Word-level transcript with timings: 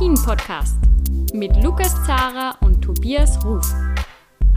Après-Ski, 0.00 0.16
der 0.16 0.16
Alpin-Podcast 0.16 0.76
mit 1.34 1.62
Lukas 1.62 1.94
Zara 2.06 2.56
und 2.62 2.80
Tobias 2.80 3.44
Ruf. 3.44 3.66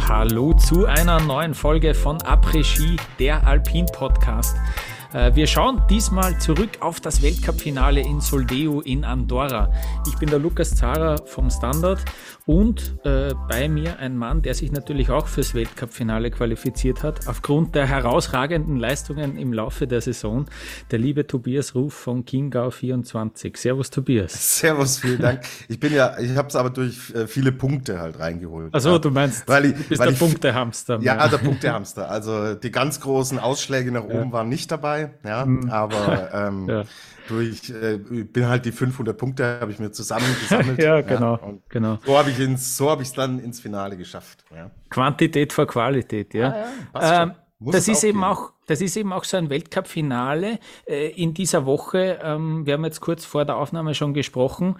Hallo 0.07 0.53
zu 0.53 0.85
einer 0.85 1.19
neuen 1.19 1.53
Folge 1.53 1.93
von 1.93 2.17
Après-Ski, 2.21 2.95
der 3.19 3.45
Alpin-Podcast. 3.45 4.55
Äh, 4.55 4.92
wir 5.13 5.45
schauen 5.45 5.79
diesmal 5.91 6.39
zurück 6.39 6.71
auf 6.79 6.99
das 6.99 7.21
Weltcup-Finale 7.21 8.01
in 8.01 8.19
Soldeo 8.19 8.81
in 8.81 9.05
Andorra. 9.05 9.71
Ich 10.07 10.17
bin 10.17 10.27
der 10.27 10.39
Lukas 10.39 10.75
Zara 10.75 11.17
vom 11.25 11.51
Standard 11.51 12.03
und 12.47 12.97
äh, 13.05 13.33
bei 13.47 13.69
mir 13.69 13.99
ein 13.99 14.17
Mann, 14.17 14.41
der 14.41 14.55
sich 14.55 14.71
natürlich 14.71 15.11
auch 15.11 15.27
fürs 15.27 15.53
Weltcup-Finale 15.53 16.31
qualifiziert 16.31 17.03
hat, 17.03 17.27
aufgrund 17.27 17.75
der 17.75 17.85
herausragenden 17.85 18.77
Leistungen 18.77 19.37
im 19.37 19.53
Laufe 19.53 19.85
der 19.85 20.01
Saison, 20.01 20.45
der 20.89 20.97
liebe 20.97 21.27
Tobias 21.27 21.75
Ruf 21.75 21.93
von 21.93 22.25
Chiemgau 22.25 22.71
24. 22.71 23.55
Servus 23.55 23.91
Tobias. 23.91 24.59
Servus, 24.59 24.97
vielen 24.99 25.21
Dank. 25.21 25.41
Ich 25.69 25.79
bin 25.79 25.93
ja, 25.93 26.17
ich 26.19 26.35
habe 26.35 26.47
es 26.49 26.55
aber 26.55 26.69
durch 26.69 27.13
äh, 27.13 27.27
viele 27.27 27.51
Punkte 27.51 27.99
halt 27.99 28.19
reingeholt. 28.19 28.73
Also 28.73 28.91
ja. 28.91 28.99
du 28.99 29.11
meinst, 29.11 29.47
weil 29.47 29.65
ich, 29.65 29.73
du 29.73 29.83
bist 29.83 30.03
der 30.03 30.11
Punktehamster. 30.11 30.99
Ja, 31.01 31.15
ja, 31.15 31.27
der 31.27 31.37
Punktehamster. 31.37 32.09
Also 32.09 32.55
die 32.55 32.71
ganz 32.71 32.99
großen 32.99 33.39
Ausschläge 33.39 33.91
nach 33.91 34.03
oben 34.03 34.25
ja. 34.25 34.31
waren 34.31 34.49
nicht 34.49 34.71
dabei 34.71 35.02
ja, 35.23 35.45
mhm. 35.45 35.69
aber 35.69 36.29
ähm, 36.33 36.69
ja. 36.69 36.83
durch, 37.27 37.69
äh, 37.69 37.97
bin 37.97 38.47
halt 38.47 38.65
die 38.65 38.71
500 38.71 39.17
Punkte 39.17 39.59
habe 39.59 39.71
ich 39.71 39.79
mir 39.79 39.91
zusammen 39.91 40.25
gesammelt. 40.39 40.79
ja, 40.81 41.01
genau, 41.01 41.35
ja, 41.35 41.53
genau. 41.69 41.99
So 42.05 42.17
habe 42.17 42.29
ich 42.29 42.39
ins, 42.39 42.77
so 42.77 42.89
habe 42.89 43.01
ich 43.01 43.09
es 43.09 43.13
dann 43.13 43.39
ins 43.39 43.59
Finale 43.59 43.97
geschafft. 43.97 44.43
Ja. 44.55 44.69
Quantität 44.89 45.53
vor 45.53 45.67
Qualität, 45.67 46.33
ja. 46.33 46.65
Ah, 46.93 47.23
ähm, 47.23 47.31
das 47.59 47.87
ist 47.87 48.03
eben 48.03 48.23
auch, 48.23 48.51
das 48.67 48.81
ist 48.81 48.97
eben 48.97 49.13
auch 49.13 49.23
so 49.23 49.37
ein 49.37 49.49
Weltcup-Finale 49.49 50.59
äh, 50.85 51.09
in 51.11 51.33
dieser 51.33 51.65
Woche. 51.65 52.19
Ähm, 52.21 52.65
wir 52.65 52.73
haben 52.73 52.83
jetzt 52.83 52.99
kurz 52.99 53.25
vor 53.25 53.45
der 53.45 53.57
Aufnahme 53.57 53.93
schon 53.93 54.13
gesprochen 54.13 54.75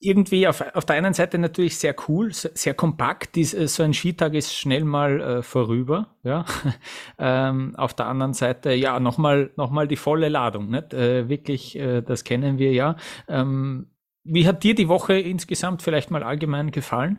irgendwie 0.00 0.48
auf, 0.48 0.62
auf 0.74 0.86
der 0.86 0.96
einen 0.96 1.12
Seite 1.12 1.38
natürlich 1.38 1.78
sehr 1.78 1.94
cool, 2.08 2.32
sehr 2.32 2.74
kompakt. 2.74 3.36
Dies, 3.36 3.52
äh, 3.52 3.68
so 3.68 3.82
ein 3.82 3.92
Skitag 3.92 4.34
ist 4.34 4.56
schnell 4.56 4.84
mal 4.84 5.20
äh, 5.20 5.42
vorüber. 5.42 6.08
Ja? 6.22 6.46
ähm, 7.18 7.76
auf 7.76 7.94
der 7.94 8.06
anderen 8.06 8.32
Seite, 8.32 8.72
ja, 8.72 8.98
nochmal 8.98 9.50
noch 9.56 9.70
mal 9.70 9.86
die 9.86 9.96
volle 9.96 10.30
Ladung. 10.30 10.70
Nicht? 10.70 10.94
Äh, 10.94 11.28
wirklich, 11.28 11.78
äh, 11.78 12.00
das 12.00 12.24
kennen 12.24 12.58
wir 12.58 12.72
ja. 12.72 12.96
Ähm, 13.28 13.90
wie 14.24 14.46
hat 14.46 14.64
dir 14.64 14.74
die 14.74 14.88
Woche 14.88 15.18
insgesamt 15.18 15.82
vielleicht 15.82 16.10
mal 16.10 16.22
allgemein 16.22 16.70
gefallen? 16.70 17.18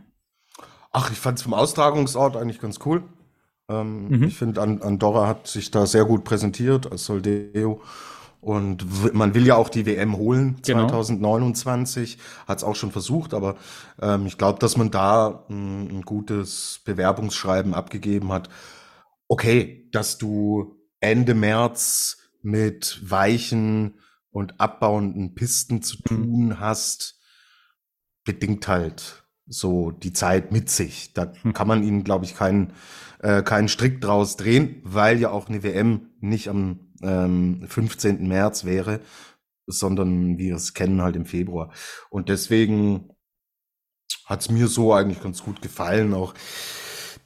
Ach, 0.92 1.12
ich 1.12 1.20
fand 1.20 1.38
es 1.38 1.44
vom 1.44 1.54
Austragungsort 1.54 2.36
eigentlich 2.36 2.60
ganz 2.60 2.80
cool. 2.86 3.04
Ähm, 3.70 4.08
mhm. 4.10 4.24
Ich 4.24 4.38
finde, 4.38 4.62
Andorra 4.62 5.28
hat 5.28 5.48
sich 5.48 5.72
da 5.72 5.86
sehr 5.86 6.06
gut 6.06 6.24
präsentiert 6.24 6.92
als 6.92 7.06
Soldeo. 7.06 7.82
Und 8.42 9.14
man 9.14 9.36
will 9.36 9.46
ja 9.46 9.56
auch 9.56 9.70
die 9.70 9.86
WM 9.86 10.18
holen, 10.18 10.58
genau. 10.66 10.88
2029, 10.88 12.18
hat 12.48 12.58
es 12.58 12.64
auch 12.64 12.76
schon 12.76 12.92
versucht, 12.92 13.36
aber 13.36 13.56
ähm, 14.02 14.26
ich 14.26 14.40
glaube, 14.40 14.58
dass 14.58 14.78
man 14.78 14.90
da 14.90 15.46
ein, 15.48 15.90
ein, 15.90 16.02
gutes 16.02 16.82
Bewerbungsschreiben 16.84 17.76
abgegeben 17.76 18.32
hat. 18.32 18.50
Okay, 19.28 19.88
dass 19.92 20.18
du 20.18 20.76
Ende 21.00 21.36
März 21.36 22.18
mit 22.42 23.00
weichen 23.04 24.00
und 24.32 24.60
abbauenden 24.60 25.36
Pisten 25.36 25.84
zu 25.84 25.98
mhm. 25.98 26.04
tun 26.04 26.46
mhm. 26.46 26.60
hast, 26.60 27.20
bedingt 28.26 28.68
halt 28.68 29.24
so 29.46 29.92
die 29.92 30.14
Zeit 30.14 30.52
mit 30.52 30.70
sich. 30.72 31.14
Da 31.14 31.32
mhm. 31.44 31.54
kann 31.54 31.68
man 31.68 31.84
ihnen, 31.84 32.04
glaube 32.04 32.26
ich, 32.26 32.36
keinen, 32.36 32.74
äh, 33.20 33.44
keinen 33.44 33.68
Strick 33.68 34.02
draus 34.02 34.36
drehen, 34.36 34.82
weil 34.84 35.20
ja 35.20 35.30
auch 35.30 35.48
eine 35.48 35.62
WM 35.62 36.10
nicht 36.20 36.48
am 36.48 36.91
ähm, 37.04 37.66
15. 37.68 38.28
März 38.28 38.66
wäre, 38.66 39.02
sondern 39.68 40.38
wir 40.38 40.56
es 40.56 40.74
kennen 40.74 41.02
halt 41.02 41.16
im 41.16 41.26
Februar. 41.26 41.72
Und 42.10 42.30
deswegen 42.30 43.10
hat 44.26 44.42
es 44.42 44.50
mir 44.50 44.68
so 44.68 44.94
eigentlich 44.94 45.22
ganz 45.22 45.44
gut 45.44 45.62
gefallen. 45.62 46.14
Auch 46.14 46.34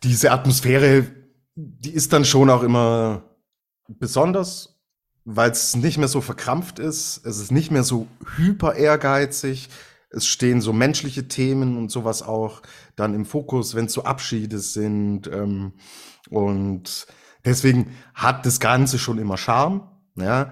diese 0.04 0.32
Atmosphäre, 0.32 1.08
die 1.56 1.94
ist 1.94 2.14
dann 2.14 2.26
schon 2.26 2.50
auch 2.50 2.64
immer 2.64 3.24
besonders, 3.88 4.80
weil 5.24 5.52
es 5.52 5.76
nicht 5.76 5.98
mehr 5.98 6.08
so 6.08 6.22
verkrampft 6.22 6.80
ist. 6.80 7.26
Es 7.26 7.40
ist 7.40 7.52
nicht 7.52 7.72
mehr 7.72 7.84
so 7.84 8.08
hyper 8.38 8.76
ehrgeizig. 8.76 9.70
Es 10.10 10.26
stehen 10.26 10.62
so 10.62 10.72
menschliche 10.72 11.28
Themen 11.28 11.78
und 11.78 11.90
sowas 11.92 12.22
auch 12.22 12.62
dann 12.96 13.14
im 13.14 13.26
Fokus, 13.26 13.76
wenn 13.76 13.86
es 13.86 13.94
so 13.94 14.04
Abschiede 14.04 14.60
sind. 14.60 15.28
Ähm, 15.28 15.74
und 16.30 17.08
Deswegen 17.46 17.92
hat 18.14 18.46
das 18.46 18.60
Ganze 18.60 19.00
schon 19.00 19.18
immer 19.20 19.38
Charme. 19.38 19.88
Ja. 20.16 20.52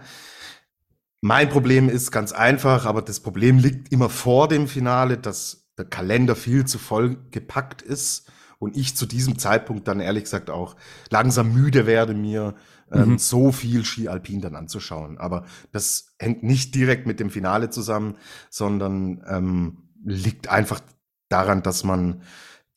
Mein 1.21 1.49
Problem 1.49 1.89
ist 1.89 2.11
ganz 2.11 2.31
einfach, 2.31 2.85
aber 2.85 3.01
das 3.01 3.19
Problem 3.19 3.57
liegt 3.57 3.91
immer 3.91 4.09
vor 4.09 4.47
dem 4.47 4.67
Finale, 4.67 5.17
dass 5.17 5.69
der 5.77 5.85
Kalender 5.85 6.35
viel 6.35 6.65
zu 6.65 6.77
voll 6.77 7.17
gepackt 7.31 7.81
ist 7.81 8.31
und 8.59 8.77
ich 8.77 8.95
zu 8.95 9.05
diesem 9.05 9.39
Zeitpunkt 9.39 9.87
dann 9.87 9.99
ehrlich 9.99 10.25
gesagt 10.25 10.49
auch 10.49 10.75
langsam 11.09 11.53
müde 11.53 11.85
werde, 11.85 12.13
mir 12.13 12.55
ähm, 12.91 13.11
mhm. 13.11 13.17
so 13.17 13.51
viel 13.51 13.83
Ski 13.85 14.07
Alpin 14.07 14.41
dann 14.41 14.55
anzuschauen. 14.55 15.17
Aber 15.17 15.45
das 15.71 16.15
hängt 16.19 16.43
nicht 16.43 16.75
direkt 16.75 17.07
mit 17.07 17.19
dem 17.19 17.29
Finale 17.29 17.69
zusammen, 17.69 18.17
sondern 18.49 19.23
ähm, 19.27 19.89
liegt 20.05 20.49
einfach 20.49 20.81
daran, 21.29 21.63
dass 21.63 21.83
man 21.83 22.21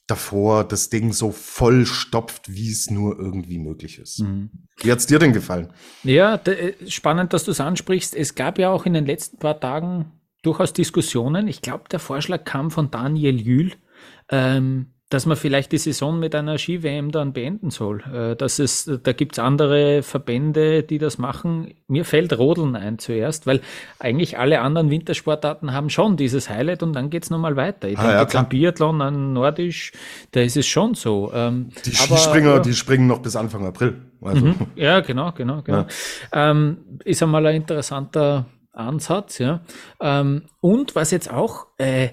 davor 0.07 0.65
das 0.65 0.89
Ding 0.89 1.13
so 1.13 1.33
voll 1.33 1.85
stopft, 1.87 2.53
wie 2.53 2.71
es 2.71 2.91
nur 2.91 3.19
irgendwie 3.19 3.59
möglich 3.59 3.99
ist. 3.99 4.21
Mhm. 4.21 4.51
Wie 4.79 4.93
hat's 4.93 5.07
dir 5.07 5.19
denn 5.19 5.33
gefallen? 5.33 5.73
Ja, 6.05 6.37
äh, 6.37 6.75
spannend, 6.89 7.33
dass 7.33 7.45
du 7.45 7.51
es 7.51 7.61
ansprichst. 7.61 8.15
Es 8.15 8.35
gab 8.35 8.59
ja 8.59 8.71
auch 8.71 8.87
in 8.87 8.95
den 8.95 9.07
letzten 9.07 9.39
paar 9.39 9.59
Tagen 9.59 10.13
durchaus 10.43 10.73
Diskussionen. 10.73 11.49
Ich 11.49 11.61
glaube, 11.61 11.85
der 11.91 11.99
Vorschlag 11.99 12.45
kam 12.45 12.71
von 12.71 12.91
Daniel 12.91 13.41
Jühl, 13.41 13.73
ähm, 14.31 14.93
dass 15.09 15.25
man 15.25 15.37
vielleicht 15.37 15.71
die 15.71 15.79
Saison 15.79 16.19
mit 16.19 16.35
einer 16.35 16.59
Ski-WM 16.59 17.13
dann 17.13 17.33
beenden 17.33 17.71
soll. 17.71 18.03
Äh, 18.13 18.37
dass 18.37 18.59
es, 18.59 18.91
da 19.03 19.13
gibt's 19.13 19.39
andere 19.39 20.03
Verbände, 20.03 20.83
die 20.83 20.99
das 20.99 21.19
machen. 21.19 21.75
Mir 21.87 22.05
fällt 22.05 22.37
Rodeln 22.37 22.75
ein 22.75 22.99
zuerst, 22.99 23.47
weil 23.47 23.61
eigentlich 24.01 24.39
alle 24.39 24.61
anderen 24.61 24.91
Wintersportarten 24.91 25.73
haben 25.73 25.91
schon 25.91 26.17
dieses 26.17 26.51
Highlight 26.51 26.83
und 26.83 26.93
dann 26.93 27.09
geht's 27.11 27.31
nochmal 27.31 27.55
weiter. 27.55 27.89
Ich 27.89 27.99
ah, 27.99 28.25
denke, 28.25 28.35
ja, 28.35 28.43
Biathlon 28.43 29.01
an 29.01 29.33
Nordisch, 29.33 29.93
da 30.33 30.41
ist 30.41 30.57
es 30.57 30.67
schon 30.67 30.95
so. 30.95 31.31
Ähm, 31.33 31.71
die 31.85 31.95
Skispringer, 31.95 32.55
aber, 32.55 32.61
die 32.61 32.75
springen 32.75 33.07
noch 33.07 33.21
bis 33.21 33.37
Anfang 33.37 33.65
April. 33.65 33.95
Also. 34.21 34.45
Mhm, 34.45 34.55
ja, 34.75 35.01
genau, 35.01 35.31
genau, 35.33 35.63
genau. 35.63 35.87
Ja. 36.33 36.51
Ähm, 36.51 36.79
ist 37.05 37.23
einmal 37.23 37.47
ein 37.47 37.57
interessanter 37.57 38.47
Ansatz, 38.73 39.39
ja. 39.39 39.61
Ähm, 40.01 40.43
und 40.61 40.97
was 40.97 41.13
jetzt 41.13 41.33
auch, 41.33 41.67
äh, 41.79 42.09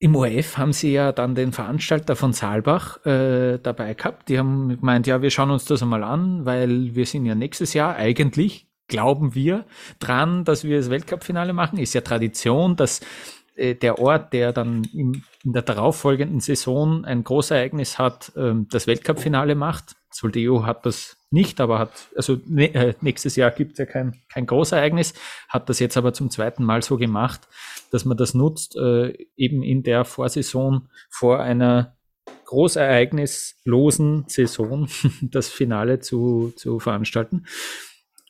im 0.00 0.14
ORF 0.14 0.58
haben 0.58 0.72
sie 0.72 0.92
ja 0.92 1.12
dann 1.12 1.34
den 1.34 1.52
Veranstalter 1.52 2.14
von 2.14 2.32
Saalbach 2.32 3.04
äh, 3.04 3.58
dabei 3.58 3.94
gehabt. 3.94 4.28
Die 4.28 4.38
haben 4.38 4.68
gemeint, 4.68 5.06
ja, 5.06 5.22
wir 5.22 5.30
schauen 5.30 5.50
uns 5.50 5.64
das 5.64 5.82
einmal 5.82 6.04
an, 6.04 6.44
weil 6.44 6.94
wir 6.94 7.04
sind 7.04 7.26
ja 7.26 7.34
nächstes 7.34 7.74
Jahr 7.74 7.96
eigentlich, 7.96 8.68
glauben 8.86 9.34
wir, 9.34 9.64
dran, 9.98 10.44
dass 10.44 10.62
wir 10.64 10.78
das 10.78 10.90
Weltcup-Finale 10.90 11.52
machen. 11.52 11.78
Ist 11.78 11.94
ja 11.94 12.00
Tradition, 12.00 12.76
dass 12.76 13.00
äh, 13.56 13.74
der 13.74 13.98
Ort, 13.98 14.32
der 14.32 14.52
dann 14.52 14.84
im, 14.94 15.22
in 15.42 15.52
der 15.52 15.62
darauffolgenden 15.62 16.40
Saison 16.40 17.04
ein 17.04 17.24
Großereignis 17.24 17.98
hat, 17.98 18.32
äh, 18.36 18.54
das 18.70 18.86
Weltcup-Finale 18.86 19.56
macht. 19.56 19.96
Soldeo 20.10 20.64
hat 20.64 20.86
das 20.86 21.16
nicht, 21.30 21.60
aber 21.60 21.80
hat, 21.80 22.08
also 22.16 22.38
ne, 22.46 22.72
äh, 22.72 22.94
nächstes 23.00 23.36
Jahr 23.36 23.50
gibt 23.50 23.72
es 23.72 23.78
ja 23.78 23.86
kein, 23.86 24.14
kein 24.32 24.46
Großereignis, 24.46 25.12
hat 25.48 25.68
das 25.68 25.80
jetzt 25.80 25.96
aber 25.96 26.14
zum 26.14 26.30
zweiten 26.30 26.64
Mal 26.64 26.82
so 26.82 26.96
gemacht, 26.96 27.48
dass 27.90 28.04
man 28.04 28.16
das 28.16 28.34
nutzt, 28.34 28.76
äh, 28.76 29.12
eben 29.36 29.62
in 29.62 29.82
der 29.82 30.04
Vorsaison 30.04 30.88
vor 31.08 31.40
einer 31.40 31.96
großereignislosen 32.44 34.24
Saison 34.28 34.88
das 35.22 35.48
Finale 35.48 36.00
zu, 36.00 36.52
zu 36.56 36.78
veranstalten. 36.78 37.44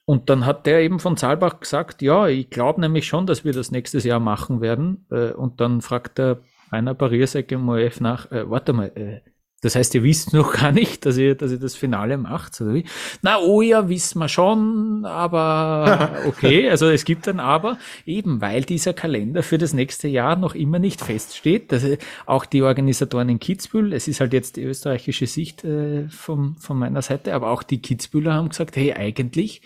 Und 0.05 0.31
dann 0.31 0.47
hat 0.47 0.67
der 0.67 0.81
eben 0.81 1.01
von 1.01 1.17
Saalbach 1.17 1.61
gesagt, 1.61 2.01
ja, 2.01 2.29
ich 2.29 2.49
glaube 2.49 2.81
nämlich 2.81 3.07
schon, 3.07 3.27
dass 3.27 3.45
wir 3.45 3.53
das 3.53 3.71
nächstes 3.71 4.05
Jahr 4.05 4.21
machen 4.21 4.61
werden. 4.61 5.07
Äh, 5.11 5.33
und 5.33 5.61
dann 5.61 5.83
fragt 5.83 6.19
der 6.19 6.41
Rainer 6.73 6.95
Barriersek 6.95 7.53
im 7.53 7.69
OF 7.69 8.01
nach, 8.01 8.31
äh, 8.33 8.49
warte 8.51 8.73
mal, 8.73 8.91
äh, 8.95 9.21
das 9.61 9.75
heißt, 9.75 9.95
ihr 9.97 10.05
wisst 10.05 10.33
noch 10.33 10.53
gar 10.61 10.71
nicht, 10.71 11.05
dass 11.05 11.17
ihr, 11.17 11.35
dass 11.35 11.51
ihr 11.51 11.59
das 11.59 11.75
Finale 11.75 12.17
macht, 12.17 12.61
oder 12.61 12.75
wie? 12.75 12.85
Na, 13.23 13.39
oh 13.41 13.61
ja, 13.61 13.89
wissen 13.89 14.21
wir 14.21 14.29
schon, 14.29 15.05
aber 15.05 16.11
okay, 16.27 16.71
also 16.71 16.89
es 16.89 17.05
gibt 17.05 17.27
ein 17.27 17.41
Aber, 17.41 17.79
eben 18.07 18.41
weil 18.41 18.63
dieser 18.63 18.93
Kalender 18.93 19.43
für 19.43 19.59
das 19.59 19.73
nächste 19.73 20.07
Jahr 20.07 20.37
noch 20.37 20.55
immer 20.55 20.79
nicht 20.79 21.01
feststeht. 21.01 21.73
Dass 21.73 21.85
auch 22.27 22.45
die 22.45 22.63
Organisatoren 22.63 23.29
in 23.29 23.41
Kitzbühel, 23.41 23.93
es 23.93 24.07
ist 24.07 24.21
halt 24.21 24.33
jetzt 24.33 24.57
die 24.57 24.63
österreichische 24.63 25.27
Sicht 25.27 25.65
äh, 25.65 26.09
vom, 26.09 26.57
von 26.57 26.79
meiner 26.79 27.03
Seite, 27.03 27.35
aber 27.35 27.51
auch 27.51 27.63
die 27.63 27.83
Kitzbühler 27.83 28.35
haben 28.35 28.51
gesagt, 28.51 28.77
hey, 28.77 28.93
eigentlich, 28.93 29.63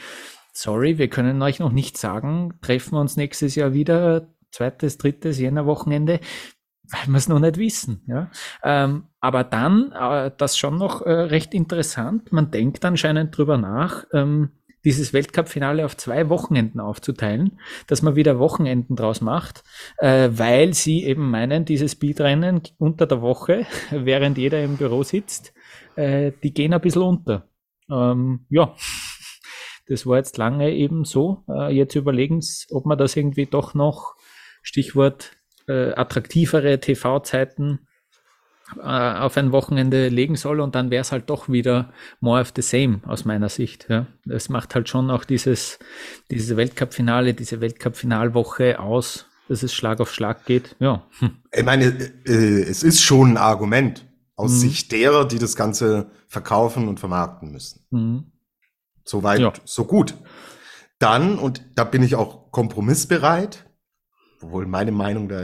sorry, 0.53 0.99
wir 0.99 1.09
können 1.09 1.43
euch 1.43 1.59
noch 1.59 1.73
nicht 1.73 1.99
sagen, 1.99 2.55
treffen 2.62 2.93
wir 2.93 3.00
uns 3.00 3.17
nächstes 3.17 3.55
Jahr 3.56 3.75
wieder, 3.75 4.29
zweites, 4.50 4.99
drittes 4.99 5.39
Jännerwochenende 5.39 6.21
weil 6.93 7.09
wir 7.09 7.17
es 7.17 7.29
noch 7.29 7.41
nicht 7.41 7.56
wissen. 7.56 8.03
Ja? 8.06 8.31
Ähm, 8.62 9.05
aber 9.21 9.44
dann, 9.44 9.93
äh, 9.93 10.31
das 10.37 10.59
schon 10.59 10.79
noch 10.79 11.03
äh, 11.03 11.11
recht 11.11 11.55
interessant, 11.55 12.33
man 12.33 12.50
denkt 12.50 12.85
anscheinend 12.85 13.37
drüber 13.37 13.56
nach, 13.56 14.05
ähm, 14.12 14.50
dieses 14.85 15.12
Weltcup-Finale 15.12 15.85
auf 15.85 15.97
zwei 15.97 16.29
Wochenenden 16.29 16.81
aufzuteilen, 16.81 17.61
dass 17.87 18.03
man 18.03 18.17
wieder 18.17 18.39
Wochenenden 18.39 18.97
draus 18.97 19.21
macht, 19.21 19.62
äh, 19.99 20.29
weil 20.33 20.75
sie 20.75 21.05
eben 21.05 21.31
meinen, 21.31 21.65
dieses 21.65 21.93
Speedrennen 21.93 22.62
unter 22.79 23.06
der 23.06 23.23
Woche, 23.23 23.67
während 23.91 24.39
jeder 24.39 24.62
im 24.62 24.77
Büro 24.77 25.03
sitzt, 25.03 25.55
äh, 25.97 26.33
die 26.43 26.53
gehen 26.53 26.75
ein 26.75 26.81
bisschen 26.81 27.03
unter. 27.03 27.49
Ähm, 27.91 28.47
ja, 28.49 28.75
das 29.87 30.05
war 30.05 30.17
jetzt 30.17 30.37
lange 30.37 30.73
eben 30.73 31.05
so. 31.05 31.44
Äh, 31.49 31.73
jetzt 31.75 31.94
überlegen 31.94 32.41
sie, 32.41 32.67
ob 32.71 32.85
man 32.85 32.99
das 32.99 33.17
irgendwie 33.17 33.47
doch 33.47 33.75
noch, 33.75 34.17
Stichwort 34.62 35.33
äh, 35.69 35.93
attraktivere 35.94 36.81
TV-Zeiten, 36.81 37.81
äh, 38.76 38.81
auf 38.81 39.37
ein 39.37 39.53
Wochenende 39.53 40.09
legen 40.09 40.37
soll 40.37 40.61
und 40.61 40.75
dann 40.75 40.91
wäre 40.91 41.03
es 41.03 41.12
halt 41.12 41.29
doch 41.29 41.49
wieder 41.49 41.93
more 42.20 42.41
of 42.41 42.53
the 42.56 42.62
same 42.62 43.00
aus 43.06 43.25
meiner 43.25 43.49
Sicht. 43.49 43.87
Ja. 43.88 44.06
Das 44.25 44.49
macht 44.49 44.75
halt 44.75 44.88
schon 44.88 45.11
auch 45.11 45.25
dieses, 45.25 45.79
dieses 46.31 46.56
Weltcup-Finale, 46.56 47.35
diese 47.35 47.61
Weltcup-Finalwoche 47.61 48.81
aus, 48.81 49.26
dass 49.49 49.62
es 49.62 49.75
Schlag 49.75 50.00
auf 50.00 50.12
Schlag 50.12 50.47
geht. 50.47 50.76
Ja. 50.79 51.06
Hm. 51.19 51.37
Ich 51.53 51.65
meine, 51.65 51.85
äh, 52.26 52.62
es 52.62 52.82
ist 52.82 53.03
schon 53.03 53.32
ein 53.32 53.37
Argument 53.37 54.06
aus 54.37 54.53
mhm. 54.53 54.56
Sicht 54.56 54.93
derer, 54.93 55.26
die 55.26 55.38
das 55.38 55.56
Ganze 55.56 56.11
verkaufen 56.29 56.88
und 56.88 56.99
vermarkten 56.99 57.53
müssen. 57.53 57.85
Mhm. 57.91 58.25
Soweit, 59.05 59.41
ja. 59.41 59.53
so 59.65 59.85
gut. 59.85 60.15
Dann, 60.99 61.38
und 61.38 61.62
da 61.75 61.85
bin 61.85 62.03
ich 62.03 62.15
auch 62.15 62.50
kompromissbereit, 62.53 63.67
obwohl 64.43 64.67
meine 64.67 64.93
Meinung 64.93 65.29
da 65.29 65.41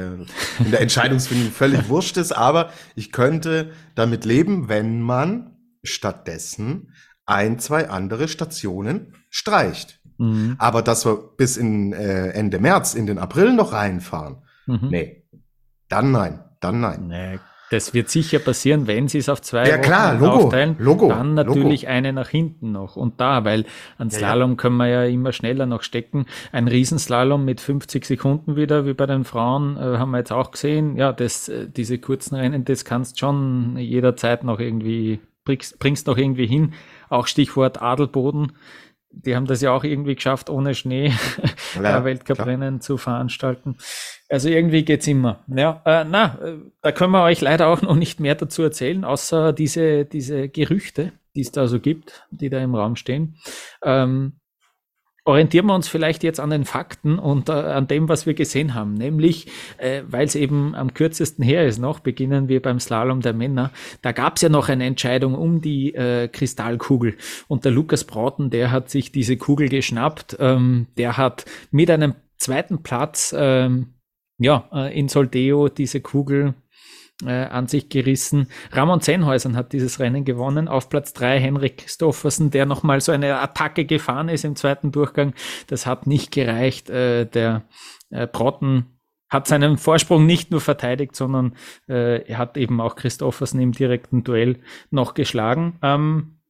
in 0.58 0.70
der 0.70 0.80
Entscheidungsfindung 0.80 1.50
völlig 1.50 1.88
wurscht 1.88 2.16
ist, 2.16 2.32
aber 2.32 2.70
ich 2.94 3.12
könnte 3.12 3.72
damit 3.94 4.24
leben, 4.24 4.68
wenn 4.68 5.00
man 5.00 5.56
stattdessen 5.82 6.94
ein, 7.26 7.58
zwei 7.58 7.88
andere 7.88 8.28
Stationen 8.28 9.14
streicht. 9.30 10.00
Mhm. 10.18 10.56
Aber 10.58 10.82
dass 10.82 11.06
wir 11.06 11.16
bis 11.36 11.56
in 11.56 11.92
äh, 11.92 12.30
Ende 12.30 12.58
März 12.58 12.94
in 12.94 13.06
den 13.06 13.18
April 13.18 13.52
noch 13.52 13.72
reinfahren, 13.72 14.42
mhm. 14.66 14.88
nee, 14.90 15.28
dann 15.88 16.10
nein, 16.10 16.44
dann 16.60 16.80
nein. 16.80 17.06
Nee, 17.06 17.38
das 17.70 17.92
wird 17.94 18.08
sicher 18.08 18.38
passieren, 18.38 18.86
wenn 18.86 19.08
sie 19.08 19.18
es 19.18 19.28
auf 19.28 19.42
zwei 19.42 19.68
ja, 19.68 19.78
klar, 19.78 20.14
Logo, 20.14 20.44
aufteilen. 20.44 20.76
Logo, 20.78 21.08
dann 21.08 21.34
natürlich 21.34 21.82
Logo. 21.82 21.92
eine 21.92 22.12
nach 22.12 22.28
hinten 22.28 22.72
noch. 22.72 22.96
Und 22.96 23.20
da, 23.20 23.44
weil 23.44 23.64
an 23.98 24.10
Slalom 24.10 24.50
ja, 24.50 24.54
ja. 24.54 24.56
können 24.56 24.76
wir 24.76 24.86
ja 24.86 25.04
immer 25.04 25.32
schneller 25.32 25.66
noch 25.66 25.82
stecken. 25.82 26.26
Ein 26.52 26.68
Riesenslalom 26.68 27.44
mit 27.44 27.60
50 27.60 28.04
Sekunden 28.04 28.56
wieder, 28.56 28.86
wie 28.86 28.94
bei 28.94 29.06
den 29.06 29.24
Frauen, 29.24 29.76
äh, 29.76 29.98
haben 29.98 30.10
wir 30.10 30.18
jetzt 30.18 30.32
auch 30.32 30.50
gesehen. 30.50 30.96
Ja, 30.96 31.12
das, 31.12 31.48
äh, 31.48 31.68
diese 31.68 31.98
kurzen 31.98 32.36
Rennen, 32.36 32.64
das 32.64 32.84
kannst 32.84 33.18
schon 33.18 33.76
jederzeit 33.76 34.44
noch 34.44 34.60
irgendwie, 34.60 35.20
bringst, 35.44 35.78
bringst 35.78 36.06
noch 36.06 36.16
irgendwie 36.16 36.46
hin. 36.46 36.72
Auch 37.10 37.26
Stichwort 37.26 37.82
Adelboden 37.82 38.52
die 39.24 39.34
haben 39.34 39.46
das 39.46 39.60
ja 39.60 39.72
auch 39.72 39.84
irgendwie 39.84 40.14
geschafft, 40.14 40.50
ohne 40.50 40.74
Schnee 40.74 41.12
ja, 41.82 42.04
Weltcuprennen 42.04 42.80
zu 42.80 42.96
veranstalten. 42.96 43.76
Also 44.28 44.48
irgendwie 44.48 44.84
geht's 44.84 45.06
immer. 45.06 45.44
Ja, 45.48 45.82
äh, 45.84 46.04
na, 46.04 46.38
äh, 46.42 46.58
da 46.82 46.92
können 46.92 47.12
wir 47.12 47.24
euch 47.24 47.40
leider 47.40 47.68
auch 47.68 47.82
noch 47.82 47.96
nicht 47.96 48.20
mehr 48.20 48.34
dazu 48.34 48.62
erzählen, 48.62 49.04
außer 49.04 49.52
diese, 49.52 50.04
diese 50.04 50.48
Gerüchte, 50.48 51.12
die 51.34 51.40
es 51.40 51.52
da 51.52 51.66
so 51.66 51.80
gibt, 51.80 52.26
die 52.30 52.50
da 52.50 52.60
im 52.60 52.74
Raum 52.74 52.96
stehen. 52.96 53.36
Ähm, 53.82 54.40
orientieren 55.28 55.66
wir 55.66 55.74
uns 55.74 55.88
vielleicht 55.88 56.24
jetzt 56.24 56.40
an 56.40 56.48
den 56.48 56.64
Fakten 56.64 57.18
und 57.18 57.50
äh, 57.50 57.52
an 57.52 57.86
dem, 57.86 58.08
was 58.08 58.24
wir 58.24 58.32
gesehen 58.32 58.74
haben. 58.74 58.94
Nämlich, 58.94 59.46
äh, 59.76 60.02
weil 60.08 60.26
es 60.26 60.34
eben 60.34 60.74
am 60.74 60.94
kürzesten 60.94 61.44
her 61.44 61.66
ist 61.66 61.78
noch, 61.78 62.00
beginnen 62.00 62.48
wir 62.48 62.62
beim 62.62 62.80
Slalom 62.80 63.20
der 63.20 63.34
Männer. 63.34 63.70
Da 64.00 64.12
gab 64.12 64.36
es 64.36 64.42
ja 64.42 64.48
noch 64.48 64.70
eine 64.70 64.86
Entscheidung 64.86 65.34
um 65.34 65.60
die 65.60 65.94
äh, 65.94 66.28
Kristallkugel. 66.28 67.16
Und 67.46 67.66
der 67.66 67.72
Lukas 67.72 68.04
Brauten, 68.04 68.48
der 68.48 68.70
hat 68.70 68.88
sich 68.88 69.12
diese 69.12 69.36
Kugel 69.36 69.68
geschnappt. 69.68 70.38
Ähm, 70.40 70.86
der 70.96 71.18
hat 71.18 71.44
mit 71.70 71.90
einem 71.90 72.14
zweiten 72.38 72.82
Platz 72.82 73.34
ähm, 73.36 73.88
ja, 74.38 74.68
äh, 74.72 74.98
in 74.98 75.08
Soldeo 75.08 75.68
diese 75.68 76.00
Kugel 76.00 76.54
äh, 77.24 77.44
an 77.46 77.66
sich 77.66 77.88
gerissen. 77.88 78.48
Ramon 78.72 79.00
Zenhäusern 79.00 79.56
hat 79.56 79.72
dieses 79.72 80.00
Rennen 80.00 80.24
gewonnen. 80.24 80.68
Auf 80.68 80.88
Platz 80.88 81.12
drei 81.12 81.40
Henrik 81.40 81.78
Christoffersen, 81.78 82.50
der 82.50 82.66
nochmal 82.66 83.00
so 83.00 83.12
eine 83.12 83.40
Attacke 83.40 83.84
gefahren 83.84 84.28
ist 84.28 84.44
im 84.44 84.56
zweiten 84.56 84.92
Durchgang. 84.92 85.34
Das 85.66 85.86
hat 85.86 86.06
nicht 86.06 86.30
gereicht. 86.30 86.90
Äh, 86.90 87.26
der 87.26 87.64
äh, 88.10 88.26
Brotten 88.26 88.98
hat 89.28 89.46
seinen 89.46 89.76
Vorsprung 89.76 90.26
nicht 90.26 90.50
nur 90.50 90.60
verteidigt, 90.60 91.14
sondern 91.14 91.54
äh, 91.86 92.34
hat 92.34 92.56
eben 92.56 92.80
auch 92.80 92.96
Christoffersen 92.96 93.60
im 93.60 93.72
direkten 93.72 94.24
Duell 94.24 94.60
noch 94.90 95.14
geschlagen. 95.14 95.78
Ähm, 95.82 96.40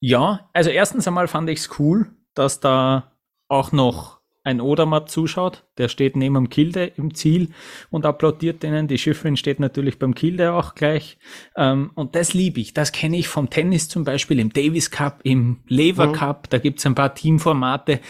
ja, 0.00 0.48
also 0.52 0.70
erstens 0.70 1.06
einmal 1.06 1.28
fand 1.28 1.50
ich 1.50 1.60
es 1.60 1.78
cool, 1.78 2.14
dass 2.34 2.60
da 2.60 3.12
auch 3.48 3.72
noch 3.72 4.15
ein 4.46 4.60
Odermatt 4.60 5.10
zuschaut, 5.10 5.64
der 5.76 5.88
steht 5.88 6.14
neben 6.14 6.34
dem 6.36 6.48
Kilde 6.48 6.84
im 6.84 7.14
Ziel 7.14 7.50
und 7.90 8.06
applaudiert 8.06 8.62
denen. 8.62 8.86
Die 8.86 8.96
Schiffrin 8.96 9.36
steht 9.36 9.58
natürlich 9.58 9.98
beim 9.98 10.14
Kilde 10.14 10.52
auch 10.52 10.76
gleich. 10.76 11.18
Ähm, 11.56 11.90
und 11.94 12.14
das 12.14 12.32
liebe 12.32 12.60
ich. 12.60 12.72
Das 12.72 12.92
kenne 12.92 13.18
ich 13.18 13.26
vom 13.26 13.50
Tennis 13.50 13.88
zum 13.88 14.04
Beispiel, 14.04 14.38
im 14.38 14.52
Davis 14.52 14.92
Cup, 14.92 15.20
im 15.24 15.58
Lever 15.66 16.06
mhm. 16.06 16.12
Cup. 16.12 16.48
Da 16.48 16.58
gibt's 16.58 16.86
ein 16.86 16.94
paar 16.94 17.14
Teamformate. 17.14 18.00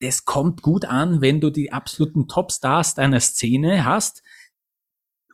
Das 0.00 0.24
kommt 0.24 0.60
gut 0.60 0.84
an, 0.84 1.20
wenn 1.20 1.40
du 1.40 1.50
die 1.50 1.72
absoluten 1.72 2.26
Topstars 2.26 2.96
deiner 2.96 3.20
Szene 3.20 3.84
hast. 3.84 4.24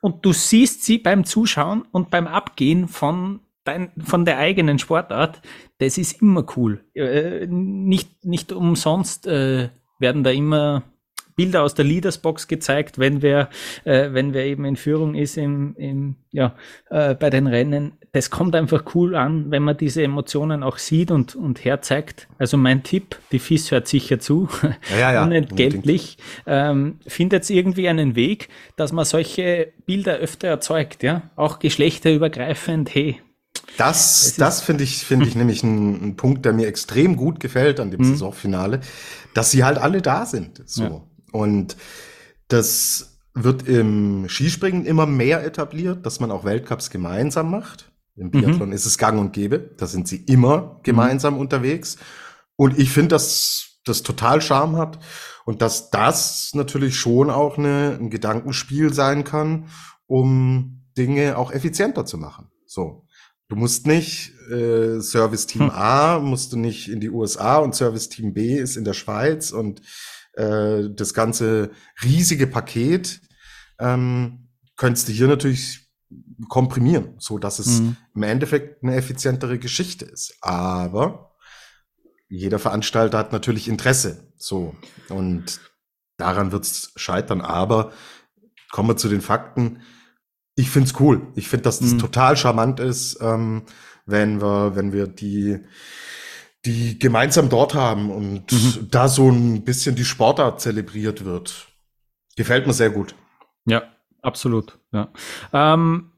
Und 0.02 0.26
du 0.26 0.34
siehst 0.34 0.84
sie 0.84 0.98
beim 0.98 1.24
Zuschauen 1.24 1.82
und 1.92 2.10
beim 2.10 2.26
Abgehen 2.26 2.88
von 2.88 3.40
dein, 3.64 3.90
von 3.98 4.26
der 4.26 4.36
eigenen 4.36 4.78
Sportart. 4.78 5.40
Das 5.78 5.96
ist 5.96 6.20
immer 6.20 6.44
cool. 6.56 6.84
Äh, 6.94 7.46
nicht, 7.46 8.24
nicht 8.26 8.52
umsonst 8.52 9.26
äh, 9.26 9.70
werden 10.02 10.22
da 10.22 10.30
immer 10.30 10.82
Bilder 11.34 11.62
aus 11.62 11.74
der 11.74 11.84
Leadersbox 11.84 12.48
gezeigt, 12.48 12.98
wenn 12.98 13.22
wer, 13.22 13.48
äh, 13.84 14.10
wenn 14.12 14.34
wer 14.34 14.44
eben 14.44 14.64
in 14.64 14.76
Führung 14.76 15.14
ist 15.14 15.36
im, 15.36 15.74
im, 15.76 16.16
ja, 16.30 16.54
äh, 16.90 17.14
bei 17.14 17.30
den 17.30 17.46
Rennen. 17.46 17.92
Das 18.12 18.30
kommt 18.30 18.54
einfach 18.54 18.94
cool 18.94 19.14
an, 19.14 19.50
wenn 19.50 19.62
man 19.62 19.76
diese 19.76 20.02
Emotionen 20.02 20.62
auch 20.62 20.76
sieht 20.76 21.10
und, 21.10 21.34
und 21.34 21.64
herzeigt. 21.64 22.28
Also 22.38 22.58
mein 22.58 22.82
Tipp, 22.82 23.16
die 23.32 23.38
FIS 23.38 23.70
hört 23.70 23.88
sicher 23.88 24.18
zu, 24.18 24.48
ja, 24.98 25.12
ja, 25.12 25.24
unentgeltlich, 25.24 26.18
ähm, 26.46 26.98
findet 27.06 27.48
irgendwie 27.48 27.88
einen 27.88 28.14
Weg, 28.14 28.48
dass 28.76 28.92
man 28.92 29.06
solche 29.06 29.72
Bilder 29.86 30.16
öfter 30.16 30.48
erzeugt, 30.48 31.02
ja, 31.02 31.30
auch 31.36 31.58
geschlechterübergreifend, 31.58 32.94
hey, 32.94 33.20
das, 33.78 34.34
das 34.36 34.60
finde 34.60 34.84
ich, 34.84 35.04
finde 35.04 35.26
ich 35.26 35.34
nämlich 35.36 35.62
ein, 35.62 36.16
Punkt, 36.16 36.44
der 36.44 36.52
mir 36.52 36.66
extrem 36.66 37.16
gut 37.16 37.40
gefällt 37.40 37.80
an 37.80 37.90
dem 37.90 38.00
mhm. 38.00 38.04
Saisonfinale, 38.12 38.80
dass 39.34 39.50
sie 39.50 39.64
halt 39.64 39.78
alle 39.78 40.02
da 40.02 40.26
sind. 40.26 40.62
So. 40.66 40.82
Ja. 40.82 41.02
Und 41.32 41.76
das 42.48 43.18
wird 43.34 43.66
im 43.66 44.28
Skispringen 44.28 44.84
immer 44.84 45.06
mehr 45.06 45.44
etabliert, 45.44 46.04
dass 46.04 46.20
man 46.20 46.30
auch 46.30 46.44
Weltcups 46.44 46.90
gemeinsam 46.90 47.50
macht. 47.50 47.90
Im 48.14 48.30
Biathlon 48.30 48.68
mhm. 48.68 48.74
ist 48.74 48.84
es 48.84 48.98
gang 48.98 49.18
und 49.18 49.32
gäbe. 49.32 49.70
Da 49.78 49.86
sind 49.86 50.06
sie 50.06 50.16
immer 50.16 50.80
gemeinsam 50.82 51.34
mhm. 51.34 51.40
unterwegs. 51.40 51.96
Und 52.56 52.78
ich 52.78 52.90
finde, 52.90 53.08
dass 53.08 53.78
das 53.84 54.02
total 54.02 54.40
Charme 54.42 54.76
hat 54.76 54.98
und 55.44 55.62
dass 55.62 55.90
das 55.90 56.50
natürlich 56.54 56.96
schon 56.96 57.30
auch 57.30 57.58
eine, 57.58 57.98
ein 57.98 58.10
Gedankenspiel 58.10 58.92
sein 58.92 59.24
kann, 59.24 59.68
um 60.06 60.82
Dinge 60.96 61.38
auch 61.38 61.50
effizienter 61.52 62.04
zu 62.04 62.18
machen. 62.18 62.50
So. 62.66 63.06
Du 63.48 63.56
musst 63.56 63.86
nicht 63.86 64.32
äh, 64.50 65.00
Service 65.00 65.46
Team 65.46 65.62
hm. 65.62 65.70
A, 65.70 66.18
musst 66.18 66.52
du 66.52 66.56
nicht 66.56 66.88
in 66.88 67.00
die 67.00 67.10
USA 67.10 67.58
und 67.58 67.74
Service 67.74 68.08
Team 68.08 68.32
B 68.32 68.56
ist 68.56 68.76
in 68.76 68.84
der 68.84 68.94
Schweiz 68.94 69.50
und 69.50 69.82
äh, 70.34 70.88
das 70.90 71.12
ganze 71.14 71.70
riesige 72.02 72.46
Paket 72.46 73.20
ähm, 73.78 74.48
könntest 74.76 75.08
du 75.08 75.12
hier 75.12 75.28
natürlich 75.28 75.90
komprimieren, 76.48 77.14
so 77.18 77.38
dass 77.38 77.58
es 77.58 77.80
mhm. 77.80 77.96
im 78.14 78.22
Endeffekt 78.22 78.82
eine 78.82 78.96
effizientere 78.96 79.58
Geschichte 79.58 80.04
ist. 80.04 80.36
Aber 80.40 81.36
jeder 82.28 82.58
Veranstalter 82.58 83.18
hat 83.18 83.32
natürlich 83.32 83.68
Interesse, 83.68 84.32
so 84.36 84.74
und 85.08 85.60
daran 86.16 86.52
wird 86.52 86.64
es 86.64 86.92
scheitern. 86.96 87.40
Aber 87.40 87.92
kommen 88.70 88.88
wir 88.88 88.96
zu 88.96 89.08
den 89.08 89.20
Fakten 89.20 89.82
ich 90.54 90.70
find's 90.70 90.94
cool. 91.00 91.22
Ich 91.34 91.48
finde, 91.48 91.64
dass 91.64 91.80
das 91.80 91.94
mhm. 91.94 91.98
total 91.98 92.36
charmant 92.36 92.80
ist, 92.80 93.18
ähm, 93.20 93.62
wenn 94.06 94.40
wir, 94.40 94.76
wenn 94.76 94.92
wir 94.92 95.06
die, 95.06 95.60
die 96.64 96.98
gemeinsam 96.98 97.48
dort 97.48 97.74
haben 97.74 98.10
und 98.10 98.52
mhm. 98.52 98.88
da 98.90 99.08
so 99.08 99.28
ein 99.30 99.64
bisschen 99.64 99.94
die 99.94 100.04
Sportart 100.04 100.60
zelebriert 100.60 101.24
wird. 101.24 101.68
Gefällt 102.36 102.66
mir 102.66 102.72
sehr 102.72 102.90
gut. 102.90 103.14
Ja, 103.66 103.82
absolut. 104.22 104.78
Ja. 104.92 105.08
Ähm, 105.52 106.12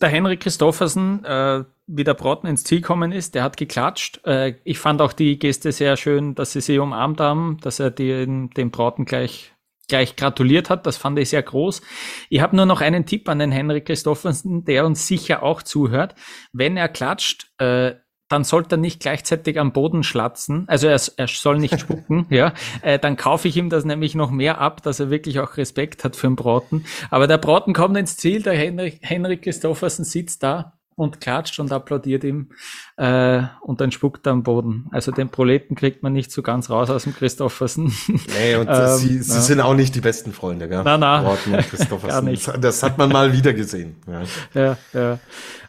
der 0.00 0.08
Henrik 0.08 0.40
Christoffersen, 0.40 1.24
äh, 1.24 1.64
wie 1.86 2.04
der 2.04 2.14
Brotten 2.14 2.46
ins 2.46 2.64
Ziel 2.64 2.80
kommen 2.80 3.12
ist, 3.12 3.34
der 3.34 3.42
hat 3.42 3.56
geklatscht. 3.56 4.20
Äh, 4.24 4.54
ich 4.64 4.78
fand 4.78 5.02
auch 5.02 5.12
die 5.12 5.38
Geste 5.38 5.72
sehr 5.72 5.96
schön, 5.96 6.34
dass 6.34 6.52
sie 6.52 6.60
sie 6.60 6.78
umarmt 6.78 7.20
haben, 7.20 7.58
dass 7.60 7.80
er 7.80 7.90
den, 7.90 8.50
den 8.50 8.70
Braten 8.70 9.04
gleich 9.04 9.52
gleich 9.90 10.16
gratuliert 10.16 10.70
hat. 10.70 10.86
Das 10.86 10.96
fand 10.96 11.18
ich 11.18 11.28
sehr 11.28 11.42
groß. 11.42 11.82
Ich 12.30 12.40
habe 12.40 12.56
nur 12.56 12.66
noch 12.66 12.80
einen 12.80 13.04
Tipp 13.04 13.28
an 13.28 13.38
den 13.38 13.52
Henrik 13.52 13.86
Christoffersen, 13.86 14.64
der 14.64 14.86
uns 14.86 15.06
sicher 15.06 15.42
auch 15.42 15.62
zuhört. 15.62 16.14
Wenn 16.52 16.78
er 16.78 16.88
klatscht, 16.88 17.50
äh, 17.58 17.96
dann 18.30 18.44
sollte 18.44 18.76
er 18.76 18.78
nicht 18.78 19.00
gleichzeitig 19.00 19.58
am 19.58 19.72
Boden 19.72 20.04
schlatzen, 20.04 20.64
also 20.68 20.86
er, 20.86 21.00
er 21.16 21.26
soll 21.26 21.58
nicht 21.58 21.80
spucken, 21.80 22.26
ja, 22.30 22.54
äh, 22.80 22.98
dann 22.98 23.16
kaufe 23.16 23.48
ich 23.48 23.56
ihm 23.56 23.70
das 23.70 23.84
nämlich 23.84 24.14
noch 24.14 24.30
mehr 24.30 24.60
ab, 24.60 24.82
dass 24.82 25.00
er 25.00 25.10
wirklich 25.10 25.40
auch 25.40 25.56
Respekt 25.56 26.04
hat 26.04 26.14
für 26.14 26.28
den 26.28 26.36
Braten. 26.36 26.86
Aber 27.10 27.26
der 27.26 27.38
Braten 27.38 27.72
kommt 27.74 27.96
ins 27.96 28.16
Ziel, 28.16 28.42
der 28.42 28.54
Henrik, 28.54 29.00
Henrik 29.02 29.42
Christoffersen 29.42 30.04
sitzt 30.04 30.44
da 30.44 30.79
und 31.00 31.18
klatscht 31.18 31.58
und 31.58 31.72
applaudiert 31.72 32.24
ihm 32.24 32.50
äh, 32.98 33.42
und 33.62 33.80
dann 33.80 33.90
spuckt 33.90 34.26
er 34.26 34.32
am 34.32 34.42
Boden. 34.42 34.86
Also 34.92 35.12
den 35.12 35.30
Proleten 35.30 35.74
kriegt 35.74 36.02
man 36.02 36.12
nicht 36.12 36.30
so 36.30 36.42
ganz 36.42 36.68
raus 36.68 36.90
aus 36.90 37.04
dem 37.04 37.14
Christoffersen. 37.14 37.92
Nee, 38.38 38.54
und 38.56 38.68
ähm, 38.68 38.96
sie, 38.96 39.18
sie 39.18 39.34
ja. 39.34 39.40
sind 39.40 39.60
auch 39.60 39.74
nicht 39.74 39.94
die 39.94 40.00
besten 40.00 40.32
Freunde, 40.32 40.68
gell? 40.68 40.82
Nein, 40.82 41.00
nein. 41.00 41.24
Und 41.24 41.38
Christoffersen. 41.70 42.08
Gar 42.08 42.22
nicht. 42.22 42.52
Das 42.60 42.82
hat 42.82 42.98
man 42.98 43.10
mal 43.10 43.32
wieder 43.32 43.52
gesehen. 43.52 43.96
Ja, 44.06 44.22
ja. 44.54 44.76
ja. 44.92 45.18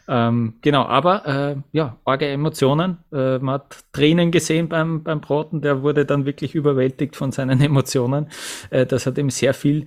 Ähm, 0.08 0.54
genau, 0.60 0.84
aber 0.84 1.26
äh, 1.26 1.56
ja, 1.72 1.96
arge 2.04 2.28
Emotionen. 2.28 2.98
Äh, 3.12 3.38
man 3.38 3.54
hat 3.54 3.78
Tränen 3.92 4.30
gesehen 4.30 4.68
beim, 4.68 5.02
beim 5.02 5.20
Braten, 5.20 5.62
der 5.62 5.82
wurde 5.82 6.04
dann 6.04 6.26
wirklich 6.26 6.54
überwältigt 6.54 7.16
von 7.16 7.32
seinen 7.32 7.60
Emotionen. 7.62 8.28
Äh, 8.70 8.84
das 8.86 9.06
hat 9.06 9.16
ihm 9.16 9.30
sehr 9.30 9.54
viel, 9.54 9.86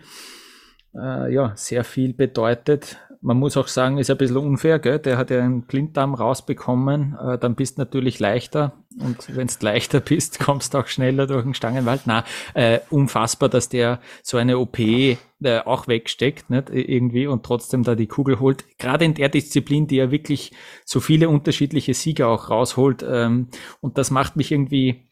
äh, 0.95 1.31
ja, 1.33 1.53
sehr 1.55 1.83
viel 1.83 2.13
bedeutet 2.13 2.97
man 3.25 3.37
muss 3.37 3.57
auch 3.57 3.67
sagen, 3.67 3.97
ist 3.97 4.11
ein 4.11 4.17
bisschen 4.17 4.37
unfair, 4.37 4.77
gell? 4.77 4.99
Der 4.99 5.17
hat 5.17 5.31
ja 5.31 5.39
einen 5.39 5.63
Blinddarm 5.63 6.13
rausbekommen, 6.13 7.17
äh, 7.19 7.39
dann 7.39 7.55
bist 7.55 7.77
du 7.77 7.81
natürlich 7.81 8.19
leichter. 8.19 8.73
Und 8.99 9.35
wenn 9.35 9.47
du 9.47 9.53
leichter 9.61 9.99
bist, 10.01 10.39
kommst 10.39 10.73
du 10.73 10.77
auch 10.77 10.87
schneller 10.87 11.25
durch 11.25 11.43
den 11.43 11.55
Stangenwald. 11.55 12.01
Na, 12.05 12.23
äh, 12.53 12.79
unfassbar, 12.91 13.49
dass 13.49 13.67
der 13.67 13.99
so 14.21 14.37
eine 14.37 14.59
OP 14.59 14.77
äh, 14.77 15.17
auch 15.65 15.87
wegsteckt, 15.87 16.51
nicht? 16.51 16.69
Irgendwie 16.69 17.25
und 17.25 17.43
trotzdem 17.43 17.81
da 17.81 17.95
die 17.95 18.07
Kugel 18.07 18.39
holt. 18.39 18.63
Gerade 18.77 19.05
in 19.05 19.15
der 19.15 19.29
Disziplin, 19.29 19.87
die 19.87 19.95
ja 19.95 20.11
wirklich 20.11 20.51
so 20.85 20.99
viele 20.99 21.27
unterschiedliche 21.27 21.95
Sieger 21.95 22.27
auch 22.27 22.51
rausholt. 22.51 23.03
Ähm, 23.09 23.47
und 23.81 23.97
das 23.97 24.11
macht 24.11 24.35
mich 24.35 24.51
irgendwie 24.51 25.05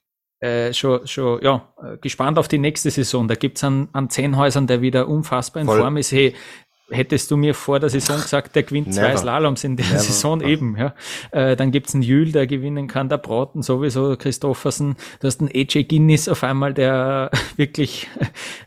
äh, 0.44 0.74
schon, 0.74 1.08
schon 1.08 1.42
ja, 1.42 1.74
äh, 1.82 1.98
gespannt 2.00 2.38
auf 2.38 2.50
die 2.50 2.58
nächste 2.58 2.92
Saison. 2.92 3.30
Da 3.30 3.36
gibt's 3.36 3.64
an, 3.64 3.88
an 3.94 4.10
zehn 4.10 4.36
Häusern, 4.36 4.68
der 4.68 4.82
wieder 4.82 5.08
unfassbar 5.08 5.62
in 5.62 5.68
Voll. 5.68 5.80
Form 5.80 5.96
ist. 5.96 6.12
Hey, 6.12 6.34
hättest 6.90 7.32
du 7.32 7.38
mir 7.38 7.54
vor 7.54 7.80
der 7.80 7.90
Saison 7.90 8.18
gesagt, 8.18 8.56
der 8.56 8.64
gewinnt 8.64 8.88
Never. 8.88 9.02
zwei 9.02 9.18
Slaloms 9.18 9.64
in 9.64 9.78
der 9.78 9.86
Never. 9.86 10.00
Saison 10.00 10.42
eben, 10.42 10.78
ja. 10.78 10.94
Äh, 11.32 11.56
dann 11.56 11.72
gibt's 11.72 11.94
einen 11.94 12.04
Jül, 12.04 12.32
der 12.32 12.48
gewinnen 12.48 12.88
kann, 12.88 13.10
der 13.10 13.18
Brauten 13.18 13.62
sowieso, 13.62 14.16
Christoffersen. 14.18 14.96
Du 15.20 15.28
hast 15.28 15.40
einen 15.40 15.50
AJ 15.54 15.86
Guinness 15.86 16.28
auf 16.28 16.44
einmal, 16.44 16.74
der 16.74 17.32
wirklich 17.56 18.10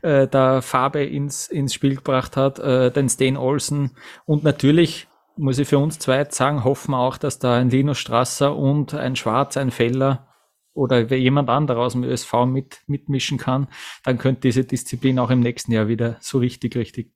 äh, 0.03 0.27
da 0.27 0.61
Farbe 0.61 1.05
ins, 1.05 1.49
ins 1.49 1.75
Spiel 1.75 1.97
gebracht 1.97 2.37
hat, 2.37 2.59
äh, 2.59 2.91
den 2.91 3.09
Stan 3.09 3.37
Olsen 3.37 3.93
und 4.25 4.45
natürlich 4.45 5.09
muss 5.37 5.59
ich 5.59 5.69
für 5.69 5.79
uns 5.79 5.99
zwei 5.99 6.25
sagen, 6.31 6.65
hoffen 6.65 6.93
wir 6.93 6.99
auch, 6.99 7.19
dass 7.19 7.39
da 7.39 7.57
ein 7.57 7.69
Linus 7.69 7.99
Strasser 7.99 8.57
und 8.57 8.95
ein 8.95 9.17
Schwarz, 9.17 9.59
ein 9.59 9.71
Feller 9.71 10.29
oder 10.73 11.13
jemand 11.15 11.49
anderer 11.49 11.81
aus 11.81 11.93
dem 11.93 12.05
ÖSV 12.05 12.47
mit, 12.47 12.81
mitmischen 12.87 13.39
kann, 13.39 13.69
dann 14.05 14.19
könnte 14.19 14.43
diese 14.43 14.65
Disziplin 14.65 15.19
auch 15.19 15.31
im 15.31 15.41
nächsten 15.41 15.73
Jahr 15.73 15.89
wieder 15.89 16.17
so 16.21 16.39
richtig, 16.39 16.77
richtig 16.77 17.13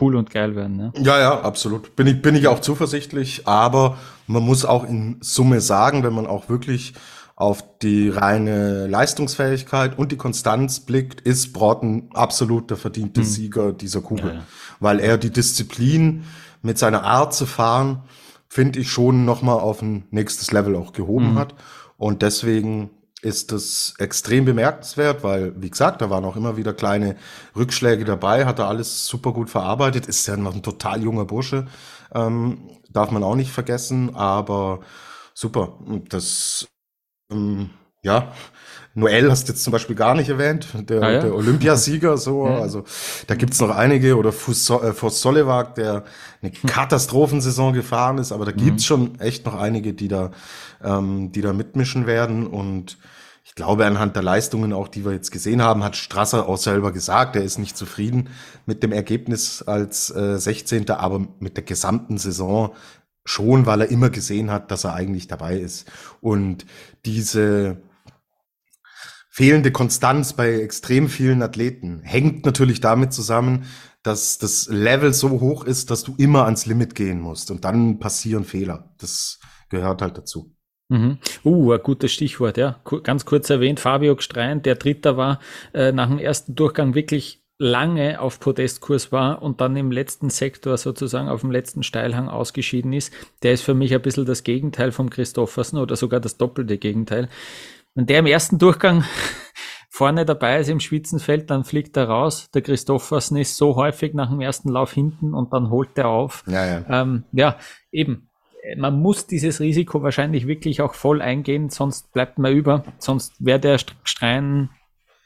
cool 0.00 0.16
und 0.16 0.30
geil 0.30 0.54
werden. 0.54 0.76
Ne? 0.76 0.92
Ja, 0.96 1.18
ja, 1.18 1.40
absolut. 1.40 1.96
Bin 1.96 2.06
ich, 2.06 2.22
bin 2.22 2.34
ich 2.34 2.46
auch 2.46 2.60
zuversichtlich, 2.60 3.46
aber 3.46 3.98
man 4.26 4.42
muss 4.42 4.64
auch 4.64 4.84
in 4.84 5.16
Summe 5.20 5.60
sagen, 5.60 6.02
wenn 6.02 6.12
man 6.12 6.26
auch 6.26 6.48
wirklich 6.48 6.94
auf 7.36 7.62
die 7.78 8.08
reine 8.08 8.88
Leistungsfähigkeit 8.88 9.96
und 9.96 10.10
die 10.10 10.16
Konstanz 10.16 10.80
blickt, 10.80 11.20
ist 11.20 11.52
Broughton 11.52 12.10
absolut 12.12 12.70
der 12.70 12.76
verdiente 12.76 13.20
mhm. 13.20 13.24
Sieger 13.24 13.72
dieser 13.72 14.00
Kugel. 14.00 14.26
Ja, 14.26 14.34
ja. 14.34 14.42
Weil 14.80 14.98
er 14.98 15.18
die 15.18 15.30
Disziplin 15.30 16.24
mit 16.62 16.78
seiner 16.78 17.04
Art 17.04 17.32
zu 17.32 17.46
fahren, 17.46 18.02
finde 18.48 18.80
ich 18.80 18.90
schon 18.90 19.24
nochmal 19.24 19.60
auf 19.60 19.82
ein 19.82 20.04
nächstes 20.10 20.50
Level 20.50 20.74
auch 20.74 20.92
gehoben 20.92 21.34
mhm. 21.34 21.38
hat. 21.38 21.54
Und 21.96 22.22
deswegen 22.22 22.90
ist 23.22 23.52
das 23.52 23.94
extrem 23.98 24.44
bemerkenswert, 24.44 25.22
weil, 25.24 25.60
wie 25.60 25.70
gesagt, 25.70 26.00
da 26.00 26.10
waren 26.10 26.24
auch 26.24 26.36
immer 26.36 26.56
wieder 26.56 26.72
kleine 26.72 27.16
Rückschläge 27.56 28.04
dabei, 28.04 28.46
hat 28.46 28.58
er 28.60 28.68
alles 28.68 29.06
super 29.06 29.32
gut 29.32 29.50
verarbeitet, 29.50 30.06
ist 30.06 30.26
ja 30.26 30.36
noch 30.36 30.54
ein 30.54 30.62
total 30.62 31.02
junger 31.02 31.24
Bursche, 31.24 31.66
ähm, 32.14 32.70
darf 32.90 33.10
man 33.10 33.24
auch 33.24 33.34
nicht 33.34 33.50
vergessen, 33.50 34.14
aber 34.14 34.80
super. 35.34 35.78
Das, 36.08 36.68
ähm, 37.30 37.70
ja, 38.02 38.32
Noel 38.98 39.30
hast 39.30 39.48
du 39.48 39.52
jetzt 39.52 39.62
zum 39.62 39.72
Beispiel 39.72 39.94
gar 39.94 40.14
nicht 40.14 40.28
erwähnt, 40.28 40.68
der, 40.74 41.02
ah, 41.02 41.10
ja? 41.10 41.20
der 41.20 41.34
Olympiasieger, 41.34 42.16
so, 42.16 42.46
ja. 42.46 42.58
also 42.60 42.84
da 43.26 43.34
gibt's 43.34 43.60
noch 43.60 43.70
einige, 43.70 44.16
oder 44.16 44.30
äh, 44.30 44.32
Fos 44.32 45.20
Solewag, 45.20 45.74
der 45.76 46.04
eine 46.42 46.52
hm. 46.52 46.68
Katastrophensaison 46.68 47.72
gefahren 47.72 48.18
ist, 48.18 48.32
aber 48.32 48.44
da 48.44 48.52
gibt's 48.52 48.84
mhm. 48.84 48.86
schon 48.86 49.20
echt 49.20 49.46
noch 49.46 49.54
einige, 49.54 49.94
die 49.94 50.08
da, 50.08 50.32
ähm, 50.82 51.32
die 51.32 51.40
da 51.40 51.52
mitmischen 51.52 52.06
werden 52.06 52.46
und 52.46 52.98
ich 53.44 53.54
glaube, 53.54 53.86
anhand 53.86 54.14
der 54.14 54.22
Leistungen 54.22 54.74
auch, 54.74 54.88
die 54.88 55.06
wir 55.06 55.12
jetzt 55.12 55.30
gesehen 55.30 55.62
haben, 55.62 55.82
hat 55.82 55.96
Strasser 55.96 56.48
auch 56.48 56.58
selber 56.58 56.92
gesagt, 56.92 57.34
er 57.34 57.42
ist 57.42 57.58
nicht 57.58 57.78
zufrieden 57.78 58.28
mit 58.66 58.82
dem 58.82 58.92
Ergebnis 58.92 59.62
als 59.62 60.14
äh, 60.14 60.38
16. 60.38 60.90
aber 60.90 61.26
mit 61.40 61.56
der 61.56 61.64
gesamten 61.64 62.18
Saison 62.18 62.74
schon, 63.24 63.64
weil 63.64 63.80
er 63.80 63.90
immer 63.90 64.10
gesehen 64.10 64.50
hat, 64.50 64.70
dass 64.70 64.84
er 64.84 64.94
eigentlich 64.94 65.28
dabei 65.28 65.56
ist. 65.56 65.90
Und 66.20 66.66
diese 67.06 67.78
fehlende 69.38 69.70
Konstanz 69.70 70.32
bei 70.32 70.52
extrem 70.62 71.08
vielen 71.08 71.42
Athleten 71.42 72.00
hängt 72.02 72.44
natürlich 72.44 72.80
damit 72.80 73.12
zusammen, 73.12 73.66
dass 74.02 74.38
das 74.38 74.66
Level 74.68 75.14
so 75.14 75.40
hoch 75.40 75.62
ist, 75.62 75.92
dass 75.92 76.02
du 76.02 76.16
immer 76.18 76.44
ans 76.44 76.66
Limit 76.66 76.96
gehen 76.96 77.20
musst 77.20 77.52
und 77.52 77.64
dann 77.64 78.00
passieren 78.00 78.42
Fehler. 78.42 78.92
Das 78.98 79.38
gehört 79.68 80.02
halt 80.02 80.18
dazu. 80.18 80.56
Mhm. 80.88 81.18
Uh, 81.44 81.70
ein 81.70 81.80
gutes 81.84 82.10
Stichwort, 82.10 82.56
ja. 82.56 82.80
Ganz 83.04 83.26
kurz 83.26 83.48
erwähnt, 83.48 83.78
Fabio 83.78 84.16
Gstrein, 84.16 84.62
der 84.62 84.74
Dritter 84.74 85.16
war, 85.16 85.38
äh, 85.72 85.92
nach 85.92 86.08
dem 86.08 86.18
ersten 86.18 86.56
Durchgang 86.56 86.96
wirklich 86.96 87.44
lange 87.58 88.20
auf 88.20 88.40
Podestkurs 88.40 89.12
war 89.12 89.42
und 89.42 89.60
dann 89.60 89.76
im 89.76 89.92
letzten 89.92 90.30
Sektor 90.30 90.76
sozusagen 90.76 91.28
auf 91.28 91.42
dem 91.42 91.52
letzten 91.52 91.84
Steilhang 91.84 92.28
ausgeschieden 92.28 92.92
ist. 92.92 93.12
Der 93.44 93.52
ist 93.52 93.62
für 93.62 93.74
mich 93.74 93.94
ein 93.94 94.02
bisschen 94.02 94.26
das 94.26 94.42
Gegenteil 94.42 94.90
vom 94.90 95.10
Christoffersen 95.10 95.78
oder 95.78 95.94
sogar 95.94 96.18
das 96.18 96.36
doppelte 96.36 96.78
Gegenteil. 96.78 97.28
Wenn 97.98 98.06
der 98.06 98.20
im 98.20 98.26
ersten 98.26 98.58
Durchgang 98.58 99.02
vorne 99.90 100.24
dabei 100.24 100.60
ist 100.60 100.68
im 100.68 100.78
Schwitzenfeld, 100.78 101.50
dann 101.50 101.64
fliegt 101.64 101.96
er 101.96 102.08
raus. 102.08 102.48
Der 102.54 102.62
Christoffersen 102.62 103.36
ist 103.36 103.56
so 103.56 103.74
häufig 103.74 104.14
nach 104.14 104.30
dem 104.30 104.40
ersten 104.40 104.68
Lauf 104.68 104.92
hinten 104.92 105.34
und 105.34 105.52
dann 105.52 105.68
holt 105.68 105.98
er 105.98 106.06
auf. 106.06 106.44
Ja, 106.46 106.64
ja. 106.64 106.84
Ähm, 106.88 107.24
ja 107.32 107.56
eben. 107.90 108.28
Man 108.76 109.00
muss 109.00 109.26
dieses 109.26 109.58
Risiko 109.58 110.00
wahrscheinlich 110.00 110.46
wirklich 110.46 110.80
auch 110.80 110.94
voll 110.94 111.20
eingehen, 111.20 111.70
sonst 111.70 112.12
bleibt 112.12 112.38
man 112.38 112.52
über. 112.52 112.84
Sonst 112.98 113.34
wäre 113.44 113.58
der 113.58 113.78
Strein 114.04 114.70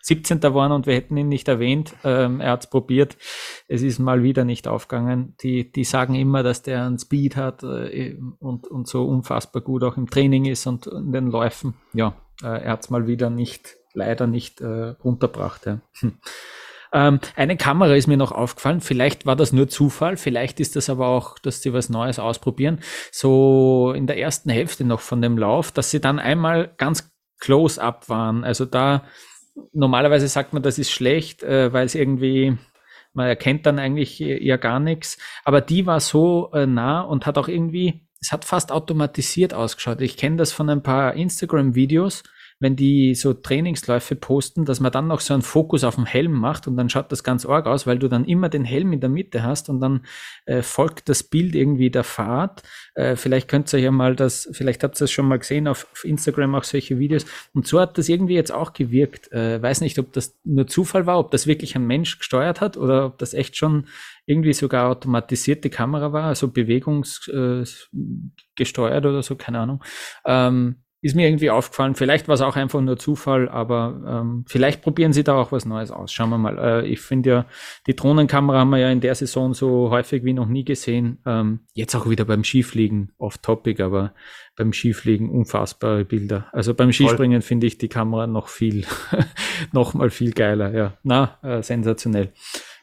17. 0.01 0.41
geworden 0.41 0.73
und 0.73 0.87
wir 0.87 0.95
hätten 0.95 1.19
ihn 1.19 1.29
nicht 1.29 1.49
erwähnt. 1.49 1.95
Ähm, 2.05 2.41
er 2.41 2.53
hat 2.53 2.65
es 2.65 2.71
probiert. 2.71 3.19
Es 3.69 3.83
ist 3.83 3.99
mal 3.99 4.23
wieder 4.23 4.47
nicht 4.47 4.67
aufgegangen. 4.67 5.37
Die, 5.43 5.71
die 5.71 5.85
sagen 5.85 6.15
immer, 6.15 6.43
dass 6.43 6.63
der 6.63 6.87
einen 6.87 6.99
Speed 6.99 7.37
hat 7.37 7.65
äh, 7.65 8.17
und, 8.39 8.67
und 8.67 8.89
so 8.89 9.05
unfassbar 9.05 9.61
gut 9.61 9.85
auch 9.85 9.99
im 9.99 10.09
Training 10.09 10.47
ist 10.47 10.67
und 10.67 10.87
in 10.87 11.13
den 11.13 11.27
Läufen. 11.27 11.75
Ja, 11.93 12.17
er 12.47 12.73
hat 12.73 12.85
es 12.85 12.91
mal 12.91 13.07
wieder 13.07 13.31
nicht, 13.31 13.77
leider 13.95 14.27
nicht 14.27 14.61
äh, 14.61 14.95
runterbracht. 15.05 15.67
Ja. 15.67 15.81
Hm. 16.01 16.19
Ähm, 16.95 17.21
eine 17.37 17.57
Kamera 17.57 17.95
ist 17.95 18.07
mir 18.07 18.19
noch 18.19 18.33
aufgefallen. 18.33 18.83
Vielleicht 18.83 19.25
war 19.25 19.35
das 19.35 19.55
nur 19.55 19.67
Zufall, 19.67 20.19
vielleicht 20.19 20.61
ist 20.61 20.77
das 20.77 20.91
aber 20.91 21.09
auch, 21.09 21.39
dass 21.39 21.63
sie 21.63 21.73
was 21.73 21.89
Neues 21.89 22.19
ausprobieren. 22.19 22.81
So 23.11 23.95
in 23.97 24.07
der 24.07 24.19
ersten 24.19 24.51
Hälfte 24.51 24.85
noch 24.85 25.01
von 25.01 25.23
dem 25.23 25.39
Lauf, 25.39 25.73
dass 25.73 25.91
sie 25.91 26.03
dann 26.03 26.19
einmal 26.19 26.75
ganz 26.77 27.11
close 27.41 27.83
up 27.83 28.11
waren. 28.11 28.45
Also 28.45 28.67
da 28.67 29.05
normalerweise 29.73 30.29
sagt 30.29 30.53
man, 30.53 30.63
das 30.63 30.79
ist 30.79 30.91
schlecht, 30.91 31.43
äh, 31.43 31.73
weil 31.73 31.87
es 31.87 31.95
irgendwie 31.95 32.59
man 33.15 33.27
erkennt 33.27 33.67
dann 33.67 33.79
eigentlich 33.79 34.19
ja 34.19 34.57
gar 34.57 34.81
nichts. 34.81 35.19
Aber 35.45 35.61
die 35.61 35.87
war 35.87 36.01
so 36.01 36.51
äh, 36.53 36.67
nah 36.67 37.03
und 37.03 37.27
hat 37.27 37.37
auch 37.39 37.49
irgendwie, 37.49 38.02
es 38.23 38.31
hat 38.31 38.45
fast 38.45 38.71
automatisiert 38.71 39.53
ausgeschaut. 39.53 40.01
Ich 40.01 40.17
kenne 40.17 40.37
das 40.37 40.53
von 40.53 40.71
ein 40.71 40.83
paar 40.83 41.15
Instagram-Videos, 41.15 42.23
wenn 42.63 42.77
die 42.77 43.17
so 43.17 43.35
Trainingsläufe 43.35 44.15
posten, 44.15 44.65
dass 44.65 44.79
man 44.79 44.93
dann 44.93 45.09
noch 45.09 45.19
so 45.19 45.35
einen 45.35 45.43
Fokus 45.43 45.83
auf 45.83 45.97
den 45.97 46.07
Helm 46.07 46.31
macht 46.31 46.69
und 46.69 46.77
dann 46.77 46.89
schaut 46.89 47.11
das 47.11 47.25
ganz 47.25 47.45
arg 47.45 47.67
aus, 47.67 47.89
weil 47.89 47.99
du 47.99 48.07
dann 48.07 48.25
immer 48.25 48.49
den 48.49 48.65
Helm 48.65 48.93
in 48.93 49.01
der 49.01 49.11
Mitte 49.11 49.43
hast 49.43 49.69
und 49.69 49.81
dann 49.81 50.07
äh, 50.47 50.63
folgt 50.63 51.09
das 51.09 51.25
Bild 51.25 51.57
irgendwie 51.57 51.91
der 51.91 52.05
Fahrt. 52.05 52.63
Äh, 52.95 53.17
vielleicht 53.17 53.49
könnt 53.49 53.73
ihr 53.73 53.81
ja 53.81 53.91
mal 53.91 54.15
das, 54.15 54.49
vielleicht 54.53 54.85
habt 54.85 54.95
ihr 54.95 55.01
das 55.01 55.11
schon 55.11 55.27
mal 55.27 55.41
gesehen 55.41 55.67
auf, 55.67 55.89
auf, 55.91 56.05
Instagram 56.05 56.55
auch 56.55 56.63
solche 56.63 57.01
Videos. 57.01 57.27
Und 57.53 57.67
so 57.67 57.81
hat 57.81 57.99
das 57.99 58.09
irgendwie 58.09 58.35
jetzt 58.35 58.53
auch 58.53 58.75
gewirkt. 58.75 59.33
Äh, 59.33 59.61
weiß 59.61 59.81
nicht, 59.81 59.99
ob 59.99 60.13
das 60.13 60.39
nur 60.45 60.69
Zufall 60.69 61.05
war, 61.05 61.19
ob 61.19 61.33
das 61.33 61.49
wirklich 61.49 61.75
ein 61.75 61.85
Mensch 61.85 62.21
gesteuert 62.21 62.61
hat 62.61 62.77
oder 62.77 63.07
ob 63.07 63.19
das 63.19 63.35
echt 63.35 63.57
schon 63.57 63.89
irgendwie 64.25 64.53
sogar 64.53 64.89
automatisierte 64.89 65.69
Kamera 65.69 66.13
war, 66.13 66.27
also 66.27 66.47
bewegungsgesteuert 66.47 69.05
äh, 69.05 69.09
oder 69.09 69.25
so, 69.25 69.35
keine 69.35 69.59
Ahnung. 69.59 69.83
Ähm, 70.25 70.77
ist 71.03 71.17
mir 71.17 71.27
irgendwie 71.27 71.51
aufgefallen. 71.51 71.97
Vielleicht 71.97 72.29
war 72.29 72.37
es 72.37 72.41
auch 72.41 72.55
einfach 72.55 72.81
nur 72.81 72.97
Zufall, 72.97 73.49
aber 73.49 74.01
ähm, 74.07 74.45
vielleicht 74.47 74.83
probieren 74.83 75.13
sie 75.13 75.25
da 75.25 75.35
auch 75.35 75.51
was 75.51 75.65
Neues 75.67 75.91
aus. 75.91 76.13
Schauen 76.13 76.31
wir 76.31 76.39
mal. 76.39 76.59
Äh, 76.59 76.87
ich 76.87 77.01
finde 77.01 77.31
ja, 77.31 77.47
die 77.89 77.97
Drohnenkamera 77.97 78.61
haben 78.61 78.71
wir 78.71 78.79
ja 78.79 78.91
in 78.91 79.01
der 79.01 79.17
Saison 79.17 79.53
so 79.53 79.91
häufig 79.91 80.25
wie 80.25 80.33
noch 80.33 80.47
nie 80.47 80.65
gesehen. 80.65 81.19
Ähm, 81.27 81.61
jetzt 81.75 81.97
auch 81.97 82.09
wieder 82.09 82.25
beim 82.25 82.45
Skifliegen, 82.45 83.11
off-topic, 83.19 83.83
aber 83.83 84.15
beim 84.57 84.73
Skifliegen 84.73 85.29
unfassbare 85.29 86.05
Bilder. 86.05 86.47
Also 86.53 86.73
beim 86.73 86.93
Skispringen 86.93 87.43
finde 87.43 87.67
ich 87.67 87.79
die 87.79 87.89
Kamera 87.89 88.29
noch 88.29 88.47
viel, 88.47 88.87
noch 89.73 89.95
mal 89.95 90.11
viel 90.11 90.31
geiler. 90.31 90.73
Ja, 90.73 90.99
na, 91.03 91.39
äh, 91.43 91.63
sensationell. 91.65 92.33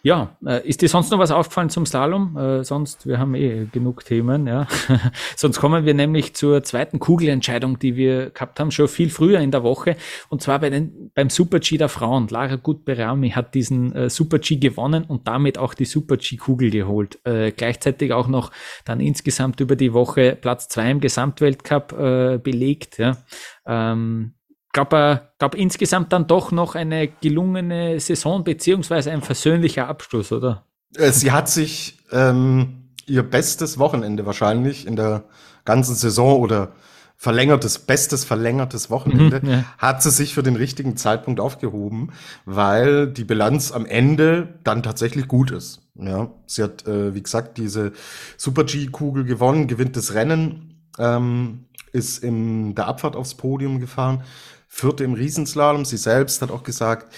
Ja, 0.02 0.38
äh, 0.46 0.66
ist 0.66 0.82
dir 0.82 0.88
sonst 0.88 1.12
noch 1.12 1.20
was 1.20 1.32
aufgefallen 1.32 1.70
zum 1.70 1.86
Slalom? 1.86 2.38
Äh, 2.38 2.64
sonst, 2.64 3.06
wir 3.06 3.20
haben 3.20 3.36
eh 3.36 3.66
genug 3.66 4.06
Themen, 4.06 4.48
ja. 4.48 4.66
sonst 5.36 5.60
kommen 5.60 5.86
wir 5.86 5.94
nämlich 5.94 6.34
zur 6.36 6.64
zweiten 6.64 7.00
Kugelentscheidung, 7.00 7.80
die 7.80 7.98
wir 7.98 8.30
gehabt 8.30 8.62
haben, 8.62 8.72
schon 8.72 8.88
viel 8.88 9.10
früher 9.10 9.42
in 9.42 9.52
der 9.52 9.64
Woche. 9.64 9.98
Und 10.30 10.42
zwar 10.42 10.60
bei 10.60 10.70
den, 10.70 11.12
beim 11.14 11.30
Super 11.30 11.60
G 11.60 11.78
der 11.78 11.90
Frauen. 11.90 12.30
Lara 12.30 12.56
Gutberami 12.56 13.32
hat 13.32 13.54
diesen 13.56 13.94
äh, 13.94 14.10
Super 14.10 14.40
G 14.40 14.56
gewonnen 14.56 15.04
und 15.04 15.28
damit 15.28 15.58
auch 15.58 15.74
die 15.74 15.86
Super 15.86 16.16
G-Kugel 16.16 16.70
geholt. 16.70 17.20
Äh, 17.26 17.52
gleichzeitig 17.52 18.14
auch 18.14 18.30
noch 18.30 18.52
dann 18.86 19.02
insgesamt 19.02 19.60
über 19.60 19.76
die 19.76 19.94
Woche 19.94 20.38
Platz 20.40 20.70
zwei 20.70 20.92
im 20.92 21.02
Gesamtweltcup 21.02 21.92
äh, 21.92 22.38
belegt, 22.38 23.00
ja. 23.00 23.18
Ähm, 23.66 24.34
glaube, 24.72 25.22
glaub 25.38 25.56
insgesamt 25.56 26.14
dann 26.14 26.28
doch 26.28 26.52
noch 26.52 26.76
eine 26.76 27.08
gelungene 27.08 28.00
Saison 28.00 28.44
beziehungsweise 28.44 29.12
ein 29.12 29.22
versöhnlicher 29.22 29.88
Abschluss, 29.88 30.32
oder? 30.32 30.66
Äh, 30.96 31.12
sie 31.12 31.32
hat 31.32 31.50
sich 31.50 31.98
ähm, 32.12 32.90
ihr 33.06 33.24
bestes 33.24 33.80
Wochenende 33.80 34.26
wahrscheinlich 34.26 34.88
in 34.88 34.96
der 34.96 35.24
ganzen 35.66 35.96
Saison 35.96 36.40
oder 36.40 36.74
verlängertes, 37.16 37.80
bestes 37.80 38.24
verlängertes 38.24 38.90
Wochenende, 38.90 39.42
mhm, 39.44 39.50
ja. 39.50 39.64
hat 39.78 40.02
sie 40.02 40.10
sich 40.10 40.34
für 40.34 40.42
den 40.42 40.56
richtigen 40.56 40.96
Zeitpunkt 40.96 41.42
aufgehoben, 41.42 42.14
weil 42.46 43.08
die 43.08 43.26
Bilanz 43.26 43.74
am 43.74 43.86
Ende 43.86 44.60
dann 44.64 44.84
tatsächlich 44.84 45.28
gut 45.28 45.52
ist. 45.52 45.82
Ja, 45.96 46.32
sie 46.46 46.64
hat, 46.64 46.88
äh, 46.88 47.14
wie 47.14 47.22
gesagt, 47.22 47.58
diese 47.58 47.92
Super 48.38 48.64
G-Kugel 48.64 49.26
gewonnen, 49.26 49.68
gewinnt 49.68 49.98
das 49.98 50.14
Rennen, 50.14 50.80
ähm, 50.98 51.66
ist 51.92 52.24
in 52.24 52.74
der 52.74 52.88
Abfahrt 52.88 53.18
aufs 53.18 53.36
Podium 53.36 53.82
gefahren, 53.82 54.24
Vierte 54.70 55.04
im 55.04 55.14
Riesenslalom. 55.14 55.84
Sie 55.84 55.98
selbst 55.98 56.42
hat 56.42 56.52
auch 56.52 56.64
gesagt, 56.64 57.14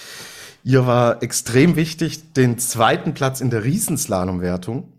ihr 0.64 0.88
war 0.88 1.22
extrem 1.22 1.76
wichtig, 1.76 2.34
den 2.34 2.58
zweiten 2.58 3.14
Platz 3.14 3.42
in 3.42 3.50
der 3.50 3.64
Riesenslalom-Wertung 3.64 4.94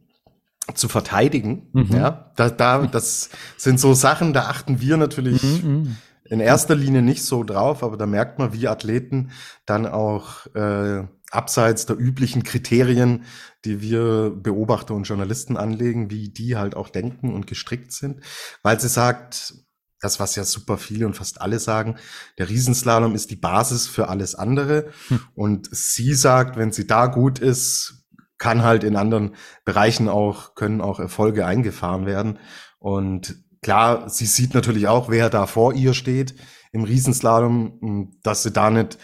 zu 0.75 0.88
verteidigen. 0.88 1.68
Mhm. 1.73 1.88
Ja, 1.92 2.30
da, 2.37 2.50
da, 2.50 2.87
das 2.87 3.30
sind 3.56 3.80
so 3.80 3.94
Sachen, 3.94 4.32
da 4.32 4.42
achten 4.42 4.80
wir 4.80 4.97
natürlich 4.97 5.42
mhm, 5.42 5.71
mhm. 5.71 5.97
in 6.25 6.40
erster 6.40 6.76
Linie 6.76 7.02
nicht 7.02 7.25
so 7.25 7.42
drauf, 7.42 7.82
aber 7.82 7.97
da 7.97 8.06
merkt 8.06 8.38
man, 8.38 8.52
wie 8.52 8.68
Athleten 8.68 9.30
dann 9.66 9.87
auch 9.87 10.47
äh, 10.54 11.04
abseits 11.30 11.87
der 11.87 11.99
üblichen 11.99 12.42
Kriterien, 12.44 13.25
die 13.64 13.80
wir 13.80 14.30
Beobachter 14.30 14.94
und 14.94 15.04
Journalisten 15.04 15.56
anlegen, 15.56 16.11
wie 16.11 16.28
die 16.28 16.56
halt 16.56 16.76
auch 16.76 16.90
denken 16.90 17.32
und 17.32 17.47
gestrickt 17.47 17.92
sind, 17.92 18.21
weil 18.62 18.78
sie 18.78 18.88
sagt, 18.88 19.54
das, 20.02 20.18
was 20.21 20.35
ja 20.35 20.44
super 20.44 20.78
viele 20.78 21.06
und 21.06 21.14
fast 21.14 21.40
alle 21.40 21.61
sagen, 21.61 21.97
der 22.37 22.49
Riesenslalom 22.49 23.14
ist 23.14 23.30
die 23.30 23.37
Basis 23.37 23.87
für 23.87 24.09
alles 24.09 24.35
andere. 24.35 24.90
Hm. 25.09 25.21
Und 25.35 25.68
sie 25.71 26.12
sagt, 26.14 26.56
wenn 26.56 26.73
sie 26.73 26.87
da 26.87 27.06
gut 27.06 27.38
ist, 27.38 28.04
kann 28.37 28.64
halt 28.64 28.82
in 28.82 28.97
anderen 28.97 29.37
Bereichen 29.64 30.09
auch, 30.09 30.56
können 30.56 30.80
auch 30.80 30.99
Erfolge 30.99 31.47
eingefahren 31.47 32.04
werden. 32.04 32.40
Und 32.80 33.37
klar, 33.62 34.11
sie 34.11 34.26
sieht 34.26 34.54
natürlich 34.54 34.88
auch, 34.88 35.09
wer 35.09 35.30
da 35.30 35.47
vor 35.47 35.73
ihr 35.73 35.94
steht 35.94 36.35
im 36.73 36.82
Riesenslalom, 36.82 38.11
dass 38.25 38.42
sie 38.42 38.50
da 38.50 38.71
nicht 38.71 38.99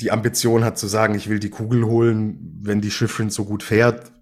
die 0.00 0.12
Ambition 0.12 0.62
hat 0.62 0.78
zu 0.78 0.86
sagen, 0.86 1.14
ich 1.16 1.28
will 1.28 1.40
die 1.40 1.50
Kugel 1.50 1.84
holen, 1.84 2.60
wenn 2.62 2.80
die 2.80 2.90
Schiffrin 2.92 3.30
so 3.30 3.44
gut 3.44 3.64
fährt, 3.64 4.12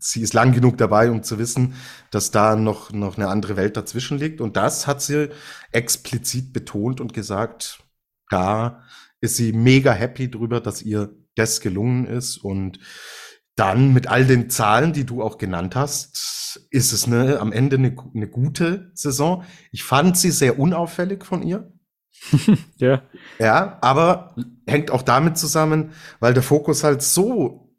sie 0.00 0.22
ist 0.22 0.34
lang 0.34 0.52
genug 0.52 0.78
dabei, 0.78 1.10
um 1.10 1.22
zu 1.22 1.38
wissen, 1.38 1.74
dass 2.10 2.30
da 2.30 2.56
noch, 2.56 2.92
noch 2.92 3.16
eine 3.16 3.28
andere 3.28 3.56
Welt 3.56 3.76
dazwischen 3.76 4.18
liegt. 4.18 4.40
Und 4.40 4.56
das 4.56 4.86
hat 4.86 5.02
sie 5.02 5.28
explizit 5.72 6.52
betont 6.52 7.00
und 7.00 7.12
gesagt, 7.12 7.84
da 8.28 8.82
ist 9.20 9.36
sie 9.36 9.52
mega 9.52 9.92
happy 9.92 10.30
drüber, 10.30 10.60
dass 10.60 10.82
ihr 10.82 11.14
das 11.36 11.60
gelungen 11.60 12.06
ist. 12.06 12.38
Und 12.38 12.78
dann 13.54 13.92
mit 13.92 14.06
all 14.06 14.24
den 14.24 14.50
Zahlen, 14.50 14.92
die 14.92 15.04
du 15.04 15.22
auch 15.22 15.38
genannt 15.38 15.76
hast, 15.76 16.66
ist 16.70 16.92
es 16.92 17.06
eine, 17.06 17.38
am 17.40 17.52
Ende 17.52 17.76
eine, 17.76 17.94
eine 18.14 18.28
gute 18.28 18.90
Saison. 18.94 19.44
Ich 19.70 19.84
fand 19.84 20.16
sie 20.16 20.30
sehr 20.30 20.58
unauffällig 20.58 21.24
von 21.24 21.42
ihr. 21.42 21.72
ja. 22.76 23.02
Ja, 23.38 23.78
aber 23.80 24.34
hängt 24.66 24.90
auch 24.90 25.02
damit 25.02 25.38
zusammen, 25.38 25.92
weil 26.18 26.34
der 26.34 26.42
Fokus 26.42 26.84
halt 26.84 27.02
so 27.02 27.74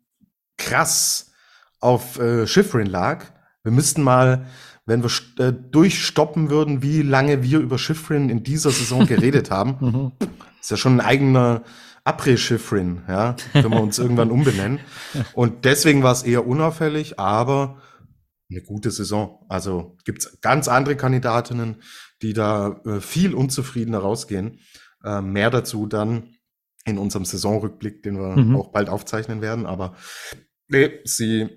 krass 0.57 1.30
auf 1.81 2.19
äh, 2.19 2.47
Schifrin 2.47 2.87
lag. 2.87 3.25
Wir 3.63 3.71
müssten 3.71 4.01
mal, 4.03 4.45
wenn 4.85 5.03
wir 5.03 5.11
äh, 5.45 5.53
durchstoppen 5.53 6.49
würden, 6.49 6.81
wie 6.81 7.01
lange 7.01 7.43
wir 7.43 7.59
über 7.59 7.77
Schifrin 7.77 8.29
in 8.29 8.43
dieser 8.43 8.71
Saison 8.71 9.05
geredet 9.05 9.51
haben. 9.51 9.77
Mhm. 9.79 10.11
Ist 10.61 10.71
ja 10.71 10.77
schon 10.77 10.99
ein 10.99 11.05
eigener 11.05 11.63
Après-Schifrin, 12.03 13.03
ja, 13.07 13.35
wenn 13.53 13.69
wir 13.69 13.81
uns 13.81 13.99
irgendwann 13.99 14.31
umbenennen. 14.31 14.79
Und 15.33 15.65
deswegen 15.65 16.01
war 16.01 16.11
es 16.11 16.23
eher 16.23 16.47
unauffällig, 16.47 17.19
aber 17.19 17.81
eine 18.49 18.61
gute 18.61 18.91
Saison. 18.91 19.45
Also 19.49 19.97
gibt's 20.03 20.39
ganz 20.41 20.67
andere 20.67 20.95
Kandidatinnen, 20.95 21.81
die 22.21 22.33
da 22.33 22.81
äh, 22.85 22.99
viel 22.99 23.33
unzufriedener 23.33 23.99
rausgehen. 23.99 24.59
Äh, 25.03 25.21
mehr 25.21 25.49
dazu 25.49 25.87
dann 25.87 26.35
in 26.85 26.97
unserem 26.97 27.25
Saisonrückblick, 27.25 28.03
den 28.03 28.17
wir 28.19 28.35
mhm. 28.35 28.55
auch 28.55 28.71
bald 28.71 28.89
aufzeichnen 28.89 29.41
werden. 29.41 29.65
Aber 29.65 29.95
nee, 30.67 30.99
sie 31.03 31.49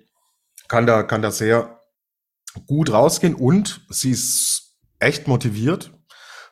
kann 0.69 0.87
da, 0.87 1.03
kann 1.03 1.23
da 1.23 1.31
sehr 1.31 1.81
gut 2.67 2.93
rausgehen 2.93 3.35
und 3.35 3.85
sie 3.91 4.11
ist 4.11 4.77
echt 4.99 5.29
motiviert, 5.29 5.93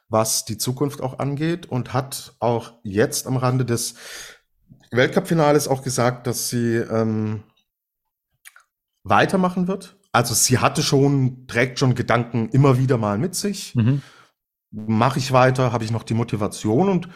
was 0.08 0.44
die 0.44 0.58
Zukunft 0.58 1.00
auch 1.00 1.18
angeht 1.18 1.66
und 1.66 1.92
hat 1.92 2.34
auch 2.38 2.74
jetzt 2.82 3.26
am 3.26 3.36
Rande 3.36 3.64
des 3.64 3.94
Weltcup-Finales 4.90 5.68
auch 5.68 5.82
gesagt, 5.82 6.26
dass 6.26 6.48
sie 6.48 6.76
ähm, 6.76 7.44
weitermachen 9.04 9.68
wird. 9.68 9.96
Also 10.12 10.34
sie 10.34 10.58
hatte 10.58 10.82
schon, 10.82 11.46
trägt 11.46 11.78
schon 11.78 11.94
Gedanken 11.94 12.50
immer 12.50 12.76
wieder 12.76 12.98
mal 12.98 13.16
mit 13.16 13.34
sich. 13.34 13.74
Mhm. 13.74 14.02
Mache 14.72 15.18
ich 15.18 15.32
weiter, 15.32 15.72
habe 15.72 15.84
ich 15.84 15.90
noch 15.90 16.02
die 16.02 16.14
Motivation 16.14 16.88
und 16.88 17.08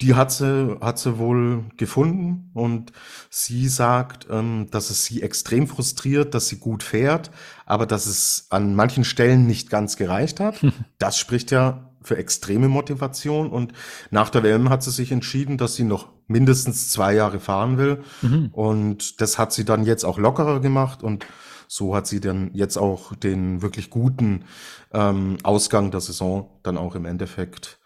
die 0.00 0.14
hat 0.14 0.32
sie, 0.32 0.76
hat 0.80 0.98
sie 0.98 1.18
wohl 1.18 1.64
gefunden 1.76 2.50
und 2.54 2.92
sie 3.30 3.68
sagt, 3.68 4.26
ähm, 4.30 4.66
dass 4.70 4.90
es 4.90 5.04
sie 5.04 5.22
extrem 5.22 5.68
frustriert, 5.68 6.34
dass 6.34 6.48
sie 6.48 6.58
gut 6.58 6.82
fährt, 6.82 7.30
aber 7.66 7.86
dass 7.86 8.06
es 8.06 8.48
an 8.50 8.74
manchen 8.74 9.04
Stellen 9.04 9.46
nicht 9.46 9.70
ganz 9.70 9.96
gereicht 9.96 10.40
hat. 10.40 10.60
Das 10.98 11.18
spricht 11.18 11.50
ja 11.50 11.90
für 12.02 12.16
extreme 12.16 12.68
Motivation 12.68 13.50
und 13.50 13.72
nach 14.10 14.30
der 14.30 14.42
WM 14.42 14.68
hat 14.68 14.82
sie 14.82 14.90
sich 14.90 15.12
entschieden, 15.12 15.58
dass 15.58 15.74
sie 15.74 15.84
noch 15.84 16.08
mindestens 16.26 16.90
zwei 16.90 17.14
Jahre 17.14 17.40
fahren 17.40 17.78
will 17.78 18.02
mhm. 18.22 18.48
und 18.52 19.20
das 19.20 19.38
hat 19.38 19.52
sie 19.52 19.64
dann 19.64 19.84
jetzt 19.84 20.04
auch 20.04 20.18
lockerer 20.18 20.60
gemacht 20.60 21.02
und 21.02 21.26
so 21.74 21.96
hat 21.96 22.06
sie 22.06 22.20
dann 22.20 22.52
jetzt 22.54 22.76
auch 22.76 23.16
den 23.16 23.60
wirklich 23.60 23.90
guten 23.90 24.44
ähm, 24.92 25.38
Ausgang 25.42 25.90
der 25.90 26.00
Saison 26.00 26.48
dann 26.62 26.78
auch 26.78 26.94
im 26.94 27.04
Endeffekt 27.04 27.80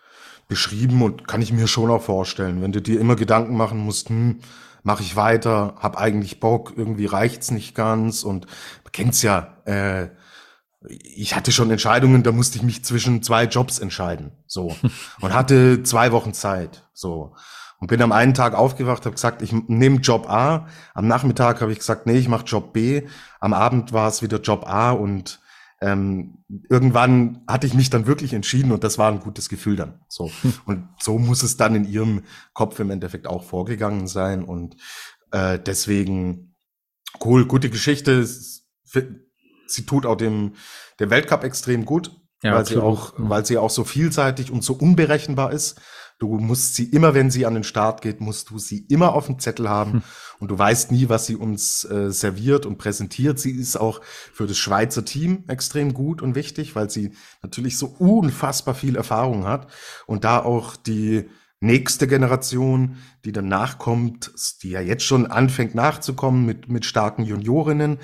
beschrieben 0.47 1.01
und 1.01 1.27
kann 1.27 1.41
ich 1.41 1.55
mir 1.55 1.67
schon 1.67 1.91
auch 1.91 2.03
vorstellen, 2.03 2.61
wenn 2.61 2.73
du 2.73 2.83
dir 2.83 3.01
immer 3.01 3.17
Gedanken 3.17 3.57
machen 3.57 3.79
musst, 3.79 4.11
hm, 4.11 4.41
mache 4.83 5.03
ich 5.03 5.17
weiter, 5.17 5.77
hab 5.79 5.97
eigentlich 5.97 6.39
Bock, 6.39 6.75
irgendwie 6.77 7.07
reicht's 7.07 7.51
nicht 7.51 7.75
ganz 7.75 8.25
und 8.25 8.45
man 8.85 8.93
kennt's 8.93 9.23
ja, 9.23 9.57
äh, 9.65 10.09
ich 10.87 11.35
hatte 11.35 11.51
schon 11.51 11.71
Entscheidungen, 11.71 12.23
da 12.23 12.31
musste 12.31 12.59
ich 12.59 12.65
mich 12.65 12.85
zwischen 12.85 13.23
zwei 13.23 13.45
Jobs 13.45 13.79
entscheiden, 13.79 14.33
so. 14.47 14.77
Und 15.21 15.33
hatte 15.33 15.83
zwei 15.83 16.13
Wochen 16.13 16.35
Zeit, 16.35 16.87
so 16.93 17.35
und 17.79 17.89
bin 17.89 18.03
am 18.03 18.13
einen 18.13 18.35
Tag 18.35 18.55
aufgewacht, 18.55 19.05
habe 19.05 19.15
gesagt, 19.15 19.43
ich 19.43 19.53
nehme 19.53 19.99
Job 19.99 20.29
A, 20.29 20.67
am 20.95 21.07
Nachmittag 21.07 21.61
habe 21.61 21.73
ich 21.73 21.79
gesagt, 21.79 22.07
nee, 22.07 22.19
ich 22.19 22.29
mache 22.29 22.45
Job 22.45 22.73
B, 22.73 23.03
am 23.41 23.55
Abend 23.55 23.93
war 23.93 24.09
es 24.09 24.23
wieder 24.23 24.41
Job 24.41 24.67
A 24.67 24.93
und 24.93 25.41
ähm, 25.81 26.39
irgendwann 26.69 27.43
hatte 27.47 27.67
ich 27.67 27.75
mich 27.75 27.89
dann 27.89 28.07
wirklich 28.07 28.33
entschieden 28.33 28.73
und 28.73 28.83
das 28.83 28.99
war 28.99 29.13
ein 29.13 29.21
gutes 29.21 29.49
Gefühl 29.49 29.77
dann. 29.77 30.01
So. 30.09 30.31
Und 30.67 30.89
so 31.01 31.19
muss 31.19 31.43
es 31.45 31.57
dann 31.57 31.77
in 31.77 31.85
ihrem 31.85 32.25
Kopf 32.53 32.81
im 32.81 32.91
Endeffekt 32.91 33.29
auch 33.29 33.45
vorgegangen 33.45 34.09
sein. 34.09 34.43
Und 34.43 34.77
äh, 35.31 35.59
deswegen 35.59 36.57
cool, 37.25 37.47
gute 37.47 37.71
Geschichte. 37.71 38.27
Sie 38.27 39.87
tut 39.87 40.05
auch 40.05 40.17
dem, 40.17 40.55
dem 40.99 41.11
Weltcup 41.11 41.45
extrem 41.45 41.85
gut, 41.85 42.11
ja, 42.43 42.55
weil 42.55 42.67
sie 42.67 42.79
auch, 42.79 43.13
weil 43.17 43.47
sie 43.47 43.59
auch 43.59 43.71
so 43.71 43.85
vielseitig 43.85 44.51
und 44.51 44.65
so 44.65 44.73
unberechenbar 44.73 45.53
ist. 45.53 45.81
Du 46.19 46.39
musst 46.39 46.75
sie 46.75 46.85
immer, 46.85 47.15
wenn 47.15 47.31
sie 47.31 47.47
an 47.47 47.55
den 47.55 47.63
Start 47.63 48.03
geht, 48.03 48.21
musst 48.21 48.51
du 48.51 48.59
sie 48.59 48.85
immer 48.89 49.15
auf 49.15 49.27
dem 49.27 49.39
Zettel 49.39 49.69
haben 49.69 49.93
hm. 49.93 50.03
und 50.41 50.51
du 50.51 50.59
weißt 50.59 50.91
nie, 50.91 51.09
was 51.09 51.27
sie 51.27 51.37
uns 51.37 51.85
äh, 51.85 52.11
serviert 52.11 52.67
und 52.67 52.77
präsentiert. 52.77 53.39
Sie 53.39 53.53
ist 53.53 53.77
auch 53.77 54.01
für 54.33 54.49
das 54.49 54.59
Schweizer 54.59 55.05
Team 55.05 55.45
extrem 55.47 55.95
gut 55.95 56.21
und 56.21 56.35
wichtig, 56.35 56.75
weil 56.75 56.91
sie 56.91 57.13
natürlich 57.43 57.79
so 57.79 57.87
unfassbar 57.87 58.75
viel 58.75 58.97
Erfahrung 58.97 59.45
hat 59.45 59.69
und 60.07 60.25
da 60.25 60.41
auch 60.43 60.75
die 60.75 61.29
nächste 61.61 62.09
Generation, 62.09 62.97
die 63.25 63.33
dann 63.33 63.49
nachkommt, 63.49 64.33
die 64.63 64.71
ja 64.71 64.81
jetzt 64.81 65.05
schon 65.05 65.27
anfängt 65.27 65.75
nachzukommen 65.75 66.45
mit, 66.47 66.69
mit 66.69 66.85
starken 66.85 67.25
Juniorinnen. 67.25 67.99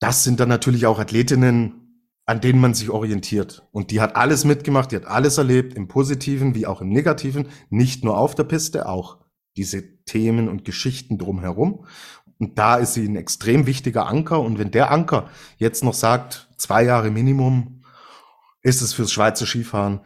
Das 0.00 0.24
sind 0.24 0.40
dann 0.40 0.48
natürlich 0.48 0.86
auch 0.86 0.98
Athletinnen, 0.98 1.85
an 2.26 2.40
denen 2.40 2.60
man 2.60 2.74
sich 2.74 2.90
orientiert. 2.90 3.66
Und 3.70 3.92
die 3.92 4.00
hat 4.00 4.16
alles 4.16 4.44
mitgemacht, 4.44 4.90
die 4.90 4.96
hat 4.96 5.06
alles 5.06 5.38
erlebt, 5.38 5.74
im 5.74 5.86
Positiven 5.86 6.54
wie 6.56 6.66
auch 6.66 6.80
im 6.80 6.88
Negativen, 6.88 7.48
nicht 7.70 8.04
nur 8.04 8.18
auf 8.18 8.34
der 8.34 8.44
Piste, 8.44 8.88
auch 8.88 9.18
diese 9.56 10.04
Themen 10.04 10.48
und 10.48 10.64
Geschichten 10.64 11.18
drumherum. 11.18 11.86
Und 12.38 12.58
da 12.58 12.76
ist 12.76 12.94
sie 12.94 13.06
ein 13.06 13.16
extrem 13.16 13.66
wichtiger 13.66 14.06
Anker. 14.06 14.40
Und 14.40 14.58
wenn 14.58 14.72
der 14.72 14.90
Anker 14.90 15.30
jetzt 15.56 15.84
noch 15.84 15.94
sagt, 15.94 16.48
zwei 16.56 16.82
Jahre 16.82 17.10
Minimum, 17.10 17.84
ist 18.60 18.82
es 18.82 18.92
fürs 18.92 19.12
Schweizer 19.12 19.46
Skifahren 19.46 20.00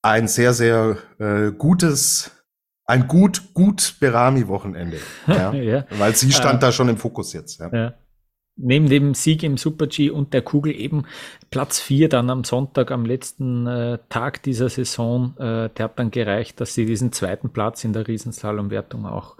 ein 0.00 0.28
sehr, 0.28 0.54
sehr 0.54 0.96
äh, 1.18 1.50
gutes, 1.50 2.30
ein 2.86 3.08
gut, 3.08 3.52
gut 3.52 3.96
Berami-Wochenende. 3.98 4.98
Ja? 5.26 5.52
ja. 5.52 5.84
Weil 5.90 6.14
sie 6.14 6.32
stand 6.32 6.58
äh, 6.58 6.66
da 6.66 6.72
schon 6.72 6.88
im 6.88 6.96
Fokus 6.96 7.32
jetzt. 7.32 7.58
Ja. 7.58 7.68
ja 7.72 7.94
neben 8.56 8.88
dem 8.88 9.14
Sieg 9.14 9.42
im 9.42 9.56
Super-G 9.56 10.10
und 10.10 10.34
der 10.34 10.42
Kugel 10.42 10.74
eben 10.74 11.04
Platz 11.50 11.80
4 11.80 12.08
dann 12.08 12.30
am 12.30 12.44
Sonntag, 12.44 12.90
am 12.90 13.04
letzten 13.04 13.66
äh, 13.66 13.98
Tag 14.08 14.42
dieser 14.42 14.68
Saison, 14.68 15.34
äh, 15.38 15.70
der 15.70 15.84
hat 15.84 15.98
dann 15.98 16.10
gereicht, 16.10 16.60
dass 16.60 16.74
sie 16.74 16.86
diesen 16.86 17.12
zweiten 17.12 17.50
Platz 17.50 17.84
in 17.84 17.92
der 17.92 18.06
Riesenslalomwertung 18.06 19.06
auch 19.06 19.36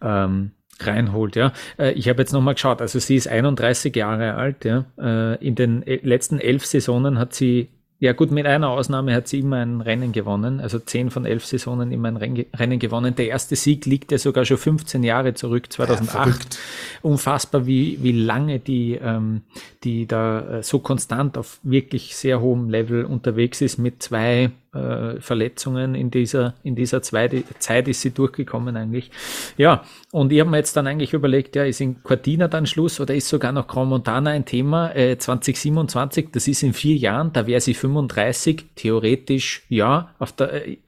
ähm, 0.00 0.52
reinholt. 0.80 1.36
Ja, 1.36 1.52
äh, 1.78 1.92
ich 1.92 2.08
habe 2.08 2.22
jetzt 2.22 2.32
nochmal 2.32 2.54
geschaut. 2.54 2.80
Also 2.80 2.98
sie 2.98 3.16
ist 3.16 3.28
31 3.28 3.94
Jahre 3.94 4.34
alt. 4.34 4.64
Ja, 4.64 4.84
äh, 4.98 5.44
in 5.44 5.54
den 5.54 5.82
äh, 5.82 6.00
letzten 6.02 6.38
elf 6.38 6.64
Saisonen 6.64 7.18
hat 7.18 7.34
sie 7.34 7.68
ja 8.02 8.14
gut, 8.14 8.32
mit 8.32 8.46
einer 8.46 8.68
Ausnahme 8.68 9.14
hat 9.14 9.28
sie 9.28 9.38
immer 9.38 9.58
ein 9.58 9.80
Rennen 9.80 10.10
gewonnen, 10.10 10.58
also 10.58 10.80
zehn 10.80 11.12
von 11.12 11.24
elf 11.24 11.46
Saisonen 11.46 11.92
immer 11.92 12.08
ein 12.08 12.16
Rennen 12.16 12.80
gewonnen. 12.80 13.14
Der 13.14 13.28
erste 13.28 13.54
Sieg 13.54 13.86
liegt 13.86 14.10
ja 14.10 14.18
sogar 14.18 14.44
schon 14.44 14.56
15 14.56 15.04
Jahre 15.04 15.34
zurück, 15.34 15.72
2008. 15.72 16.54
Ja, 16.54 16.58
Unfassbar, 17.02 17.64
wie, 17.64 18.00
wie 18.02 18.10
lange 18.10 18.58
die, 18.58 18.98
ähm, 19.00 19.42
die 19.84 20.08
da 20.08 20.58
äh, 20.58 20.62
so 20.64 20.80
konstant 20.80 21.38
auf 21.38 21.60
wirklich 21.62 22.16
sehr 22.16 22.40
hohem 22.40 22.70
Level 22.70 23.04
unterwegs 23.04 23.60
ist 23.60 23.78
mit 23.78 24.02
zwei 24.02 24.50
äh, 24.74 25.20
Verletzungen 25.20 25.94
in 25.94 26.10
dieser, 26.10 26.54
in 26.62 26.74
dieser 26.74 27.02
zweite 27.02 27.44
Zeit 27.58 27.88
ist 27.88 28.00
sie 28.00 28.10
durchgekommen 28.10 28.76
eigentlich. 28.76 29.10
Ja, 29.56 29.84
und 30.12 30.32
ich 30.32 30.40
habe 30.40 30.50
mir 30.50 30.58
jetzt 30.58 30.76
dann 30.76 30.86
eigentlich 30.86 31.12
überlegt, 31.12 31.56
ja, 31.56 31.64
ist 31.64 31.80
in 31.80 32.02
Cortina 32.02 32.48
dann 32.48 32.66
Schluss 32.66 33.00
oder 33.00 33.14
ist 33.14 33.28
sogar 33.28 33.52
noch 33.52 33.66
Grand 33.66 33.90
Montana 33.90 34.30
ein 34.30 34.44
Thema? 34.44 34.94
Äh, 34.94 35.18
2027, 35.18 36.30
das 36.32 36.48
ist 36.48 36.62
in 36.62 36.72
vier 36.72 36.96
Jahren, 36.96 37.32
da 37.32 37.46
wäre 37.46 37.60
sie 37.60 37.74
35, 37.74 38.70
theoretisch 38.76 39.64
ja, 39.68 40.14
auf 40.18 40.32
der 40.32 40.66
äh, 40.66 40.78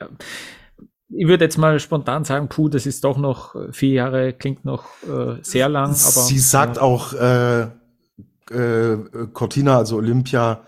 ich 1.17 1.29
würde 1.29 1.45
jetzt 1.45 1.59
mal 1.59 1.79
spontan 1.79 2.25
sagen, 2.25 2.49
puh, 2.49 2.69
das 2.69 2.87
ist 2.87 3.05
doch 3.05 3.19
noch 3.19 3.55
vier 3.71 3.93
Jahre, 3.93 4.33
klingt 4.33 4.65
noch 4.65 4.85
äh, 5.05 5.37
sehr 5.43 5.69
lang. 5.69 5.91
Aber, 5.91 5.95
Sie 5.95 6.39
sagt 6.39 6.77
ja. 6.77 6.83
auch, 6.83 7.13
äh, 7.13 7.69
äh, 8.51 8.99
Cortina, 9.33 9.79
also 9.79 9.97
Olympia, 9.97 10.63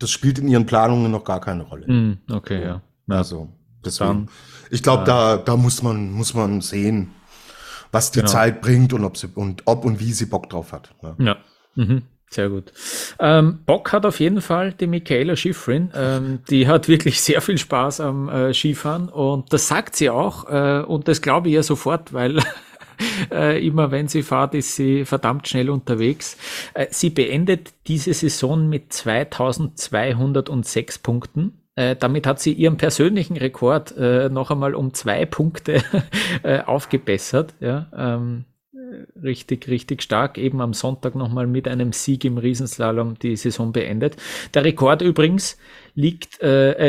das 0.00 0.10
spielt 0.10 0.38
in 0.40 0.48
ihren 0.48 0.66
Planungen 0.66 1.12
noch 1.12 1.24
gar 1.24 1.40
keine 1.40 1.62
Rolle. 1.62 1.86
Mm, 1.86 2.18
okay, 2.32 2.60
ja. 2.60 2.82
ja. 3.06 3.16
Also, 3.16 3.48
deswegen. 3.84 4.28
ich 4.70 4.82
glaube, 4.82 5.02
äh, 5.02 5.06
da, 5.06 5.36
da 5.36 5.56
muss 5.56 5.82
man, 5.82 6.10
muss 6.10 6.34
man 6.34 6.60
sehen, 6.60 7.12
was 7.92 8.10
die 8.10 8.20
genau. 8.20 8.32
Zeit 8.32 8.60
bringt 8.60 8.92
und 8.92 9.04
ob 9.04 9.16
sie, 9.16 9.28
und 9.34 9.62
ob 9.66 9.84
und 9.84 10.00
wie 10.00 10.12
sie 10.12 10.26
Bock 10.26 10.50
drauf 10.50 10.72
hat. 10.72 10.90
Ja. 11.02 11.14
ja. 11.18 11.36
Mhm. 11.76 12.02
Sehr 12.32 12.48
gut. 12.48 12.72
Ähm, 13.18 13.58
Bock 13.66 13.92
hat 13.92 14.06
auf 14.06 14.20
jeden 14.20 14.40
Fall 14.40 14.72
die 14.72 14.86
Michaela 14.86 15.34
Schifrin. 15.34 15.90
Ähm, 15.94 16.38
die 16.48 16.68
hat 16.68 16.86
wirklich 16.86 17.20
sehr 17.20 17.40
viel 17.40 17.58
Spaß 17.58 18.00
am 18.00 18.28
äh, 18.28 18.54
Skifahren 18.54 19.08
und 19.08 19.52
das 19.52 19.66
sagt 19.66 19.96
sie 19.96 20.10
auch 20.10 20.48
äh, 20.48 20.84
und 20.84 21.08
das 21.08 21.22
glaube 21.22 21.48
ich 21.48 21.54
ja 21.54 21.64
sofort, 21.64 22.12
weil 22.12 22.40
äh, 23.30 23.64
immer 23.64 23.90
wenn 23.90 24.08
sie 24.08 24.22
fährt, 24.22 24.54
ist 24.54 24.76
sie 24.76 25.04
verdammt 25.04 25.48
schnell 25.48 25.70
unterwegs. 25.70 26.36
Äh, 26.74 26.86
sie 26.90 27.10
beendet 27.10 27.72
diese 27.86 28.14
Saison 28.14 28.68
mit 28.68 28.92
2206 28.92 30.98
Punkten. 30.98 31.54
Äh, 31.76 31.96
damit 31.96 32.26
hat 32.26 32.40
sie 32.40 32.52
ihren 32.52 32.76
persönlichen 32.76 33.36
Rekord 33.36 33.96
äh, 33.96 34.28
noch 34.28 34.50
einmal 34.50 34.74
um 34.74 34.92
zwei 34.92 35.24
Punkte 35.24 35.82
äh, 36.42 36.60
aufgebessert. 36.60 37.54
Ja, 37.60 37.86
ähm, 37.96 38.44
richtig, 39.22 39.68
richtig 39.68 40.02
stark. 40.02 40.36
Eben 40.36 40.60
am 40.60 40.74
Sonntag 40.74 41.14
nochmal 41.14 41.46
mit 41.46 41.68
einem 41.68 41.92
Sieg 41.92 42.24
im 42.24 42.38
Riesenslalom 42.38 43.18
die 43.18 43.36
Saison 43.36 43.72
beendet. 43.72 44.16
Der 44.52 44.64
Rekord 44.64 45.00
übrigens 45.00 45.58
liegt, 45.94 46.40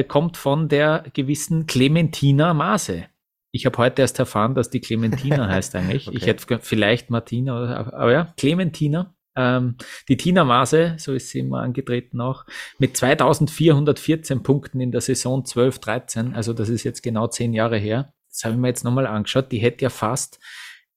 kommt 0.08 0.38
von 0.38 0.68
der 0.68 1.04
gewissen 1.14 1.68
Clementina 1.68 2.54
Maase. 2.54 3.06
Ich 3.52 3.66
habe 3.66 3.78
heute 3.78 4.02
erst 4.02 4.18
erfahren, 4.20 4.56
dass 4.56 4.70
die 4.70 4.80
Clementina 4.80 5.48
heißt 5.50 5.76
eigentlich. 5.76 6.08
okay. 6.08 6.18
Ich 6.18 6.26
hätte 6.26 6.60
vielleicht 6.60 7.10
Martina, 7.10 7.62
oder, 7.62 7.94
aber 7.94 8.12
ja, 8.12 8.34
Clementina. 8.38 9.14
Ähm, 9.36 9.76
die 10.10 10.18
Tina 10.18 10.44
Maase, 10.44 10.96
so 10.98 11.14
ist 11.14 11.30
sie 11.30 11.40
immer 11.40 11.62
angetreten 11.62 12.20
auch, 12.20 12.46
mit 12.80 12.98
2414 12.98 14.44
Punkten 14.44 14.82
in 14.82 14.92
der 14.92 15.00
Saison 15.00 15.44
12-13, 15.44 16.34
also 16.34 16.52
das 16.52 16.68
ist 16.68 16.84
jetzt 16.84 17.02
genau 17.02 17.28
zehn 17.28 17.54
Jahre 17.54 17.78
her. 17.78 18.14
Das 18.30 18.44
habe 18.44 18.56
ich 18.56 18.60
mir 18.60 18.68
jetzt 18.68 18.84
nochmal 18.84 19.08
angeschaut. 19.08 19.52
Die 19.52 19.60
hätte 19.60 19.84
ja 19.84 19.90
fast, 19.90 20.40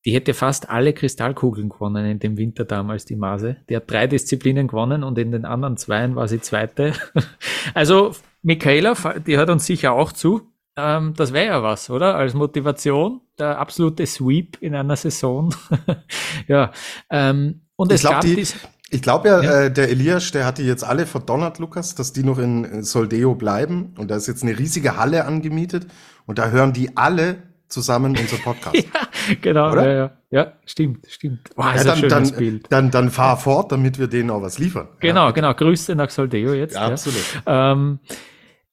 die 0.05 0.13
hätte 0.13 0.35
fast 0.35 0.69
alle 0.69 0.93
Kristallkugeln 0.93 1.69
gewonnen 1.69 2.07
in 2.07 2.19
dem 2.19 2.37
Winter 2.37 2.65
damals, 2.65 3.05
die 3.05 3.17
Maase. 3.17 3.57
Die 3.69 3.77
hat 3.77 3.91
drei 3.91 4.07
Disziplinen 4.07 4.69
gewonnen 4.69 5.03
und 5.05 5.19
in 5.19 5.33
den 5.33 5.45
anderen 5.45 5.77
zweien 5.77 6.17
war 6.17 6.29
sie 6.29 6.41
zweite. 6.41 6.93
also 7.75 8.15
Michaela, 8.43 8.95
die 9.27 9.37
hört 9.37 9.51
uns 9.51 9.67
sicher 9.67 9.93
auch 9.93 10.13
zu. 10.13 10.54
Ähm, 10.77 11.15
das 11.17 11.33
wäre 11.33 11.47
ja 11.47 11.63
was, 11.63 11.89
oder? 11.91 12.17
Als 12.17 12.35
Motivation, 12.35 13.21
der 13.39 13.59
absolute 13.59 14.07
Sweep 14.07 14.59
in 14.61 14.75
einer 14.75 14.97
Saison. 14.97 15.55
ja. 16.49 16.73
Ähm, 17.11 17.63
und 17.77 17.93
ich 17.93 17.97
es 17.97 18.01
glaub, 18.03 18.15
gab 18.15 18.23
die, 18.23 18.47
Ich 18.91 19.03
glaube 19.03 19.29
ja, 19.29 19.43
ja. 19.43 19.61
Äh, 19.63 19.73
der 19.73 19.89
Elias, 19.89 20.31
der 20.33 20.47
hat 20.47 20.59
die 20.59 20.65
jetzt 20.65 20.85
alle 20.85 21.07
verdonnert, 21.07 21.59
Lukas, 21.59 21.95
dass 21.95 22.13
die 22.13 22.25
noch 22.25 22.39
in 22.39 22.83
Soldeo 22.83 23.35
bleiben. 23.35 23.95
Und 23.99 24.11
da 24.11 24.17
ist 24.17 24.27
jetzt 24.27 24.43
eine 24.43 24.59
riesige 24.59 24.97
Halle 24.97 25.25
angemietet. 25.25 25.87
Und 26.27 26.39
da 26.39 26.49
hören 26.51 26.73
die 26.73 26.97
alle 26.97 27.37
zusammen 27.69 28.17
unser 28.17 28.37
Podcast. 28.37 28.77
ja, 28.77 29.35
genau. 29.41 29.73
Oder? 29.73 29.87
Ja, 29.87 29.97
ja. 29.97 30.11
ja, 30.31 30.53
stimmt, 30.65 31.07
stimmt. 31.09 31.51
Wow, 31.57 31.75
ja, 31.75 31.85
dann, 31.85 32.09
dann, 32.09 32.33
Bild. 32.33 32.67
Dann, 32.71 32.91
dann 32.91 33.11
fahr 33.11 33.37
fort, 33.37 33.73
damit 33.73 33.99
wir 33.99 34.07
denen 34.07 34.31
auch 34.31 34.43
was 34.43 34.59
liefern. 34.59 34.89
Genau, 35.01 35.27
ja. 35.27 35.31
genau. 35.33 35.55
Grüße 35.55 35.95
nach 35.95 36.11
Soldeo 36.11 36.53
jetzt. 36.53 36.75
Ja, 36.75 36.89
absolut. 36.89 37.23
Ähm, 37.47 37.99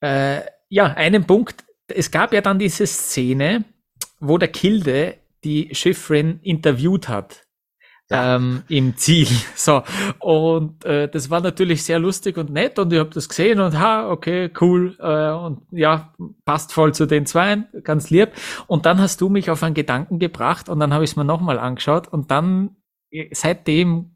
äh, 0.01 0.41
ja, 0.69 0.85
einen 0.85 1.25
Punkt 1.25 1.60
es 1.95 2.11
gab 2.11 2.33
ja 2.33 2.41
dann 2.41 2.59
diese 2.59 2.87
Szene, 2.87 3.65
wo 4.19 4.37
der 4.37 4.49
Kilde 4.49 5.15
die 5.43 5.73
Schiffrin 5.73 6.39
interviewt 6.41 7.09
hat. 7.09 7.45
Ja. 8.09 8.35
Ähm, 8.35 8.63
im 8.67 8.97
Ziel. 8.97 9.27
So. 9.55 9.83
Und 10.19 10.83
äh, 10.83 11.07
das 11.07 11.29
war 11.29 11.39
natürlich 11.39 11.83
sehr 11.83 11.97
lustig 11.97 12.37
und 12.37 12.49
nett 12.49 12.77
und 12.77 12.91
ich 12.91 12.99
habe 12.99 13.09
das 13.09 13.29
gesehen 13.29 13.61
und 13.61 13.79
ha, 13.79 14.09
okay, 14.09 14.49
cool. 14.59 14.97
Äh, 14.99 15.31
und 15.31 15.61
ja, 15.71 16.13
passt 16.43 16.73
voll 16.73 16.93
zu 16.93 17.05
den 17.05 17.25
Zweien, 17.25 17.67
ganz 17.83 18.09
lieb. 18.09 18.31
Und 18.67 18.85
dann 18.85 18.99
hast 18.99 19.21
du 19.21 19.29
mich 19.29 19.49
auf 19.49 19.63
einen 19.63 19.75
Gedanken 19.75 20.19
gebracht 20.19 20.67
und 20.67 20.79
dann 20.79 20.93
habe 20.93 21.05
ich 21.05 21.11
es 21.11 21.15
mir 21.15 21.23
nochmal 21.23 21.57
angeschaut 21.57 22.09
und 22.09 22.31
dann 22.31 22.75
äh, 23.11 23.29
seitdem 23.31 24.15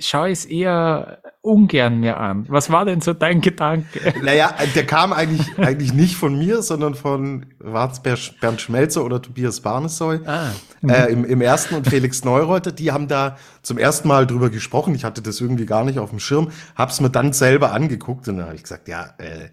schaue 0.00 0.30
ich 0.30 0.40
es 0.40 0.44
eher 0.44 1.22
ungern 1.42 2.00
mir 2.00 2.16
an. 2.16 2.46
Was 2.48 2.70
war 2.70 2.84
denn 2.84 3.00
so 3.00 3.12
dein 3.12 3.40
Gedanke? 3.40 4.14
Naja, 4.22 4.52
der 4.74 4.86
kam 4.86 5.12
eigentlich, 5.12 5.58
eigentlich 5.58 5.92
nicht 5.92 6.16
von 6.16 6.36
mir, 6.36 6.62
sondern 6.62 6.94
von 6.94 7.46
Bernd 7.60 8.60
Schmelzer 8.60 9.04
oder 9.04 9.22
Tobias 9.22 9.60
Barnesoy 9.60 10.20
ah. 10.26 10.50
äh, 10.86 11.12
im, 11.12 11.24
im 11.24 11.40
ersten 11.40 11.76
und 11.76 11.86
Felix 11.86 12.24
Neureuter. 12.24 12.72
Die 12.72 12.90
haben 12.90 13.06
da 13.08 13.36
zum 13.62 13.78
ersten 13.78 14.08
Mal 14.08 14.26
drüber 14.26 14.50
gesprochen. 14.50 14.94
Ich 14.94 15.04
hatte 15.04 15.22
das 15.22 15.40
irgendwie 15.40 15.66
gar 15.66 15.84
nicht 15.84 15.98
auf 15.98 16.10
dem 16.10 16.18
Schirm, 16.18 16.50
hab's 16.74 17.00
mir 17.00 17.10
dann 17.10 17.32
selber 17.32 17.72
angeguckt 17.72 18.28
und 18.28 18.38
dann 18.38 18.46
habe 18.46 18.56
ich 18.56 18.62
gesagt, 18.62 18.88
ja, 18.88 19.14
äh, 19.18 19.50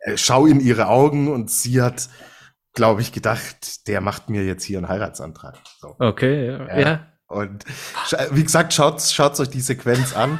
äh, 0.00 0.16
schau 0.16 0.46
in 0.46 0.60
ihre 0.60 0.88
Augen 0.88 1.32
und 1.32 1.50
sie 1.50 1.80
hat 1.80 2.08
glaube 2.76 3.00
ich, 3.00 3.10
gedacht, 3.10 3.88
der 3.88 4.02
macht 4.02 4.28
mir 4.28 4.44
jetzt 4.44 4.62
hier 4.62 4.76
einen 4.76 4.88
Heiratsantrag. 4.88 5.56
So. 5.80 5.96
Okay, 5.98 6.46
ja. 6.46 6.68
ja. 6.68 6.78
ja. 6.78 7.06
Und 7.28 7.64
wie 8.30 8.44
gesagt, 8.44 8.72
schaut, 8.72 9.02
schaut 9.02 9.38
euch 9.40 9.50
die 9.50 9.60
Sequenz 9.60 10.14
an 10.14 10.38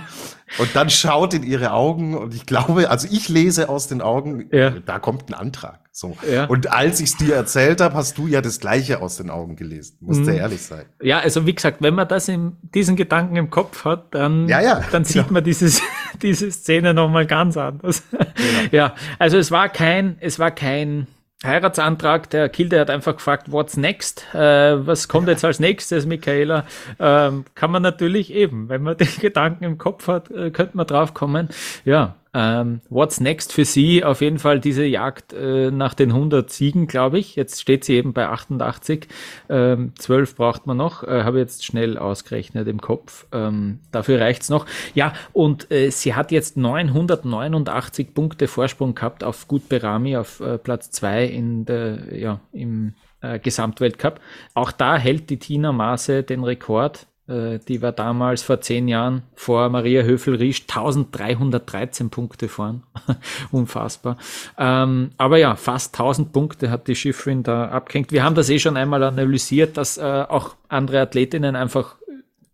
und 0.58 0.76
dann 0.76 0.88
schaut 0.88 1.34
in 1.34 1.42
ihre 1.42 1.72
Augen 1.72 2.16
und 2.16 2.32
ich 2.32 2.46
glaube, 2.46 2.88
also 2.88 3.08
ich 3.10 3.28
lese 3.28 3.68
aus 3.68 3.88
den 3.88 4.00
Augen, 4.00 4.48
ja. 4.52 4.70
da 4.70 5.00
kommt 5.00 5.28
ein 5.28 5.34
Antrag. 5.34 5.80
So. 5.90 6.16
Ja. 6.30 6.44
Und 6.44 6.70
als 6.70 7.00
ich 7.00 7.10
es 7.10 7.16
dir 7.16 7.34
erzählt 7.34 7.80
habe, 7.80 7.94
hast 7.94 8.18
du 8.18 8.28
ja 8.28 8.40
das 8.40 8.60
Gleiche 8.60 9.00
aus 9.00 9.16
den 9.16 9.30
Augen 9.30 9.56
gelesen. 9.56 9.96
Musst 10.00 10.20
mhm. 10.20 10.28
ehrlich 10.28 10.62
sein. 10.62 10.84
Ja, 11.02 11.18
also 11.18 11.46
wie 11.46 11.54
gesagt, 11.54 11.78
wenn 11.80 11.94
man 11.94 12.06
das 12.06 12.28
in 12.28 12.56
diesen 12.62 12.94
Gedanken 12.94 13.34
im 13.36 13.50
Kopf 13.50 13.84
hat, 13.84 14.14
dann, 14.14 14.46
ja, 14.46 14.60
ja, 14.60 14.84
dann 14.92 15.04
sieht 15.04 15.30
man 15.30 15.42
dieses, 15.42 15.82
diese 16.22 16.52
Szene 16.52 16.94
nochmal 16.94 17.26
ganz 17.26 17.56
anders. 17.56 18.02
Genau. 18.10 18.26
Ja, 18.70 18.94
also 19.18 19.38
es 19.38 19.50
war 19.50 19.70
kein, 19.70 20.18
es 20.20 20.38
war 20.38 20.50
kein 20.50 21.08
Heiratsantrag, 21.44 22.30
der 22.30 22.48
Kilde 22.48 22.80
hat 22.80 22.88
einfach 22.88 23.16
gefragt, 23.16 23.52
what's 23.52 23.76
next? 23.76 24.26
Äh, 24.34 24.86
was 24.86 25.06
kommt 25.06 25.28
jetzt 25.28 25.44
als 25.44 25.60
nächstes, 25.60 26.06
Michaela? 26.06 26.64
Ähm, 26.98 27.44
kann 27.54 27.70
man 27.70 27.82
natürlich 27.82 28.32
eben, 28.32 28.70
wenn 28.70 28.82
man 28.82 28.96
den 28.96 29.08
Gedanken 29.20 29.64
im 29.64 29.76
Kopf 29.76 30.08
hat, 30.08 30.30
äh, 30.30 30.50
könnte 30.50 30.76
man 30.76 30.86
drauf 30.86 31.12
kommen. 31.12 31.48
Ja, 31.84 32.16
ähm, 32.36 32.82
what's 32.90 33.18
next 33.18 33.54
für 33.54 33.64
sie? 33.64 34.04
Auf 34.04 34.20
jeden 34.20 34.38
Fall 34.38 34.60
diese 34.60 34.84
Jagd 34.84 35.32
äh, 35.32 35.70
nach 35.70 35.94
den 35.94 36.10
100 36.10 36.50
Siegen, 36.50 36.86
glaube 36.86 37.18
ich. 37.18 37.34
Jetzt 37.34 37.62
steht 37.62 37.84
sie 37.84 37.94
eben 37.94 38.12
bei 38.12 38.28
88. 38.28 39.08
Ähm, 39.48 39.94
12 39.98 40.36
braucht 40.36 40.66
man 40.66 40.76
noch. 40.76 41.02
Äh, 41.02 41.24
Habe 41.24 41.38
jetzt 41.38 41.64
schnell 41.64 41.96
ausgerechnet 41.96 42.68
im 42.68 42.78
Kopf. 42.78 43.26
Ähm, 43.32 43.80
dafür 43.90 44.20
reicht's 44.20 44.50
noch. 44.50 44.66
Ja, 44.94 45.14
und 45.32 45.70
äh, 45.72 45.88
sie 45.88 46.14
hat 46.14 46.30
jetzt 46.30 46.58
989 46.58 48.12
Punkte 48.12 48.48
Vorsprung 48.48 48.94
gehabt 48.94 49.24
auf 49.24 49.48
Gut 49.48 49.70
Berami 49.70 50.18
auf 50.18 50.40
äh, 50.40 50.58
Platz 50.58 50.90
2 50.90 51.24
in 51.24 51.64
der, 51.64 52.14
ja, 52.14 52.40
im 52.52 52.96
äh, 53.22 53.38
Gesamtweltcup. 53.38 54.20
Auch 54.52 54.72
da 54.72 54.98
hält 54.98 55.30
die 55.30 55.38
Tina 55.38 55.72
Maase 55.72 56.22
den 56.22 56.44
Rekord 56.44 57.06
die 57.28 57.82
war 57.82 57.90
damals 57.90 58.42
vor 58.42 58.60
zehn 58.60 58.86
Jahren 58.86 59.22
vor 59.34 59.68
Maria 59.68 60.02
Höfel-Riesch 60.02 60.62
1313 60.62 62.08
Punkte 62.08 62.48
vorn. 62.48 62.84
Unfassbar. 63.50 64.16
Ähm, 64.56 65.10
aber 65.18 65.38
ja, 65.38 65.56
fast 65.56 65.94
1000 65.94 66.32
Punkte 66.32 66.70
hat 66.70 66.86
die 66.86 66.94
Schiffrin 66.94 67.42
da 67.42 67.68
abgehängt. 67.68 68.12
Wir 68.12 68.22
haben 68.22 68.36
das 68.36 68.48
eh 68.48 68.60
schon 68.60 68.76
einmal 68.76 69.02
analysiert, 69.02 69.76
dass 69.76 69.98
äh, 69.98 70.02
auch 70.02 70.54
andere 70.68 71.00
Athletinnen 71.00 71.56
einfach 71.56 71.96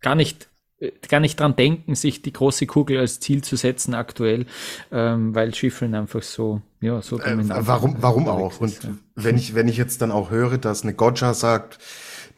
gar 0.01 0.15
nicht 0.15 0.49
äh, 0.83 0.91
gar 1.09 1.21
nicht 1.21 1.39
dran 1.39 1.55
denken, 1.57 1.95
sich 1.95 2.23
die 2.23 2.33
große 2.33 2.67
Kugel 2.67 2.99
als 2.99 3.21
Ziel 3.21 3.43
zu 3.43 3.57
setzen 3.57 3.95
aktuell, 3.95 4.47
ähm, 4.91 5.35
weil 5.35 5.55
Schiffeln 5.55 5.95
einfach 5.95 6.23
so, 6.23 6.61
ja, 6.81 7.01
so 7.01 7.21
äh, 7.21 7.37
Warum, 7.67 7.97
warum 8.01 8.29
auch? 8.29 8.61
Und 8.61 8.83
ja. 8.83 8.91
wenn 9.15 9.37
ich, 9.37 9.55
wenn 9.55 9.69
ich 9.69 9.77
jetzt 9.77 10.03
dann 10.03 10.11
auch 10.11 10.31
höre, 10.31 10.59
dass 10.59 10.83
eine 10.83 10.95
Gotcha 10.95 11.35
sagt, 11.35 11.79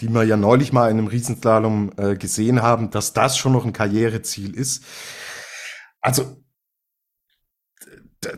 die 0.00 0.08
wir 0.08 0.24
ja 0.24 0.36
neulich 0.36 0.72
mal 0.72 0.90
in 0.90 0.98
einem 0.98 1.06
Riesenslalom 1.06 1.92
äh, 1.96 2.16
gesehen 2.16 2.62
haben, 2.62 2.90
dass 2.90 3.12
das 3.12 3.36
schon 3.36 3.52
noch 3.52 3.64
ein 3.64 3.72
Karriereziel 3.72 4.54
ist. 4.54 4.84
Also 6.00 6.36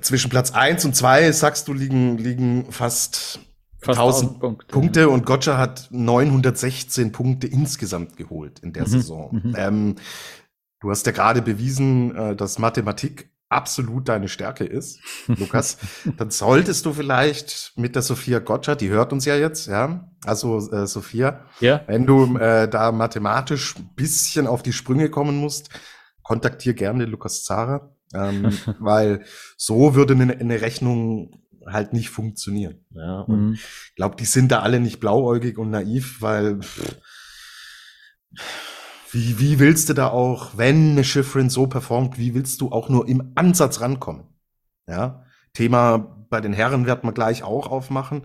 zwischen 0.00 0.30
Platz 0.30 0.50
eins 0.52 0.84
und 0.84 0.96
zwei 0.96 1.30
sagst 1.32 1.68
du, 1.68 1.72
liegen, 1.72 2.18
liegen 2.18 2.70
fast, 2.72 3.40
fast 3.80 3.98
1000 3.98 4.40
Punkte, 4.40 4.66
Punkte 4.66 5.00
ja. 5.00 5.06
und 5.06 5.26
Gotcha 5.26 5.58
hat 5.58 5.88
916 5.90 7.12
Punkte 7.12 7.46
insgesamt 7.46 8.16
geholt 8.16 8.58
in 8.60 8.72
der 8.72 8.84
mhm. 8.84 8.90
Saison. 8.90 9.40
Mhm. 9.42 9.54
Ähm, 9.56 9.94
du 10.80 10.90
hast 10.90 11.06
ja 11.06 11.12
gerade 11.12 11.42
bewiesen, 11.42 12.14
äh, 12.14 12.36
dass 12.36 12.58
Mathematik 12.58 13.30
absolut 13.48 14.08
deine 14.08 14.28
Stärke 14.28 14.64
ist, 14.64 15.00
Lukas, 15.28 15.78
dann 16.16 16.30
solltest 16.30 16.84
du 16.84 16.92
vielleicht 16.92 17.72
mit 17.76 17.94
der 17.94 18.02
Sophia 18.02 18.40
Gotcha, 18.40 18.74
die 18.74 18.88
hört 18.88 19.12
uns 19.12 19.24
ja 19.24 19.36
jetzt, 19.36 19.66
ja, 19.68 20.10
also 20.24 20.58
äh, 20.72 20.86
Sophia, 20.86 21.46
ja. 21.60 21.82
wenn 21.86 22.06
du 22.06 22.36
äh, 22.38 22.68
da 22.68 22.90
mathematisch 22.92 23.76
ein 23.76 23.94
bisschen 23.94 24.46
auf 24.46 24.62
die 24.62 24.72
Sprünge 24.72 25.10
kommen 25.10 25.36
musst, 25.36 25.70
kontaktier 26.22 26.74
gerne 26.74 27.04
Lukas 27.04 27.44
Zara, 27.44 27.94
ähm, 28.12 28.50
weil 28.80 29.24
so 29.56 29.94
würde 29.94 30.14
eine, 30.14 30.36
eine, 30.36 30.60
Rechnung 30.60 31.42
halt 31.66 31.92
nicht 31.92 32.10
funktionieren. 32.10 32.84
Ja, 32.90 33.20
und 33.20 33.48
mhm. 33.48 33.52
ich 33.54 33.94
glaube, 33.96 34.16
die 34.16 34.24
sind 34.24 34.50
da 34.50 34.60
alle 34.60 34.80
nicht 34.80 34.98
blauäugig 34.98 35.58
und 35.58 35.70
naiv, 35.70 36.20
weil 36.20 36.60
pff, 36.60 36.96
wie, 39.16 39.38
wie 39.38 39.58
willst 39.58 39.88
du 39.88 39.94
da 39.94 40.08
auch, 40.08 40.58
wenn 40.58 40.90
eine 40.90 41.02
Schifferin 41.02 41.48
so 41.48 41.66
performt, 41.66 42.18
wie 42.18 42.34
willst 42.34 42.60
du 42.60 42.70
auch 42.70 42.90
nur 42.90 43.08
im 43.08 43.32
Ansatz 43.34 43.80
rankommen? 43.80 44.24
Ja, 44.86 45.24
Thema 45.54 45.96
bei 46.28 46.42
den 46.42 46.52
Herren 46.52 46.84
wird 46.84 47.02
man 47.02 47.14
gleich 47.14 47.42
auch 47.42 47.66
aufmachen. 47.68 48.24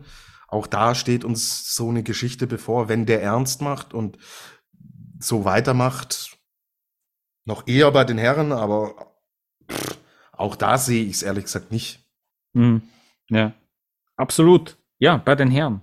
Auch 0.49 0.67
da 0.67 0.93
steht 0.93 1.23
uns 1.23 1.73
so 1.73 1.87
eine 1.87 2.03
Geschichte 2.03 2.45
bevor, 2.45 2.89
wenn 2.89 3.05
der 3.05 3.23
ernst 3.23 3.61
macht 3.61 3.93
und 3.93 4.17
so 5.17 5.45
weitermacht, 5.45 6.37
noch 7.45 7.67
eher 7.67 7.89
bei 7.91 8.03
den 8.03 8.17
Herren, 8.17 8.51
aber 8.51 9.15
auch 10.33 10.57
da 10.57 10.77
sehe 10.77 11.05
ich 11.05 11.13
es 11.13 11.23
ehrlich 11.23 11.45
gesagt 11.45 11.71
nicht. 11.71 12.05
Mhm. 12.51 12.81
Ja, 13.29 13.53
absolut. 14.17 14.77
Ja, 14.99 15.15
bei 15.15 15.35
den 15.35 15.51
Herren. 15.51 15.79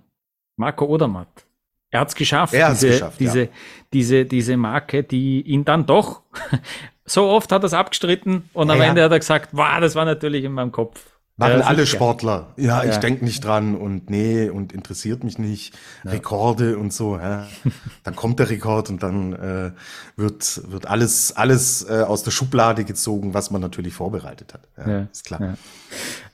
Marco 0.56 0.84
Odermatt. 0.84 1.46
Er 1.90 2.00
hat 2.00 2.08
es 2.08 2.14
geschafft, 2.14 2.54
er 2.54 2.70
diese, 2.70 2.88
geschafft, 2.88 3.20
diese, 3.20 3.42
ja. 3.44 3.48
diese, 3.92 4.24
diese 4.26 4.56
Marke, 4.56 5.02
die 5.02 5.40
ihn 5.42 5.64
dann 5.64 5.86
doch, 5.86 6.22
so 7.04 7.28
oft 7.28 7.50
hat 7.50 7.62
er 7.62 7.66
es 7.66 7.74
abgestritten 7.74 8.48
und 8.52 8.70
am 8.70 8.78
ja, 8.78 8.84
Ende 8.84 9.02
hat 9.02 9.12
er 9.12 9.18
gesagt, 9.18 9.50
wow, 9.52 9.80
das 9.80 9.94
war 9.94 10.04
natürlich 10.04 10.44
in 10.44 10.52
meinem 10.52 10.72
Kopf. 10.72 11.00
Machen 11.38 11.62
alle 11.62 11.86
Sportler. 11.86 12.52
Ja, 12.56 12.82
ja. 12.82 12.90
ich 12.90 12.96
denke 12.96 13.24
nicht 13.24 13.44
dran 13.44 13.76
und 13.76 14.10
nee, 14.10 14.50
und 14.50 14.72
interessiert 14.72 15.22
mich 15.22 15.38
nicht. 15.38 15.72
Rekorde 16.04 16.76
und 16.76 16.92
so. 16.92 17.16
Ja. 17.16 17.46
Dann 18.02 18.16
kommt 18.16 18.40
der 18.40 18.50
Rekord 18.50 18.90
und 18.90 19.04
dann 19.04 19.34
äh, 19.34 19.70
wird, 20.16 20.62
wird 20.68 20.86
alles, 20.86 21.36
alles 21.36 21.88
äh, 21.88 22.02
aus 22.02 22.24
der 22.24 22.32
Schublade 22.32 22.84
gezogen, 22.84 23.34
was 23.34 23.52
man 23.52 23.60
natürlich 23.60 23.94
vorbereitet 23.94 24.52
hat. 24.52 24.68
Ja, 24.84 25.06
ist 25.12 25.26
klar. 25.26 25.56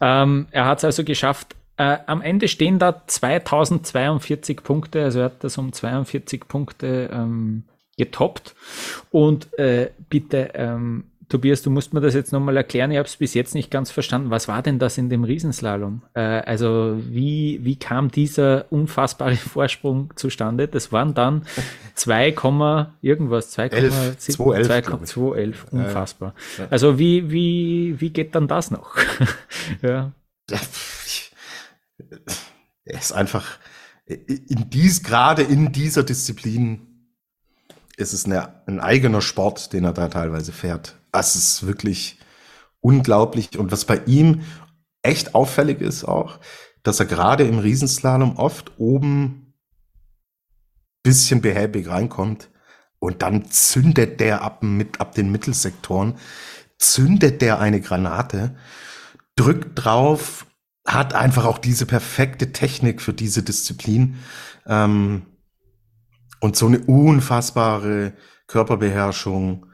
Ähm, 0.01 0.47
er 0.51 0.65
hat 0.65 0.79
es 0.79 0.85
also 0.85 1.05
geschafft, 1.05 1.55
äh, 1.77 1.99
am 2.07 2.23
Ende 2.23 2.49
stehen 2.49 2.79
da 2.79 3.03
2042 3.07 4.63
Punkte, 4.63 5.03
also 5.03 5.21
er 5.21 5.27
hat 5.27 5.43
das 5.43 5.59
um 5.59 5.73
42 5.73 6.47
Punkte 6.47 7.11
ähm, 7.13 7.65
getoppt. 7.97 8.55
Und 9.11 9.57
äh, 9.59 9.91
bitte, 10.09 10.51
ähm, 10.55 11.05
Tobias, 11.29 11.63
du 11.63 11.71
musst 11.71 11.95
mir 11.95 12.01
das 12.01 12.15
jetzt 12.15 12.33
nochmal 12.33 12.57
erklären, 12.57 12.91
ich 12.93 12.99
habe 12.99 13.09
es 13.09 13.17
bis 13.17 13.35
jetzt 13.35 13.55
nicht 13.55 13.71
ganz 13.71 13.91
verstanden. 13.91 14.31
Was 14.31 14.47
war 14.47 14.63
denn 14.63 14.79
das 14.79 14.99
in 14.99 15.09
dem 15.09 15.25
Riesenslalom? 15.25 16.03
Äh, 16.15 16.21
also 16.21 16.97
wie, 17.09 17.59
wie 17.63 17.77
kam 17.77 18.11
dieser 18.11 18.71
unfassbare 18.71 19.35
Vorsprung 19.37 20.13
zustande? 20.15 20.69
Das 20.69 20.93
waren 20.93 21.15
dann 21.15 21.43
2, 21.95 22.29
irgendwas, 23.03 23.59
2,11. 23.59 24.21
Unfassbar. 25.73 26.35
Also 26.71 26.99
wie, 27.01 27.33
wie, 27.33 28.01
wie 28.01 28.11
geht 28.11 28.35
dann 28.35 28.47
das 28.47 28.71
noch? 28.71 28.97
ja 29.83 30.13
er 32.85 32.99
ist 32.99 33.13
einfach 33.13 33.59
in 34.07 34.71
dies, 34.71 35.03
gerade 35.03 35.43
in 35.43 35.73
dieser 35.73 36.03
Disziplin 36.03 37.11
ist 37.97 38.13
es 38.13 38.27
eine, 38.27 38.67
ein 38.67 38.81
eigener 38.81 39.21
Sport, 39.21 39.73
den 39.73 39.85
er 39.85 39.93
da 39.93 40.09
teilweise 40.09 40.53
fährt. 40.53 40.97
Das 41.13 41.37
ist 41.37 41.67
wirklich 41.67 42.19
unglaublich. 42.81 43.57
Und 43.57 43.73
was 43.73 43.85
bei 43.85 44.03
ihm 44.07 44.43
echt 45.03 45.35
auffällig 45.35 45.81
ist 45.81 46.05
auch, 46.05 46.39
dass 46.83 47.01
er 47.01 47.07
gerade 47.07 47.45
im 47.45 47.59
Riesenslalom 47.59 48.37
oft 48.37 48.73
oben 48.79 49.55
bisschen 51.03 51.41
behäbig 51.41 51.89
reinkommt 51.89 52.51
und 52.99 53.23
dann 53.23 53.51
zündet 53.51 54.21
der 54.21 54.43
ab, 54.43 54.63
mit, 54.63 55.01
ab 55.01 55.15
den 55.15 55.31
Mittelsektoren, 55.31 56.17
zündet 56.79 57.43
der 57.43 57.61
eine 57.61 57.81
Granate, 57.81 58.57
drückt 59.37 59.85
drauf 59.85 60.47
hat 60.85 61.15
einfach 61.15 61.45
auch 61.47 61.59
diese 61.59 61.87
perfekte 61.87 62.53
Technik 62.53 63.01
für 63.01 63.15
diese 63.15 63.43
Disziplin 63.43 64.17
ähm, 64.67 65.27
und 66.41 66.57
so 66.57 66.67
eine 66.67 66.81
unfassbare 66.81 68.13
Körperbeherrschung, 68.47 69.67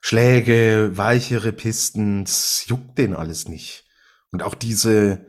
Schläge, 0.00 0.92
weichere 0.94 1.52
Pisten, 1.52 2.24
das 2.24 2.64
juckt 2.66 2.98
den 2.98 3.14
alles 3.14 3.48
nicht. 3.48 3.84
Und 4.30 4.42
auch 4.42 4.54
diese 4.54 5.26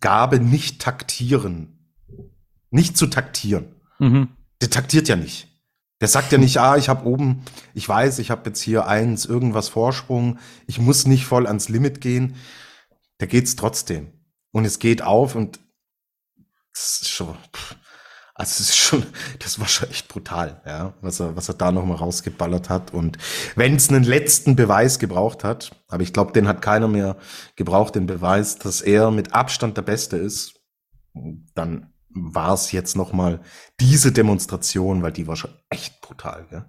Gabe 0.00 0.40
nicht 0.40 0.82
taktieren, 0.82 1.88
nicht 2.70 2.96
zu 2.96 3.06
taktieren. 3.06 3.76
Mhm. 3.98 4.28
Der 4.60 4.70
taktiert 4.70 5.08
ja 5.08 5.16
nicht. 5.16 5.48
Der 6.00 6.08
sagt 6.08 6.32
ja 6.32 6.38
nicht, 6.38 6.58
ah, 6.58 6.76
ich 6.76 6.88
habe 6.88 7.06
oben, 7.06 7.44
ich 7.74 7.88
weiß, 7.88 8.18
ich 8.18 8.32
habe 8.32 8.50
jetzt 8.50 8.60
hier 8.60 8.86
eins, 8.86 9.24
irgendwas 9.24 9.68
Vorsprung, 9.68 10.40
ich 10.66 10.80
muss 10.80 11.06
nicht 11.06 11.24
voll 11.24 11.46
ans 11.46 11.68
Limit 11.68 12.00
gehen 12.00 12.34
da 13.22 13.26
geht's 13.26 13.54
trotzdem. 13.54 14.08
Und 14.50 14.64
es 14.64 14.80
geht 14.80 15.00
auf 15.00 15.36
und 15.36 15.60
das 16.72 17.02
ist 17.02 17.08
schon, 17.08 17.36
also 18.34 18.50
es 18.50 18.60
ist 18.60 18.76
schon, 18.76 19.06
das 19.38 19.60
war 19.60 19.68
schon 19.68 19.88
echt 19.90 20.08
brutal, 20.08 20.60
ja, 20.66 20.94
was 21.02 21.20
er, 21.20 21.36
was 21.36 21.48
er 21.48 21.54
da 21.54 21.70
nochmal 21.70 21.98
rausgeballert 21.98 22.68
hat. 22.68 22.92
Und 22.92 23.18
wenn 23.54 23.76
es 23.76 23.90
einen 23.90 24.02
letzten 24.02 24.56
Beweis 24.56 24.98
gebraucht 24.98 25.44
hat, 25.44 25.70
aber 25.86 26.02
ich 26.02 26.12
glaube, 26.12 26.32
den 26.32 26.48
hat 26.48 26.62
keiner 26.62 26.88
mehr 26.88 27.16
gebraucht, 27.54 27.94
den 27.94 28.06
Beweis, 28.06 28.58
dass 28.58 28.80
er 28.80 29.12
mit 29.12 29.34
Abstand 29.34 29.76
der 29.76 29.82
Beste 29.82 30.16
ist, 30.16 30.60
dann 31.54 31.92
war 32.08 32.54
es 32.54 32.72
jetzt 32.72 32.96
nochmal 32.96 33.40
diese 33.78 34.10
Demonstration, 34.10 35.04
weil 35.04 35.12
die 35.12 35.28
war 35.28 35.36
schon 35.36 35.54
echt 35.70 36.00
brutal, 36.00 36.48
ja. 36.50 36.68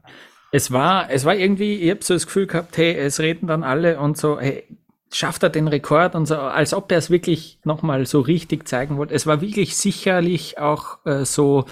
Es 0.52 0.70
war, 0.70 1.10
es 1.10 1.26
war 1.26 1.34
irgendwie, 1.34 1.78
ich 1.78 1.90
habe 1.90 2.04
so 2.04 2.14
das 2.14 2.28
Gefühl 2.28 2.46
gehabt, 2.46 2.78
hey, 2.78 2.94
es 2.94 3.20
reden 3.20 3.48
dann 3.48 3.64
alle 3.64 4.00
und 4.00 4.18
so, 4.18 4.40
hey, 4.40 4.68
schafft 5.14 5.44
er 5.44 5.50
den 5.50 5.68
Rekord 5.68 6.16
und 6.16 6.26
so, 6.26 6.36
als 6.36 6.74
ob 6.74 6.92
er 6.92 6.98
es 6.98 7.10
wirklich 7.10 7.60
nochmal 7.64 8.06
so 8.06 8.20
richtig 8.20 8.68
zeigen 8.68 8.98
wollte. 8.98 9.14
Es 9.14 9.28
war 9.28 9.42
wirklich 9.42 9.78
sicherlich 9.78 10.58
auch 10.58 11.06
äh, 11.06 11.26
so, 11.26 11.66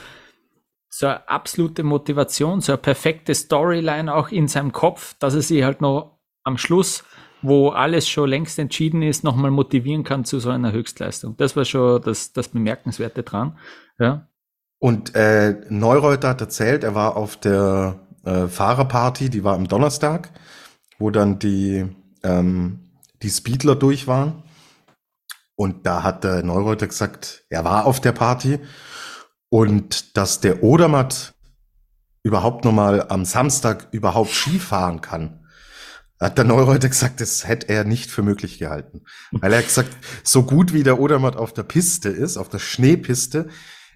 so 0.89 1.08
eine 1.08 1.27
absolute 1.27 1.84
Motivation, 1.84 2.62
so 2.62 2.73
eine 2.73 2.82
perfekte 2.82 3.34
Storyline 3.34 4.13
auch 4.13 4.30
in 4.30 4.47
seinem 4.47 4.71
Kopf, 4.71 5.15
dass 5.19 5.36
er 5.36 5.41
sich 5.41 5.63
halt 5.63 5.82
noch 5.82 6.19
am 6.43 6.58
Schluss 6.58 7.04
wo 7.41 7.69
alles 7.69 8.08
schon 8.08 8.30
längst 8.30 8.60
entschieden 8.60 9.01
ist, 9.01 9.23
nochmal 9.23 9.51
motivieren 9.51 10.04
kann 10.04 10.25
zu 10.25 10.39
so 10.39 10.49
einer 10.49 10.71
Höchstleistung. 10.71 11.36
Das 11.38 11.56
war 11.56 11.65
schon 11.65 12.01
das, 12.01 12.34
das 12.34 12.49
Bemerkenswerte 12.49 13.23
dran. 13.23 13.58
Ja. 13.99 14.27
Und 14.80 15.15
äh, 15.15 15.56
Neureuter 15.69 16.30
hat 16.30 16.41
erzählt, 16.41 16.84
er 16.84 16.95
war 16.95 17.15
auf 17.15 17.38
der 17.38 17.99
äh, 18.25 18.47
Fahrerparty, 18.47 19.30
die 19.30 19.43
war 19.43 19.56
am 19.56 19.67
Donnerstag, 19.67 20.30
wo 20.97 21.10
dann 21.10 21.39
die, 21.39 21.88
ähm, 22.23 22.90
die 23.22 23.30
Speedler 23.30 23.76
durch 23.76 24.08
waren. 24.08 24.44
Und 25.56 25.86
da 25.86 26.04
hat 26.04 26.24
der 26.24 26.44
Neureuter 26.44 26.88
gesagt, 26.88 27.44
er 27.50 27.64
war 27.64 27.86
auf 27.86 28.02
der 28.02 28.14
Party 28.14 28.60
und 29.50 30.18
dass 30.18 30.40
der 30.40 30.64
Odermatt 30.64 31.34
überhaupt 32.24 32.66
nochmal 32.66 33.08
am 33.10 33.26
Samstag 33.26 33.88
überhaupt 33.92 34.32
Ski 34.32 34.60
fahren 34.60 35.02
kann, 35.02 35.46
hat 36.20 36.38
der 36.38 36.46
Neureuter 36.46 36.88
gesagt, 36.88 37.20
das 37.20 37.48
hätte 37.48 37.70
er 37.70 37.84
nicht 37.84 38.12
für 38.12 38.22
möglich 38.22 38.60
gehalten. 38.60 39.02
Weil 39.32 39.54
er 39.54 39.64
gesagt, 39.64 39.96
so 40.24 40.44
gut 40.44 40.72
wie 40.72 40.84
der 40.84 41.00
Odermatt 41.00 41.36
auf 41.36 41.52
der 41.52 41.64
Piste 41.64 42.10
ist, 42.10 42.38
auf 42.38 42.48
der 42.48 42.60
Schneepiste, 42.60 43.50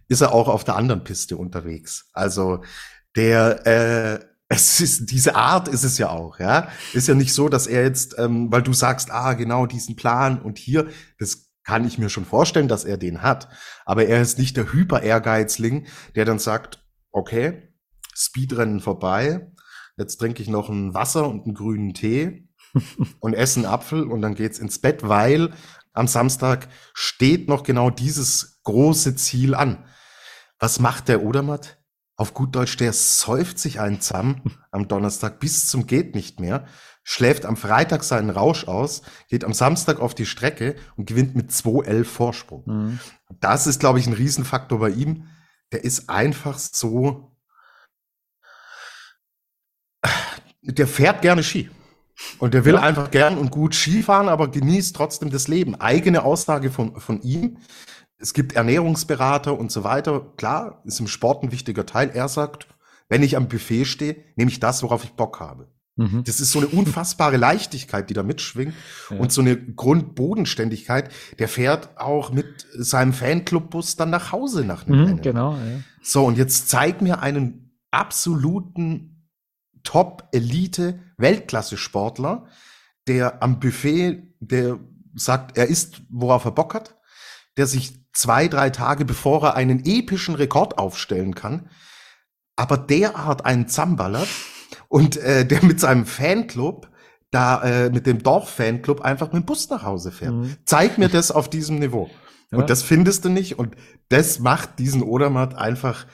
ist 0.07 0.21
er 0.21 0.33
auch 0.33 0.47
auf 0.47 0.63
der 0.63 0.75
anderen 0.75 1.03
Piste 1.03 1.37
unterwegs. 1.37 2.09
Also 2.13 2.63
der, 3.15 3.65
äh, 3.65 4.25
es 4.47 4.79
ist 4.79 5.11
diese 5.11 5.35
Art 5.35 5.67
ist 5.67 5.83
es 5.83 5.97
ja 5.97 6.09
auch, 6.09 6.39
ja. 6.39 6.69
Ist 6.93 7.07
ja 7.07 7.15
nicht 7.15 7.33
so, 7.33 7.49
dass 7.49 7.67
er 7.67 7.83
jetzt, 7.83 8.15
ähm, 8.17 8.51
weil 8.51 8.61
du 8.61 8.73
sagst, 8.73 9.11
ah 9.11 9.33
genau 9.33 9.65
diesen 9.65 9.95
Plan 9.95 10.41
und 10.41 10.57
hier, 10.57 10.87
das 11.19 11.51
kann 11.63 11.85
ich 11.85 11.97
mir 11.97 12.09
schon 12.09 12.25
vorstellen, 12.25 12.67
dass 12.67 12.85
er 12.85 12.97
den 12.97 13.23
hat. 13.23 13.49
Aber 13.85 14.05
er 14.05 14.21
ist 14.21 14.37
nicht 14.37 14.55
der 14.55 14.71
Hyper-Ehrgeizling, 14.71 15.87
der 16.15 16.25
dann 16.25 16.37
sagt, 16.37 16.85
okay, 17.11 17.73
Speedrennen 18.13 18.81
vorbei, 18.81 19.51
jetzt 19.97 20.17
trinke 20.17 20.43
ich 20.43 20.47
noch 20.47 20.69
ein 20.69 20.93
Wasser 20.93 21.27
und 21.27 21.45
einen 21.45 21.55
grünen 21.55 21.93
Tee 21.93 22.47
und 23.19 23.33
esse 23.33 23.59
einen 23.59 23.65
Apfel 23.65 24.03
und 24.03 24.21
dann 24.21 24.35
geht's 24.35 24.59
ins 24.59 24.79
Bett, 24.79 25.07
weil 25.07 25.53
am 25.93 26.07
Samstag 26.07 26.67
steht 26.93 27.47
noch 27.47 27.63
genau 27.63 27.89
dieses 27.89 28.59
große 28.63 29.15
Ziel 29.15 29.55
an. 29.55 29.85
Was 30.59 30.79
macht 30.79 31.07
der 31.07 31.23
Odermatt? 31.23 31.79
Auf 32.17 32.33
gut 32.33 32.55
Deutsch, 32.55 32.77
der 32.77 32.93
säuft 32.93 33.59
sich 33.59 33.79
einen 33.79 33.99
zusammen 33.99 34.57
am 34.71 34.87
Donnerstag 34.87 35.39
bis 35.39 35.67
zum 35.67 35.85
geht 35.85 36.15
nicht 36.15 36.39
mehr, 36.39 36.65
schläft 37.03 37.45
am 37.45 37.57
Freitag 37.57 38.03
seinen 38.03 38.29
Rausch 38.29 38.67
aus, 38.67 39.01
geht 39.27 39.43
am 39.43 39.53
Samstag 39.53 39.99
auf 39.99 40.15
die 40.15 40.25
Strecke 40.25 40.75
und 40.95 41.07
gewinnt 41.07 41.35
mit 41.35 41.51
2-11 41.51 42.03
Vorsprung. 42.05 42.63
Mhm. 42.65 42.99
Das 43.41 43.67
ist, 43.67 43.79
glaube 43.79 43.99
ich, 43.99 44.07
ein 44.07 44.13
Riesenfaktor 44.13 44.79
bei 44.79 44.89
ihm. 44.89 45.27
Der 45.71 45.83
ist 45.83 46.09
einfach 46.09 46.57
so, 46.57 47.35
der 50.61 50.87
fährt 50.87 51.21
gerne 51.21 51.43
Ski. 51.43 51.69
Und 52.39 52.53
der 52.53 52.63
will 52.63 52.75
ja. 52.75 52.81
einfach 52.81 53.11
gern 53.11 53.37
und 53.37 53.51
gut 53.51 53.75
Skifahren, 53.75 54.29
aber 54.29 54.49
genießt 54.49 54.95
trotzdem 54.95 55.31
das 55.31 55.49
Leben. 55.49 55.75
Eigene 55.75 56.23
Aussage 56.23 56.71
von, 56.71 56.99
von 56.99 57.21
ihm. 57.21 57.57
Es 58.17 58.33
gibt 58.33 58.53
Ernährungsberater 58.53 59.57
und 59.57 59.71
so 59.71 59.83
weiter. 59.83 60.33
Klar, 60.37 60.81
ist 60.85 60.99
im 60.99 61.07
Sport 61.07 61.43
ein 61.43 61.51
wichtiger 61.51 61.85
Teil. 61.85 62.11
Er 62.13 62.27
sagt, 62.27 62.67
wenn 63.09 63.23
ich 63.23 63.37
am 63.37 63.47
Buffet 63.47 63.85
stehe, 63.85 64.23
nehme 64.35 64.49
ich 64.49 64.59
das, 64.59 64.83
worauf 64.83 65.03
ich 65.03 65.13
Bock 65.13 65.39
habe. 65.39 65.69
Mhm. 65.97 66.23
Das 66.25 66.41
ist 66.41 66.51
so 66.51 66.59
eine 66.59 66.67
unfassbare 66.67 67.37
Leichtigkeit, 67.37 68.09
die 68.09 68.13
da 68.13 68.21
mitschwingt 68.23 68.73
ja. 69.09 69.15
und 69.17 69.31
so 69.31 69.39
eine 69.41 69.57
Grundbodenständigkeit. 69.57 71.09
Der 71.39 71.47
fährt 71.47 71.97
auch 71.97 72.31
mit 72.31 72.67
seinem 72.73 73.13
Fanclubbus 73.13 73.95
dann 73.95 74.09
nach 74.09 74.33
Hause 74.33 74.65
nach 74.65 74.85
einem 74.85 74.99
mhm, 74.99 75.05
Rennen. 75.05 75.21
Genau. 75.21 75.53
Ja. 75.53 75.61
So 76.01 76.25
und 76.25 76.37
jetzt 76.37 76.67
zeig 76.69 77.01
mir 77.01 77.21
einen 77.21 77.79
absoluten 77.91 79.29
Top-Elite-Weltklasse-Sportler, 79.83 82.47
der 83.07 83.41
am 83.41 83.59
Buffet, 83.59 84.35
der 84.39 84.79
sagt, 85.13 85.57
er 85.57 85.67
isst, 85.67 86.01
worauf 86.09 86.43
er 86.43 86.51
Bock 86.51 86.73
hat, 86.73 86.97
der 87.55 87.67
sich 87.67 88.04
zwei, 88.15 88.47
drei 88.47 88.71
Tage 88.71 89.05
bevor 89.05 89.43
er 89.43 89.55
einen 89.55 89.85
epischen 89.85 90.35
Rekord 90.35 90.77
aufstellen 90.77 91.35
kann, 91.35 91.69
aber 92.55 92.77
derart 92.77 93.45
einen 93.45 93.67
Zamballert 93.67 94.29
und 94.87 95.17
äh, 95.17 95.45
der 95.45 95.63
mit 95.63 95.79
seinem 95.79 96.05
Fanclub 96.05 96.89
da 97.31 97.61
äh, 97.63 97.89
mit 97.89 98.07
dem 98.07 98.23
Dorf-Fanclub 98.23 99.01
einfach 99.01 99.33
mit 99.33 99.43
dem 99.43 99.45
Bus 99.45 99.69
nach 99.69 99.83
Hause 99.83 100.11
fährt. 100.11 100.33
Mhm. 100.33 100.55
Zeig 100.65 100.97
mir 100.97 101.09
das 101.09 101.31
auf 101.31 101.49
diesem 101.49 101.79
Niveau. 101.79 102.09
Ja. 102.51 102.59
Und 102.59 102.69
das 102.69 102.81
findest 102.81 103.25
du 103.25 103.29
nicht. 103.29 103.59
Und 103.59 103.75
das 104.07 104.39
macht 104.39 104.79
diesen 104.79 105.03
Odermatt 105.03 105.55
einfach 105.55 106.05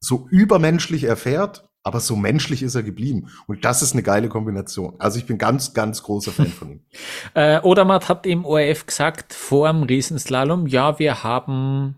so 0.00 0.26
übermenschlich 0.30 1.04
erfährt, 1.04 1.65
aber 1.86 2.00
so 2.00 2.16
menschlich 2.16 2.64
ist 2.64 2.74
er 2.74 2.82
geblieben. 2.82 3.28
Und 3.46 3.64
das 3.64 3.80
ist 3.80 3.92
eine 3.92 4.02
geile 4.02 4.28
Kombination. 4.28 4.94
Also 4.98 5.20
ich 5.20 5.26
bin 5.26 5.38
ganz, 5.38 5.72
ganz 5.72 6.02
großer 6.02 6.32
Fan 6.32 6.48
von 6.48 6.70
ihm. 6.72 6.80
äh, 7.34 7.60
Odermatt 7.60 8.08
hat 8.08 8.26
im 8.26 8.44
ORF 8.44 8.86
gesagt, 8.86 9.32
vor 9.32 9.68
dem 9.68 9.84
Riesenslalom, 9.84 10.66
ja, 10.66 10.98
wir 10.98 11.22
haben 11.22 11.94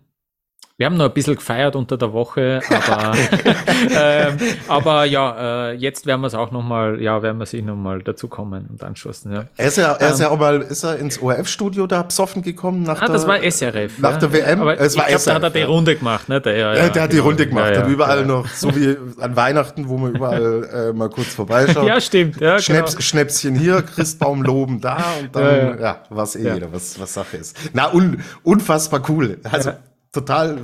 wir 0.78 0.86
haben 0.86 0.96
noch 0.96 1.06
ein 1.06 1.12
bisschen 1.12 1.34
gefeiert 1.34 1.74
unter 1.74 1.96
der 1.96 2.12
Woche, 2.12 2.60
aber, 2.70 3.12
ähm, 3.90 4.36
aber 4.68 5.04
ja, 5.06 5.70
äh, 5.70 5.72
jetzt 5.72 6.06
werden 6.06 6.20
wir 6.20 6.28
es 6.28 6.36
auch 6.36 6.52
nochmal, 6.52 7.02
ja, 7.02 7.20
werden 7.20 7.38
wir 7.38 7.46
sich 7.46 7.64
nochmal 7.64 8.00
dazu 8.00 8.28
kommen 8.28 8.68
und 8.70 8.84
anschließen. 8.84 9.32
Ja. 9.32 9.46
Er 9.56 9.66
ist 9.66 9.76
ja, 9.76 9.94
er 9.94 10.10
ist 10.12 10.20
ja 10.20 10.28
ähm, 10.28 10.34
auch 10.34 10.38
mal, 10.38 10.62
ist 10.62 10.84
er 10.84 10.96
ins 10.98 11.20
ORF-Studio 11.20 11.88
da 11.88 12.04
besoffen 12.04 12.42
gekommen 12.42 12.84
nach 12.84 13.02
ah, 13.02 13.06
der, 13.06 13.14
das 13.14 13.26
war 13.26 13.42
SRF. 13.42 13.98
Nach 13.98 14.12
ja. 14.12 14.16
der 14.18 14.32
WM. 14.32 14.60
Aber 14.60 14.78
es 14.78 14.96
war 14.96 15.10
ich 15.10 15.16
glaub, 15.16 15.24
da 15.24 15.34
hat 15.34 15.42
er 15.42 15.50
die 15.50 15.62
Runde 15.62 15.96
gemacht, 15.96 16.28
ne? 16.28 16.40
Der, 16.40 16.56
ja, 16.56 16.74
ja, 16.76 16.88
der 16.90 17.02
hat 17.02 17.12
die 17.12 17.18
Runde 17.18 17.48
gemacht, 17.48 17.74
ja, 17.74 17.80
hat 17.80 17.88
überall 17.88 18.24
noch, 18.24 18.46
so 18.46 18.72
wie 18.76 18.96
an 19.20 19.34
Weihnachten, 19.34 19.88
wo 19.88 19.98
man 19.98 20.14
überall 20.14 20.90
äh, 20.90 20.92
mal 20.92 21.10
kurz 21.10 21.34
vorbeischaut. 21.34 21.88
ja, 21.88 22.00
stimmt, 22.00 22.40
ja, 22.40 22.60
Schnäps, 22.60 22.92
genau. 22.92 23.02
Schnäpschen 23.02 23.56
hier, 23.56 23.82
Christbaum 23.82 24.44
loben 24.44 24.80
da 24.80 25.02
und 25.20 25.34
dann, 25.34 25.42
ja, 25.42 25.56
ja. 25.56 25.76
ja 25.80 26.02
was 26.08 26.36
eh 26.36 26.54
jeder, 26.54 26.72
was, 26.72 27.00
was 27.00 27.14
Sache 27.14 27.38
ist. 27.38 27.56
Na, 27.72 27.92
un, 27.92 28.22
unfassbar 28.44 29.02
cool. 29.08 29.38
Also, 29.42 29.72
total, 30.18 30.60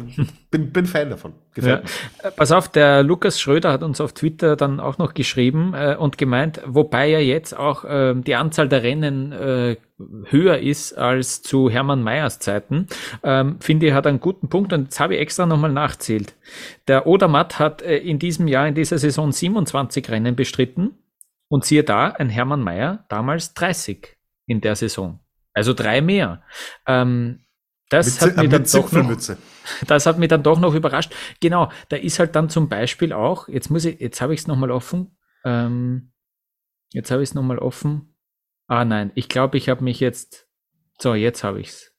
bin, 0.51 0.73
bin 0.73 0.87
Fan 0.87 1.11
davon. 1.11 1.35
Ja. 1.57 1.63
Mir. 1.63 1.83
Pass 2.37 2.53
auf, 2.53 2.69
der 2.69 3.03
Lukas 3.03 3.41
Schröder 3.41 3.73
hat 3.73 3.83
uns 3.83 4.01
auf 4.01 4.13
Twitter 4.13 4.57
dann 4.57 4.81
auch 4.81 4.99
noch 4.99 5.15
geschrieben 5.15 5.75
äh, 5.75 5.97
und 5.99 6.19
gemeint, 6.19 6.61
wobei 6.67 7.09
ja 7.09 7.21
jetzt 7.21 7.57
auch 7.57 7.85
äh, 7.85 8.15
die 8.17 8.35
Anzahl 8.35 8.69
der 8.69 8.83
Rennen 8.83 9.33
äh, 9.33 9.77
höher 10.27 10.59
ist 10.59 10.95
als 10.95 11.43
zu 11.43 11.71
Hermann 11.71 12.03
Meyers 12.03 12.41
Zeiten, 12.41 12.89
ähm, 13.23 13.61
finde 13.61 13.87
ich, 13.87 13.93
hat 13.93 14.07
einen 14.07 14.21
guten 14.21 14.49
Punkt 14.49 14.73
und 14.73 14.85
jetzt 14.85 15.01
habe 15.01 15.15
ich 15.15 15.21
extra 15.21 15.47
nochmal 15.47 15.73
nachzählt. 15.73 16.35
Der 16.89 17.07
Odermatt 17.07 17.59
hat 17.59 17.83
äh, 17.83 17.99
in 17.99 18.19
diesem 18.19 18.49
Jahr, 18.49 18.67
in 18.67 18.75
dieser 18.75 18.99
Saison 18.99 19.31
27 19.31 20.11
Rennen 20.11 20.35
bestritten 20.35 20.99
und 21.49 21.65
siehe 21.65 21.85
da, 21.85 22.09
ein 22.09 22.29
Hermann 22.29 22.63
Mayer 22.63 23.05
damals 23.09 23.55
30 23.55 24.17
in 24.47 24.61
der 24.61 24.75
Saison. 24.75 25.21
Also 25.53 25.73
drei 25.73 26.01
mehr. 26.01 26.43
Ähm, 26.87 27.44
das 27.91 28.21
hat, 28.21 28.37
mich 28.37 28.49
dann 28.49 28.65
doch 28.65 28.93
noch, 28.93 29.17
das 29.87 30.07
hat 30.07 30.19
mich 30.19 30.29
dann 30.29 30.43
doch 30.43 30.59
noch 30.59 30.75
überrascht. 30.75 31.15
Genau, 31.41 31.71
da 31.89 31.97
ist 31.97 32.19
halt 32.19 32.35
dann 32.35 32.49
zum 32.49 32.69
Beispiel 32.69 33.13
auch, 33.13 33.49
jetzt 33.49 33.71
muss 33.71 33.85
ich, 33.85 34.01
jetzt 34.01 34.21
habe 34.21 34.35
ich 34.35 34.41
es 34.41 34.47
nochmal 34.47 34.71
offen. 34.71 35.17
Ähm, 35.45 36.13
jetzt 36.93 37.11
habe 37.11 37.23
ich 37.23 37.31
es 37.31 37.35
nochmal 37.35 37.59
offen. 37.59 38.17
Ah 38.67 38.85
nein, 38.85 39.13
ich 39.15 39.29
glaube, 39.29 39.59
ich 39.59 39.69
habe 39.69 39.85
mich 39.85 40.01
jetzt. 40.01 40.49
So, 40.99 41.15
jetzt 41.15 41.45
habe 41.45 41.61
ich 41.61 41.69
es. 41.69 41.93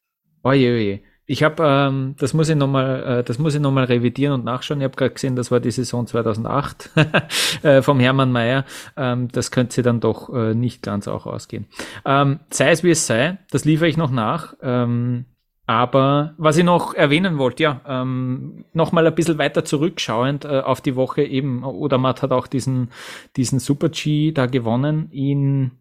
Oje, 0.44 0.74
oje. 0.74 1.02
Ich 1.28 1.42
habe, 1.42 1.64
ähm, 1.66 2.16
das 2.20 2.34
muss 2.34 2.50
ich 2.50 2.56
nochmal, 2.56 3.20
äh, 3.20 3.24
das 3.24 3.40
muss 3.40 3.56
ich 3.56 3.62
noch 3.62 3.72
mal 3.72 3.86
revidieren 3.86 4.34
und 4.34 4.46
nachschauen. 4.46 4.80
Ich 4.80 4.84
habe 4.84 4.96
gerade 4.96 5.14
gesehen, 5.14 5.36
das 5.36 5.50
war 5.50 5.60
die 5.60 5.72
Saison 5.72 6.06
2008 6.06 6.92
äh, 7.64 7.82
vom 7.82 8.00
Hermann 8.00 8.32
Mayer. 8.32 8.64
Ähm, 8.96 9.28
das 9.30 9.50
könnte 9.50 9.74
sie 9.74 9.82
dann 9.82 10.00
doch 10.00 10.32
äh, 10.32 10.54
nicht 10.54 10.84
ganz 10.84 11.08
auch 11.08 11.26
ausgehen. 11.26 11.66
Ähm, 12.06 12.42
sei 12.52 12.70
es 12.70 12.84
wie 12.84 12.92
es 12.92 13.08
sei, 13.08 13.40
das 13.50 13.66
liefere 13.66 13.90
ich 13.90 13.98
noch 13.98 14.12
nach. 14.12 14.54
Ähm, 14.62 15.26
aber 15.68 16.36
was 16.38 16.58
ich 16.58 16.64
noch 16.64 16.94
erwähnen 16.94 17.38
wollte, 17.38 17.64
ja, 17.64 17.82
ähm, 17.88 18.66
nochmal 18.74 19.08
ein 19.08 19.16
bisschen 19.16 19.38
weiter 19.38 19.66
zurückschauend 19.66 20.46
äh, 20.46 20.60
auf 20.60 20.82
die 20.82 20.96
Woche 20.96 21.24
eben, 21.24 21.64
oder 21.64 21.98
Matt 21.98 22.22
hat 22.22 22.32
auch 22.32 22.48
diesen, 22.48 22.90
diesen 23.36 23.60
Super 23.60 23.90
G 23.90 24.32
da 24.32 24.46
gewonnen 24.46 25.10
in 25.12 25.72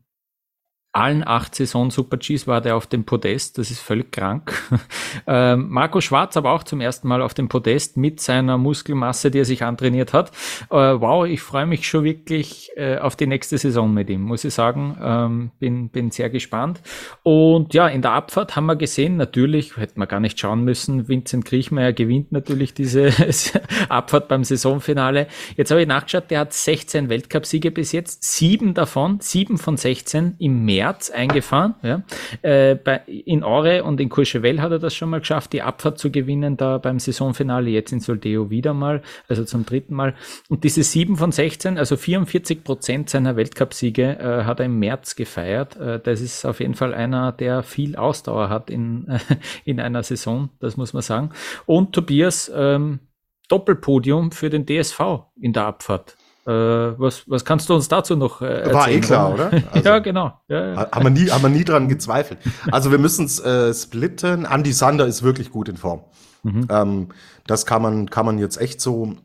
allen 0.94 1.26
acht 1.26 1.57
Saison 1.57 1.90
Super 1.90 2.18
Gs 2.18 2.46
war 2.46 2.61
der 2.61 2.76
auf 2.76 2.87
dem 2.87 3.04
Podest. 3.04 3.59
Das 3.59 3.72
ist 3.72 3.80
völlig 3.80 4.12
krank. 4.12 4.54
ähm, 5.26 5.68
Marco 5.68 6.00
Schwarz 6.00 6.37
aber 6.37 6.52
auch 6.52 6.62
zum 6.62 6.80
ersten 6.80 7.09
Mal 7.09 7.20
auf 7.20 7.35
dem 7.35 7.48
Podest 7.48 7.96
mit 7.96 8.20
seiner 8.20 8.59
Muskelmasse, 8.59 9.33
die 9.33 9.40
er 9.40 9.44
sich 9.44 9.64
antrainiert 9.64 10.12
hat. 10.12 10.30
Äh, 10.70 10.76
wow, 10.76 11.26
ich 11.26 11.42
freue 11.42 11.66
mich 11.66 11.88
schon 11.88 12.04
wirklich 12.04 12.70
äh, 12.76 12.98
auf 12.98 13.16
die 13.16 13.26
nächste 13.26 13.59
Saison 13.59 13.92
mit 13.92 14.09
ihm, 14.09 14.22
muss 14.22 14.44
ich 14.44 14.54
sagen. 14.54 14.96
Ähm, 15.02 15.50
bin, 15.59 15.88
bin 15.88 16.12
sehr 16.12 16.31
gespannt. 16.31 16.81
Und 17.25 17.75
ja, 17.75 17.88
in 17.88 18.00
der 18.00 18.12
Abfahrt 18.12 18.54
haben 18.54 18.66
wir 18.66 18.77
gesehen, 18.77 19.16
natürlich, 19.16 19.77
hätten 19.77 19.98
wir 19.98 20.06
gar 20.06 20.21
nicht 20.21 20.38
schauen 20.38 20.62
müssen, 20.62 21.08
Vincent 21.08 21.44
Kriechmeier 21.44 21.92
gewinnt 21.92 22.31
natürlich 22.31 22.73
diese 22.73 23.10
Abfahrt 23.88 24.29
beim 24.29 24.44
Saisonfinale. 24.44 25.27
Jetzt 25.56 25.73
habe 25.73 25.83
ich 25.83 25.88
nachgeschaut, 25.88 26.31
der 26.31 26.38
hat 26.38 26.52
16 26.52 27.08
Weltcupsiege 27.08 27.73
bis 27.73 27.90
jetzt, 27.90 28.23
sieben 28.23 28.75
davon, 28.75 29.18
sieben 29.18 29.58
von 29.58 29.77
16 29.77 30.37
im 30.38 30.64
März 30.64 30.83
März 30.85 31.10
eingefahren. 31.10 31.74
Ja. 31.82 32.02
Äh, 32.42 32.74
bei, 32.74 33.00
in 33.06 33.42
Ore 33.42 33.85
und 33.85 34.00
in 34.00 34.10
Courchevel 34.10 34.60
hat 34.60 34.70
er 34.70 34.78
das 34.78 34.94
schon 34.94 35.08
mal 35.08 35.20
geschafft, 35.20 35.52
die 35.54 35.62
Abfahrt 35.62 35.98
zu 35.98 36.10
gewinnen, 36.10 36.56
da 36.56 36.78
beim 36.78 36.98
Saisonfinale, 36.98 37.70
jetzt 37.70 37.92
in 37.92 38.00
Soldeo 38.00 38.50
wieder 38.50 38.74
mal, 38.74 39.02
also 39.28 39.44
zum 39.44 39.64
dritten 39.64 39.94
Mal. 39.94 40.14
Und 40.48 40.64
diese 40.64 40.82
7 40.82 41.16
von 41.16 41.32
16, 41.32 41.78
also 41.78 41.96
44 41.96 42.64
Prozent 42.64 43.08
seiner 43.08 43.37
Weltcupsiege 43.37 44.18
äh, 44.18 44.44
hat 44.44 44.60
er 44.60 44.66
im 44.66 44.78
März 44.78 45.16
gefeiert. 45.16 45.76
Äh, 45.76 46.00
das 46.00 46.20
ist 46.20 46.44
auf 46.44 46.60
jeden 46.60 46.74
Fall 46.74 46.92
einer, 46.92 47.32
der 47.32 47.62
viel 47.62 47.96
Ausdauer 47.96 48.50
hat 48.50 48.68
in, 48.68 49.18
in 49.64 49.80
einer 49.80 50.02
Saison, 50.02 50.50
das 50.60 50.76
muss 50.76 50.92
man 50.92 51.02
sagen. 51.02 51.30
Und 51.64 51.94
Tobias, 51.94 52.52
ähm, 52.54 53.00
Doppelpodium 53.48 54.32
für 54.32 54.50
den 54.50 54.66
DSV 54.66 55.00
in 55.40 55.52
der 55.52 55.66
Abfahrt. 55.66 56.16
Äh, 56.46 56.50
was, 56.50 57.28
was 57.28 57.44
kannst 57.44 57.68
du 57.70 57.74
uns 57.74 57.88
dazu 57.88 58.16
noch 58.16 58.42
äh, 58.42 58.46
erzählen? 58.46 58.74
War 58.74 58.88
eh 58.90 59.00
klar, 59.00 59.32
oder? 59.32 59.50
Also, 59.72 59.88
ja, 59.88 59.98
genau. 59.98 60.40
Ja, 60.48 60.74
ja. 60.74 60.90
Haben, 60.92 61.04
wir 61.04 61.10
nie, 61.10 61.30
haben 61.30 61.42
wir 61.42 61.48
nie 61.48 61.64
dran 61.64 61.88
gezweifelt. 61.88 62.38
Also 62.70 62.90
wir 62.90 62.98
müssen 62.98 63.24
es 63.26 63.40
äh, 63.40 63.72
splitten. 63.72 64.44
Andy 64.44 64.72
Sander 64.72 65.06
ist 65.06 65.22
wirklich 65.22 65.50
gut 65.50 65.68
in 65.68 65.76
Form. 65.76 66.02
Mhm. 66.42 66.66
Ähm, 66.68 67.08
das 67.46 67.64
kann 67.64 67.80
man, 67.82 68.10
kann 68.10 68.26
man 68.26 68.38
jetzt 68.38 68.60
echt 68.60 68.80
so, 68.80 69.16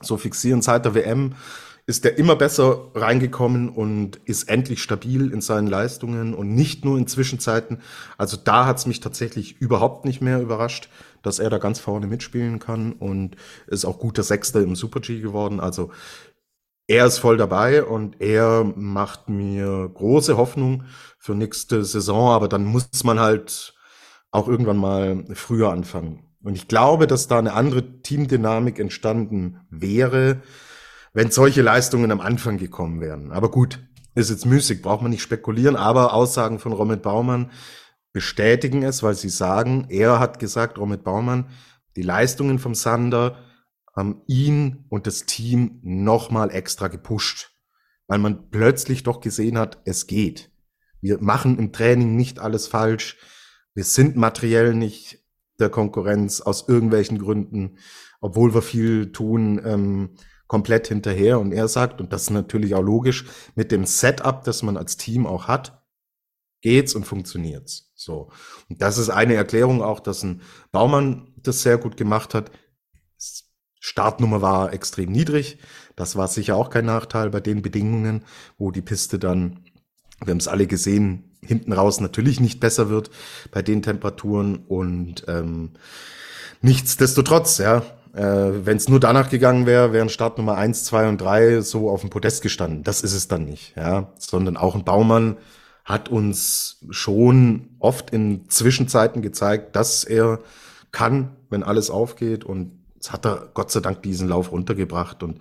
so 0.00 0.16
fixieren. 0.16 0.62
Seit 0.62 0.84
der 0.84 0.94
WM 0.94 1.34
ist 1.86 2.04
er 2.04 2.16
immer 2.16 2.34
besser 2.34 2.90
reingekommen 2.94 3.68
und 3.68 4.16
ist 4.24 4.48
endlich 4.48 4.82
stabil 4.82 5.30
in 5.30 5.40
seinen 5.42 5.66
Leistungen 5.66 6.34
und 6.34 6.54
nicht 6.54 6.84
nur 6.84 6.96
in 6.96 7.06
Zwischenzeiten. 7.06 7.78
Also 8.16 8.38
da 8.42 8.66
hat 8.66 8.78
es 8.78 8.86
mich 8.86 9.00
tatsächlich 9.00 9.60
überhaupt 9.60 10.06
nicht 10.06 10.22
mehr 10.22 10.40
überrascht, 10.40 10.88
dass 11.22 11.38
er 11.38 11.50
da 11.50 11.58
ganz 11.58 11.80
vorne 11.80 12.06
mitspielen 12.06 12.58
kann 12.58 12.92
und 12.92 13.36
ist 13.66 13.84
auch 13.84 13.98
guter 13.98 14.22
Sechster 14.22 14.62
im 14.62 14.76
Super 14.76 15.00
G 15.00 15.20
geworden. 15.20 15.60
Also 15.60 15.90
er 16.86 17.06
ist 17.06 17.18
voll 17.18 17.36
dabei 17.36 17.84
und 17.84 18.20
er 18.20 18.64
macht 18.76 19.28
mir 19.28 19.90
große 19.92 20.36
Hoffnung 20.36 20.84
für 21.18 21.34
nächste 21.34 21.84
Saison, 21.84 22.30
aber 22.30 22.48
dann 22.48 22.64
muss 22.64 23.04
man 23.04 23.20
halt 23.20 23.74
auch 24.30 24.48
irgendwann 24.48 24.76
mal 24.76 25.24
früher 25.34 25.70
anfangen. 25.70 26.24
Und 26.42 26.56
ich 26.56 26.68
glaube, 26.68 27.06
dass 27.06 27.26
da 27.26 27.38
eine 27.38 27.54
andere 27.54 28.02
Teamdynamik 28.02 28.78
entstanden 28.78 29.60
wäre, 29.70 30.42
wenn 31.14 31.30
solche 31.30 31.62
Leistungen 31.62 32.10
am 32.10 32.20
Anfang 32.20 32.58
gekommen 32.58 33.00
wären. 33.00 33.32
Aber 33.32 33.50
gut, 33.50 33.78
ist 34.14 34.30
jetzt 34.30 34.44
müßig, 34.44 34.82
braucht 34.82 35.02
man 35.02 35.10
nicht 35.10 35.22
spekulieren, 35.22 35.76
aber 35.76 36.12
Aussagen 36.12 36.58
von 36.58 36.72
Romit 36.72 37.02
Baumann 37.02 37.50
bestätigen 38.12 38.82
es, 38.82 39.02
weil 39.02 39.14
sie 39.14 39.28
sagen, 39.28 39.86
er 39.88 40.20
hat 40.20 40.38
gesagt, 40.38 40.78
Romit 40.78 41.02
Baumann, 41.02 41.46
die 41.96 42.02
Leistungen 42.02 42.58
vom 42.58 42.74
Sander 42.74 43.36
haben 43.96 44.22
ihn 44.26 44.84
und 44.88 45.06
das 45.06 45.26
Team 45.26 45.78
nochmal 45.82 46.50
extra 46.50 46.88
gepusht, 46.88 47.52
weil 48.06 48.18
man 48.18 48.50
plötzlich 48.50 49.02
doch 49.02 49.20
gesehen 49.20 49.58
hat, 49.58 49.80
es 49.84 50.06
geht. 50.06 50.50
Wir 51.00 51.20
machen 51.20 51.58
im 51.58 51.72
Training 51.72 52.16
nicht 52.16 52.38
alles 52.38 52.66
falsch. 52.66 53.18
Wir 53.74 53.84
sind 53.84 54.16
materiell 54.16 54.74
nicht 54.74 55.24
der 55.58 55.68
Konkurrenz 55.68 56.40
aus 56.40 56.68
irgendwelchen 56.68 57.18
Gründen, 57.18 57.78
obwohl 58.20 58.54
wir 58.54 58.62
viel 58.62 59.12
tun, 59.12 59.60
ähm, 59.64 60.14
komplett 60.46 60.88
hinterher. 60.88 61.38
Und 61.38 61.52
er 61.52 61.68
sagt, 61.68 62.00
und 62.00 62.12
das 62.12 62.22
ist 62.22 62.30
natürlich 62.30 62.74
auch 62.74 62.82
logisch, 62.82 63.26
mit 63.54 63.70
dem 63.70 63.84
Setup, 63.84 64.42
das 64.44 64.62
man 64.62 64.76
als 64.76 64.96
Team 64.96 65.26
auch 65.26 65.46
hat, 65.48 65.84
geht's 66.60 66.94
und 66.94 67.04
funktioniert's. 67.04 67.92
So. 67.94 68.30
Und 68.68 68.80
das 68.80 68.98
ist 68.98 69.10
eine 69.10 69.34
Erklärung 69.34 69.82
auch, 69.82 70.00
dass 70.00 70.22
ein 70.22 70.42
Baumann 70.72 71.34
das 71.36 71.62
sehr 71.62 71.78
gut 71.78 71.96
gemacht 71.96 72.34
hat. 72.34 72.50
Startnummer 73.86 74.40
war 74.40 74.72
extrem 74.72 75.12
niedrig. 75.12 75.58
Das 75.94 76.16
war 76.16 76.26
sicher 76.26 76.56
auch 76.56 76.70
kein 76.70 76.86
Nachteil 76.86 77.28
bei 77.28 77.40
den 77.40 77.60
Bedingungen, 77.60 78.24
wo 78.56 78.70
die 78.70 78.80
Piste 78.80 79.18
dann, 79.18 79.60
wir 80.24 80.30
haben 80.30 80.38
es 80.38 80.48
alle 80.48 80.66
gesehen, 80.66 81.36
hinten 81.44 81.70
raus 81.70 82.00
natürlich 82.00 82.40
nicht 82.40 82.60
besser 82.60 82.88
wird 82.88 83.10
bei 83.50 83.60
den 83.60 83.82
Temperaturen 83.82 84.56
und 84.56 85.26
ähm, 85.28 85.72
nichtsdestotrotz, 86.62 87.58
ja, 87.58 87.82
äh, 88.14 88.64
wenn 88.64 88.78
es 88.78 88.88
nur 88.88 89.00
danach 89.00 89.28
gegangen 89.28 89.66
wäre, 89.66 89.92
wären 89.92 90.08
Startnummer 90.08 90.56
eins, 90.56 90.84
zwei 90.84 91.06
und 91.06 91.20
drei 91.20 91.60
so 91.60 91.90
auf 91.90 92.00
dem 92.00 92.08
Podest 92.08 92.40
gestanden. 92.40 92.84
Das 92.84 93.02
ist 93.02 93.12
es 93.12 93.28
dann 93.28 93.44
nicht, 93.44 93.76
ja, 93.76 94.14
sondern 94.18 94.56
auch 94.56 94.74
ein 94.74 94.86
Baumann 94.86 95.36
hat 95.84 96.08
uns 96.08 96.78
schon 96.88 97.76
oft 97.80 98.08
in 98.08 98.48
Zwischenzeiten 98.48 99.20
gezeigt, 99.20 99.76
dass 99.76 100.04
er 100.04 100.40
kann, 100.90 101.36
wenn 101.50 101.62
alles 101.62 101.90
aufgeht 101.90 102.44
und 102.44 102.83
Jetzt 103.04 103.12
hat 103.12 103.26
er 103.26 103.50
Gott 103.52 103.70
sei 103.70 103.80
Dank 103.80 104.02
diesen 104.02 104.28
Lauf 104.28 104.50
runtergebracht 104.50 105.22
und 105.22 105.38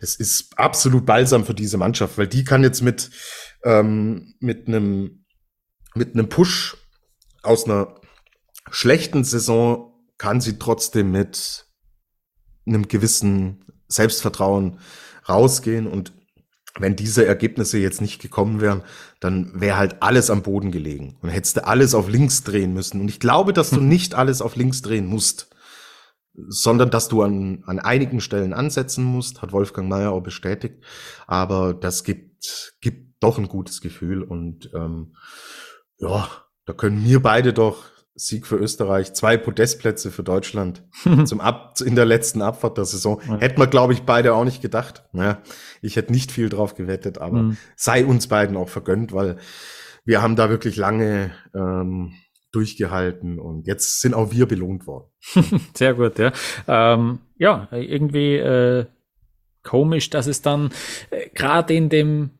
es 0.00 0.14
ist 0.14 0.56
absolut 0.56 1.04
balsam 1.04 1.44
für 1.44 1.52
diese 1.52 1.76
Mannschaft, 1.76 2.16
weil 2.16 2.28
die 2.28 2.44
kann 2.44 2.62
jetzt 2.62 2.80
mit, 2.80 3.10
ähm, 3.64 4.36
mit 4.38 4.68
einem, 4.68 5.24
mit 5.96 6.14
einem 6.14 6.28
Push 6.28 6.76
aus 7.42 7.64
einer 7.64 8.00
schlechten 8.70 9.24
Saison 9.24 9.92
kann 10.16 10.40
sie 10.40 10.60
trotzdem 10.60 11.10
mit 11.10 11.66
einem 12.66 12.86
gewissen 12.86 13.64
Selbstvertrauen 13.88 14.78
rausgehen 15.28 15.88
und 15.88 16.12
wenn 16.78 16.94
diese 16.94 17.26
Ergebnisse 17.26 17.78
jetzt 17.78 18.00
nicht 18.00 18.22
gekommen 18.22 18.60
wären, 18.60 18.82
dann 19.18 19.60
wäre 19.60 19.76
halt 19.76 20.04
alles 20.04 20.30
am 20.30 20.42
Boden 20.42 20.70
gelegen. 20.70 21.18
Und 21.20 21.28
hättest 21.28 21.56
du 21.56 21.66
alles 21.66 21.94
auf 21.94 22.08
links 22.08 22.44
drehen 22.44 22.72
müssen. 22.72 23.00
Und 23.00 23.08
ich 23.08 23.20
glaube, 23.20 23.52
dass 23.52 23.70
du 23.70 23.80
nicht 23.80 24.14
alles 24.14 24.40
auf 24.40 24.56
links 24.56 24.80
drehen 24.80 25.04
musst 25.04 25.51
sondern 26.34 26.90
dass 26.90 27.08
du 27.08 27.22
an, 27.22 27.62
an 27.66 27.78
einigen 27.78 28.20
Stellen 28.20 28.52
ansetzen 28.52 29.04
musst, 29.04 29.42
hat 29.42 29.52
Wolfgang 29.52 29.88
Mayer 29.88 30.12
auch 30.12 30.22
bestätigt. 30.22 30.82
Aber 31.26 31.74
das 31.74 32.04
gibt, 32.04 32.74
gibt 32.80 33.22
doch 33.22 33.38
ein 33.38 33.48
gutes 33.48 33.80
Gefühl 33.80 34.22
und 34.22 34.70
ähm, 34.74 35.14
ja, 35.98 36.28
da 36.64 36.72
können 36.72 37.04
wir 37.04 37.20
beide 37.20 37.52
doch 37.52 37.84
Sieg 38.14 38.46
für 38.46 38.56
Österreich, 38.56 39.14
zwei 39.14 39.36
Podestplätze 39.36 40.10
für 40.10 40.22
Deutschland 40.22 40.84
zum 41.24 41.40
Ab 41.40 41.74
in 41.84 41.96
der 41.96 42.04
letzten 42.04 42.42
Abfahrt 42.42 42.76
der 42.76 42.84
Saison. 42.84 43.20
Ja. 43.26 43.38
Hätten 43.38 43.60
wir, 43.60 43.66
glaube 43.66 43.94
ich, 43.94 44.02
beide 44.02 44.34
auch 44.34 44.44
nicht 44.44 44.60
gedacht. 44.60 45.04
Ja, 45.12 45.42
ich 45.80 45.96
hätte 45.96 46.12
nicht 46.12 46.30
viel 46.30 46.48
drauf 46.48 46.74
gewettet, 46.74 47.18
aber 47.18 47.42
mhm. 47.42 47.56
sei 47.76 48.04
uns 48.04 48.26
beiden 48.26 48.56
auch 48.56 48.68
vergönnt, 48.68 49.12
weil 49.12 49.38
wir 50.04 50.20
haben 50.20 50.36
da 50.36 50.50
wirklich 50.50 50.76
lange 50.76 51.32
ähm, 51.54 52.12
durchgehalten 52.52 53.38
und 53.38 53.66
jetzt 53.66 54.00
sind 54.00 54.14
auch 54.14 54.30
wir 54.30 54.46
belohnt 54.46 54.86
worden. 54.86 55.06
Sehr 55.74 55.94
gut, 55.94 56.18
ja. 56.18 56.32
Ähm, 56.68 57.20
ja, 57.38 57.68
irgendwie 57.72 58.36
äh, 58.36 58.86
komisch, 59.62 60.10
dass 60.10 60.26
es 60.26 60.42
dann 60.42 60.70
äh, 61.10 61.28
gerade 61.34 61.74
in 61.74 61.88
dem 61.88 62.30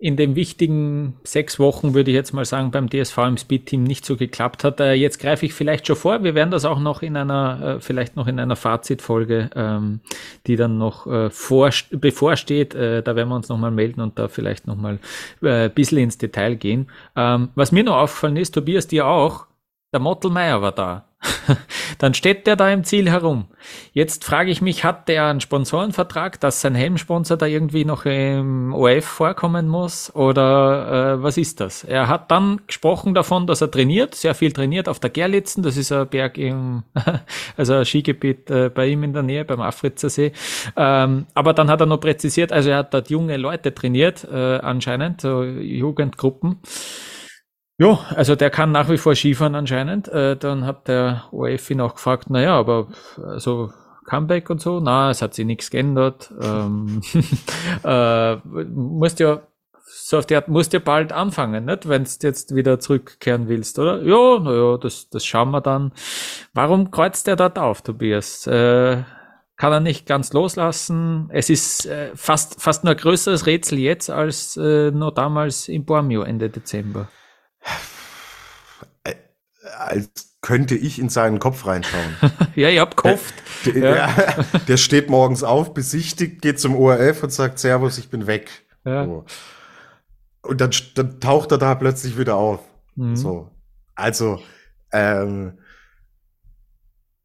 in 0.00 0.16
den 0.16 0.36
wichtigen 0.36 1.16
sechs 1.24 1.58
Wochen, 1.58 1.92
würde 1.92 2.10
ich 2.10 2.14
jetzt 2.14 2.32
mal 2.32 2.44
sagen, 2.44 2.70
beim 2.70 2.88
DSV 2.88 3.18
im 3.18 3.36
Speed-Team 3.36 3.82
nicht 3.82 4.04
so 4.04 4.16
geklappt 4.16 4.62
hat. 4.62 4.78
Äh, 4.78 4.92
jetzt 4.92 5.18
greife 5.18 5.44
ich 5.44 5.54
vielleicht 5.54 5.86
schon 5.86 5.96
vor. 5.96 6.22
Wir 6.22 6.36
werden 6.36 6.52
das 6.52 6.64
auch 6.64 6.78
noch 6.78 7.02
in 7.02 7.16
einer, 7.16 7.76
äh, 7.76 7.80
vielleicht 7.80 8.14
noch 8.14 8.28
in 8.28 8.38
einer 8.38 8.54
Fazitfolge, 8.54 9.50
ähm, 9.56 10.00
die 10.46 10.54
dann 10.54 10.78
noch 10.78 11.06
äh, 11.08 11.30
vor, 11.30 11.70
bevorsteht. 11.90 12.74
Äh, 12.76 13.02
da 13.02 13.16
werden 13.16 13.28
wir 13.28 13.36
uns 13.36 13.48
nochmal 13.48 13.72
melden 13.72 14.00
und 14.00 14.18
da 14.18 14.28
vielleicht 14.28 14.68
nochmal 14.68 15.00
äh, 15.42 15.64
ein 15.64 15.74
bisschen 15.74 15.98
ins 15.98 16.16
Detail 16.16 16.54
gehen. 16.54 16.88
Ähm, 17.16 17.48
was 17.56 17.72
mir 17.72 17.82
noch 17.82 17.96
aufgefallen 17.96 18.36
ist, 18.36 18.52
Tobias, 18.52 18.86
dir 18.86 19.06
auch, 19.06 19.46
der 19.92 20.00
Mottelmeier 20.00 20.60
war 20.60 20.72
da. 20.72 21.04
Dann 21.98 22.14
steht 22.14 22.46
der 22.46 22.54
da 22.54 22.70
im 22.70 22.84
Ziel 22.84 23.10
herum. 23.10 23.46
Jetzt 23.92 24.24
frage 24.24 24.50
ich 24.50 24.60
mich, 24.60 24.84
hat 24.84 25.08
der 25.08 25.26
einen 25.26 25.40
Sponsorenvertrag, 25.40 26.38
dass 26.38 26.60
sein 26.60 26.74
Helmsponsor 26.74 27.36
da 27.36 27.46
irgendwie 27.46 27.84
noch 27.84 28.04
im 28.04 28.72
OF 28.72 29.04
vorkommen 29.04 29.66
muss? 29.66 30.14
Oder 30.14 31.16
äh, 31.16 31.22
was 31.22 31.36
ist 31.36 31.60
das? 31.60 31.82
Er 31.82 32.06
hat 32.06 32.30
dann 32.30 32.60
gesprochen 32.66 33.14
davon, 33.14 33.46
dass 33.46 33.62
er 33.62 33.70
trainiert, 33.70 34.14
sehr 34.14 34.34
viel 34.34 34.52
trainiert 34.52 34.88
auf 34.88 35.00
der 35.00 35.10
Gerlitzen. 35.10 35.62
Das 35.62 35.76
ist 35.76 35.90
ein 35.90 36.06
Berg 36.06 36.38
im, 36.38 36.84
also 37.56 37.74
ein 37.74 37.84
Skigebiet 37.84 38.50
äh, 38.50 38.68
bei 38.68 38.86
ihm 38.86 39.02
in 39.02 39.12
der 39.12 39.22
Nähe, 39.22 39.44
beim 39.44 39.60
Afritzer 39.60 40.10
See. 40.10 40.32
Ähm, 40.76 41.26
aber 41.34 41.52
dann 41.52 41.68
hat 41.68 41.80
er 41.80 41.86
noch 41.86 41.98
präzisiert, 41.98 42.52
also 42.52 42.70
er 42.70 42.78
hat 42.78 42.94
dort 42.94 43.10
junge 43.10 43.36
Leute 43.36 43.74
trainiert, 43.74 44.24
äh, 44.30 44.58
anscheinend, 44.58 45.20
so 45.22 45.42
Jugendgruppen. 45.42 46.60
Ja, 47.80 48.00
also 48.16 48.34
der 48.34 48.50
kann 48.50 48.72
nach 48.72 48.88
wie 48.88 48.98
vor 48.98 49.14
Skifahren 49.14 49.54
anscheinend. 49.54 50.08
Äh, 50.08 50.36
dann 50.36 50.66
hat 50.66 50.88
der 50.88 51.24
OF 51.30 51.70
ihn 51.70 51.80
auch 51.80 51.94
gefragt, 51.94 52.28
naja, 52.28 52.56
aber 52.56 52.88
also 53.24 53.72
Comeback 54.04 54.50
und 54.50 54.60
so, 54.60 54.80
na, 54.80 55.10
es 55.10 55.22
hat 55.22 55.34
sich 55.34 55.46
nichts 55.46 55.70
geändert. 55.70 56.32
Ähm, 56.42 57.00
äh, 57.84 58.34
musst 58.34 59.20
ja 59.20 59.42
so 59.86 60.18
auf 60.18 60.26
die 60.26 60.34
Art, 60.34 60.48
musst 60.48 60.72
ja 60.72 60.80
bald 60.80 61.12
anfangen, 61.12 61.66
nicht? 61.66 61.88
Wenn 61.88 62.02
du 62.02 62.10
jetzt 62.22 62.54
wieder 62.54 62.80
zurückkehren 62.80 63.48
willst, 63.48 63.78
oder? 63.78 64.02
Ja, 64.02 64.40
naja, 64.40 64.76
das, 64.76 65.08
das 65.08 65.24
schauen 65.24 65.52
wir 65.52 65.60
dann. 65.60 65.92
Warum 66.54 66.90
kreuzt 66.90 67.28
er 67.28 67.36
dort 67.36 67.60
auf, 67.60 67.82
Tobias? 67.82 68.46
Äh, 68.48 69.04
kann 69.56 69.72
er 69.72 69.80
nicht 69.80 70.06
ganz 70.06 70.32
loslassen. 70.32 71.28
Es 71.32 71.48
ist 71.48 71.86
äh, 71.86 72.10
fast, 72.16 72.60
fast 72.60 72.82
nur 72.82 72.94
ein 72.94 72.98
größeres 72.98 73.46
Rätsel 73.46 73.78
jetzt 73.78 74.10
als 74.10 74.56
äh, 74.56 74.90
nur 74.90 75.14
damals 75.14 75.68
in 75.68 75.84
Bormio 75.84 76.22
Ende 76.22 76.50
Dezember 76.50 77.08
als 79.78 80.28
könnte 80.40 80.74
ich 80.74 80.98
in 80.98 81.08
seinen 81.08 81.40
Kopf 81.40 81.66
reinschauen. 81.66 82.16
ja, 82.54 82.68
ich 82.68 82.78
hab 82.78 82.96
gehofft. 82.96 83.34
Der, 83.66 83.72
der, 83.72 83.96
ja. 83.96 84.44
der, 84.66 84.76
steht 84.76 85.10
morgens 85.10 85.42
auf, 85.42 85.74
besichtigt, 85.74 86.42
geht 86.42 86.60
zum 86.60 86.76
ORF 86.76 87.22
und 87.22 87.32
sagt 87.32 87.58
Servus, 87.58 87.98
ich 87.98 88.08
bin 88.08 88.26
weg. 88.26 88.50
Ja. 88.84 89.04
So. 89.04 89.24
Und 90.42 90.60
dann, 90.60 90.70
dann 90.94 91.20
taucht 91.20 91.52
er 91.52 91.58
da 91.58 91.74
plötzlich 91.74 92.16
wieder 92.16 92.36
auf. 92.36 92.60
Mhm. 92.94 93.16
So. 93.16 93.50
Also, 93.94 94.40
ähm, 94.92 95.58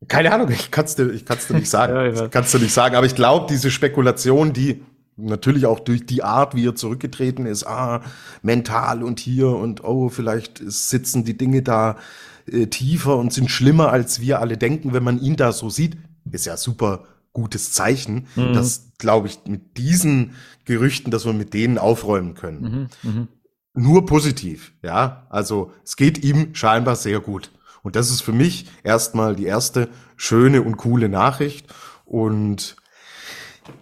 keine 0.08 0.34
Ahnung, 0.34 0.50
ich 0.50 0.72
kann 0.72 0.86
es 0.86 0.96
dir, 0.96 1.10
ich 1.12 1.26
kann's 1.26 1.48
dir 1.48 1.54
nicht 1.54 1.70
sagen. 1.70 1.94
ja, 1.94 2.06
ja. 2.08 2.28
Kannst 2.28 2.54
du 2.54 2.58
nicht 2.58 2.74
sagen. 2.74 2.96
Aber 2.96 3.06
ich 3.06 3.16
glaube, 3.16 3.46
diese 3.50 3.72
Spekulation, 3.72 4.54
die 4.54 4.84
natürlich 5.18 5.66
auch 5.66 5.80
durch 5.80 6.06
die 6.06 6.24
Art, 6.24 6.56
wie 6.56 6.68
er 6.68 6.76
zurückgetreten 6.76 7.46
ist, 7.46 7.66
ah, 7.66 8.02
mental 8.42 9.04
und 9.04 9.20
hier 9.20 9.50
und 9.50 9.84
oh, 9.84 10.10
vielleicht 10.10 10.62
sitzen 10.66 11.24
die 11.24 11.38
Dinge 11.38 11.62
da 11.62 11.98
äh, 12.46 12.68
tiefer 12.68 13.18
und 13.18 13.34
sind 13.34 13.50
schlimmer, 13.50 13.92
als 13.92 14.22
wir 14.22 14.40
alle 14.40 14.58
denken, 14.58 14.94
wenn 14.94 15.04
man 15.04 15.20
ihn 15.20 15.36
da 15.36 15.52
so 15.52 15.70
sieht, 15.70 15.98
ist 16.32 16.46
ja 16.46 16.58
super 16.58 17.06
gutes 17.32 17.72
Zeichen, 17.72 18.28
mhm. 18.36 18.54
dass, 18.54 18.92
glaube 18.98 19.28
ich, 19.28 19.40
mit 19.46 19.78
diesen 19.78 20.36
Gerüchten, 20.66 21.12
dass 21.12 21.26
wir 21.26 21.34
mit 21.34 21.54
denen 21.54 21.78
aufräumen 21.78 22.36
können. 22.36 22.90
Mhm. 23.04 23.12
Mhm. 23.12 23.28
Nur 23.76 24.06
positiv, 24.06 24.74
ja. 24.84 25.26
Also 25.30 25.72
es 25.84 25.96
geht 25.96 26.24
ihm 26.24 26.54
scheinbar 26.54 26.96
sehr 26.96 27.20
gut. 27.20 27.52
Und 27.82 27.96
das 27.96 28.12
ist 28.12 28.22
für 28.22 28.32
mich 28.32 28.68
erstmal 28.84 29.36
die 29.36 29.46
erste 29.46 29.90
schöne 30.16 30.62
und 30.62 30.78
coole 30.78 31.10
Nachricht. 31.10 31.74
Und 32.06 32.76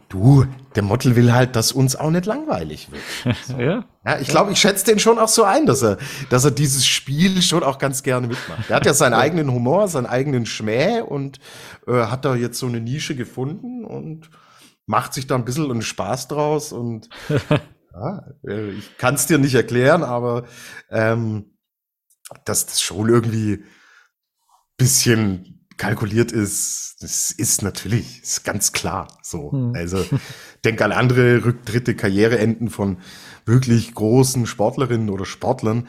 du, 0.09 0.45
der 0.75 0.84
Mottel 0.84 1.15
will 1.15 1.34
halt, 1.34 1.55
dass 1.55 1.71
uns 1.71 1.95
auch 1.95 2.09
nicht 2.11 2.25
langweilig 2.25 2.89
wird. 2.91 3.36
So. 3.47 3.57
ja. 3.59 3.86
ja. 4.05 4.19
Ich 4.19 4.27
glaube, 4.27 4.51
ich 4.51 4.59
schätze 4.59 4.86
den 4.86 4.99
schon 4.99 5.19
auch 5.19 5.27
so 5.27 5.43
ein, 5.43 5.65
dass 5.65 5.82
er, 5.82 5.97
dass 6.29 6.45
er 6.45 6.51
dieses 6.51 6.86
Spiel 6.86 7.41
schon 7.41 7.63
auch 7.63 7.77
ganz 7.77 8.03
gerne 8.03 8.27
mitmacht. 8.27 8.69
Er 8.69 8.75
hat 8.77 8.86
ja 8.86 8.93
seinen 8.93 9.13
eigenen 9.13 9.51
Humor, 9.51 9.88
seinen 9.88 10.05
eigenen 10.05 10.45
Schmäh 10.45 11.01
und 11.01 11.39
äh, 11.88 12.05
hat 12.05 12.25
da 12.25 12.36
jetzt 12.36 12.59
so 12.59 12.67
eine 12.67 12.79
Nische 12.79 13.15
gefunden 13.15 13.86
und 13.86 14.29
macht 14.86 15.13
sich 15.13 15.27
da 15.27 15.36
ein 15.36 15.45
bisschen 15.45 15.71
einen 15.71 15.82
Spaß 15.82 16.27
draus 16.27 16.71
und 16.71 17.09
ja, 17.93 18.23
äh, 18.47 18.71
ich 18.71 18.97
kann 18.97 19.15
es 19.15 19.27
dir 19.27 19.38
nicht 19.38 19.55
erklären, 19.55 20.03
aber 20.03 20.45
ähm, 20.89 21.57
dass 22.45 22.65
das 22.65 22.82
schon 22.82 23.09
irgendwie 23.09 23.63
bisschen 24.77 25.61
kalkuliert 25.82 26.32
ist, 26.32 26.97
das 26.99 27.32
ist 27.32 27.63
natürlich, 27.63 28.21
ist 28.21 28.43
ganz 28.43 28.71
klar 28.71 29.07
so. 29.23 29.51
Hm. 29.51 29.73
Also 29.75 30.05
denk 30.63 30.79
an 30.79 30.91
andere 30.91 31.43
Rücktritte, 31.43 31.95
Karriereenden 31.95 32.69
von 32.69 32.97
wirklich 33.45 33.95
großen 33.95 34.45
Sportlerinnen 34.45 35.09
oder 35.09 35.25
Sportlern. 35.25 35.88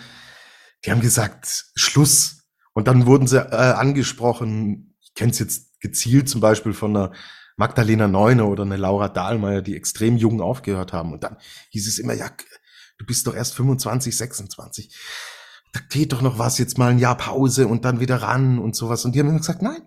Die 0.86 0.90
haben 0.90 1.03
gesagt, 1.03 1.66
Schluss. 1.74 2.45
Und 2.72 2.88
dann 2.88 3.05
wurden 3.05 3.26
sie 3.26 3.36
äh, 3.36 3.55
angesprochen, 3.55 4.97
ich 5.03 5.12
kenne 5.12 5.32
es 5.32 5.38
jetzt 5.40 5.78
gezielt 5.80 6.26
zum 6.26 6.40
Beispiel 6.40 6.72
von 6.72 6.97
einer 6.97 7.12
Magdalena 7.59 8.09
Neuner 8.09 8.49
oder 8.49 8.62
eine 8.62 8.78
Laura 8.78 9.11
Dahlmeier, 9.11 9.61
die 9.61 9.76
extrem 9.76 10.16
jung 10.16 10.40
aufgehört 10.40 10.95
haben. 10.95 11.12
Und 11.12 11.22
dann 11.22 11.36
hieß 11.68 11.86
es 11.86 11.99
immer, 11.99 12.14
ja, 12.14 12.30
du 12.97 13.05
bist 13.05 13.26
doch 13.26 13.34
erst 13.34 13.55
25, 13.57 14.16
26. 14.16 14.97
Da 15.73 15.81
geht 15.89 16.12
doch 16.12 16.20
noch 16.20 16.39
was, 16.39 16.59
jetzt 16.59 16.79
mal 16.79 16.91
ein 16.91 16.99
Jahr 16.99 17.16
Pause 17.16 17.66
und 17.66 17.85
dann 17.85 18.01
wieder 18.01 18.16
ran 18.16 18.59
und 18.59 18.77
sowas. 18.77 19.05
Und 19.05 19.14
die 19.14 19.20
haben 19.20 19.29
immer 19.29 19.39
gesagt, 19.39 19.62
nein, 19.62 19.83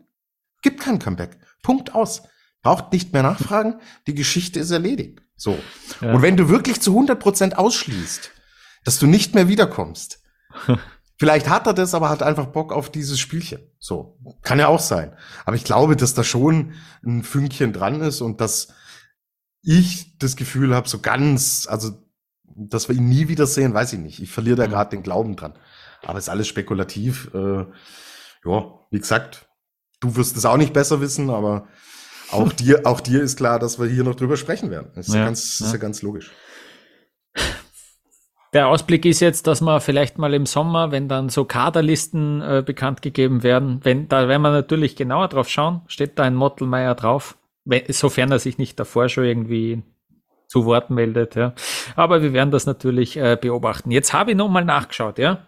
gibt 0.62 0.82
kein 0.82 1.00
Comeback. 1.00 1.38
Punkt 1.62 1.94
aus. 1.94 2.24
Braucht 2.62 2.92
nicht 2.92 3.14
mehr 3.14 3.22
nachfragen. 3.22 3.76
Die 4.08 4.16
Geschichte 4.16 4.60
ist 4.60 4.72
erledigt. 4.72 5.22
So. 5.36 5.60
Ja. 6.02 6.14
Und 6.14 6.22
wenn 6.24 6.38
du 6.38 6.50
wirklich 6.50 6.82
zu 6.82 6.92
100 6.92 7.20
Prozent 7.20 7.58
ausschließt, 7.58 8.32
dass 8.84 8.98
du 8.98 9.06
nicht 9.06 9.36
mehr 9.36 9.48
wiederkommst, 9.48 10.20
Vielleicht 11.18 11.48
hat 11.48 11.66
er 11.66 11.74
das, 11.74 11.94
aber 11.94 12.10
hat 12.10 12.24
einfach 12.24 12.48
Bock 12.48 12.74
auf 12.74 12.92
dieses 12.92 13.20
Spielchen. 13.20 13.60
So. 13.80 14.20
Kann 14.42 14.60
ja 14.60 14.68
auch 14.68 14.82
sein. 14.82 15.14
Aber 15.46 15.56
ich 15.56 15.64
glaube, 15.64 15.96
dass 15.96 16.14
da 16.14 16.24
schon 16.24 16.74
ein 17.06 17.24
Fünkchen 17.24 17.72
dran 17.72 18.02
ist 18.02 18.20
und 18.20 18.42
dass 18.42 18.70
ich 19.62 20.18
das 20.18 20.36
Gefühl 20.36 20.76
habe, 20.76 20.90
so 20.90 21.00
ganz, 21.00 21.68
also, 21.70 21.92
dass 22.44 22.90
wir 22.90 22.96
ihn 22.96 23.08
nie 23.08 23.30
wiedersehen, 23.30 23.74
weiß 23.74 23.94
ich 23.94 24.00
nicht. 24.00 24.22
Ich 24.22 24.32
verliere 24.32 24.58
da 24.58 24.68
gerade 24.68 24.90
den 24.90 25.04
Glauben 25.04 25.36
dran. 25.36 25.54
Aber 26.06 26.20
ist 26.20 26.30
alles 26.30 26.48
spekulativ. 26.48 27.30
Äh, 27.34 27.66
ja, 28.46 28.80
wie 28.92 29.00
gesagt, 29.00 29.48
du 30.00 30.16
wirst 30.16 30.38
es 30.38 30.46
auch 30.46 30.58
nicht 30.58 30.74
besser 30.74 31.02
wissen, 31.02 31.30
aber 31.30 31.68
auch 32.32 32.54
dir, 32.54 32.86
auch 32.86 33.02
dir 33.02 33.22
ist 33.22 33.38
klar, 33.38 33.60
dass 33.60 33.80
wir 33.80 33.88
hier 33.88 34.04
noch 34.04 34.16
drüber 34.16 34.38
sprechen 34.38 34.70
werden. 34.70 34.92
Das 34.96 35.08
ist 35.08 35.14
ja, 35.14 35.22
ja 35.22 35.26
ganz, 35.26 35.60
ja. 35.60 35.66
Ist 35.66 35.72
ja 35.74 35.80
ganz 35.80 36.02
logisch. 36.02 36.32
Der 38.54 38.70
Ausblick 38.70 39.06
ist 39.06 39.20
jetzt, 39.20 39.48
dass 39.48 39.60
man 39.60 39.82
vielleicht 39.82 40.18
mal 40.18 40.34
im 40.34 40.46
Sommer, 40.46 40.92
wenn 40.92 41.10
dann 41.10 41.28
so 41.28 41.44
Kaderlisten 41.44 42.42
äh, 42.42 42.64
bekannt 42.66 43.02
gegeben 43.02 43.44
werden, 43.44 43.82
wenn, 43.84 44.08
da 44.08 44.30
werden 44.30 44.44
wir 44.44 44.52
natürlich 44.52 44.96
genauer 44.96 45.28
drauf 45.28 45.50
schauen, 45.50 45.82
steht 45.88 46.18
da 46.18 46.24
ein 46.24 46.36
Mottelmeier 46.36 46.96
drauf, 46.96 47.38
wenn, 47.66 47.84
sofern 47.90 48.32
er 48.32 48.40
sich 48.40 48.58
nicht 48.58 48.80
davor 48.80 49.10
schon 49.10 49.26
irgendwie 49.26 49.84
zu 50.48 50.64
Wort 50.64 50.90
meldet, 50.90 51.36
ja. 51.36 51.54
Aber 51.98 52.22
wir 52.22 52.32
werden 52.32 52.52
das 52.52 52.66
natürlich 52.66 53.18
äh, 53.18 53.38
beobachten. 53.40 53.92
Jetzt 53.92 54.14
habe 54.14 54.32
ich 54.32 54.38
nochmal 54.38 54.64
nachgeschaut, 54.64 55.18
ja. 55.18 55.48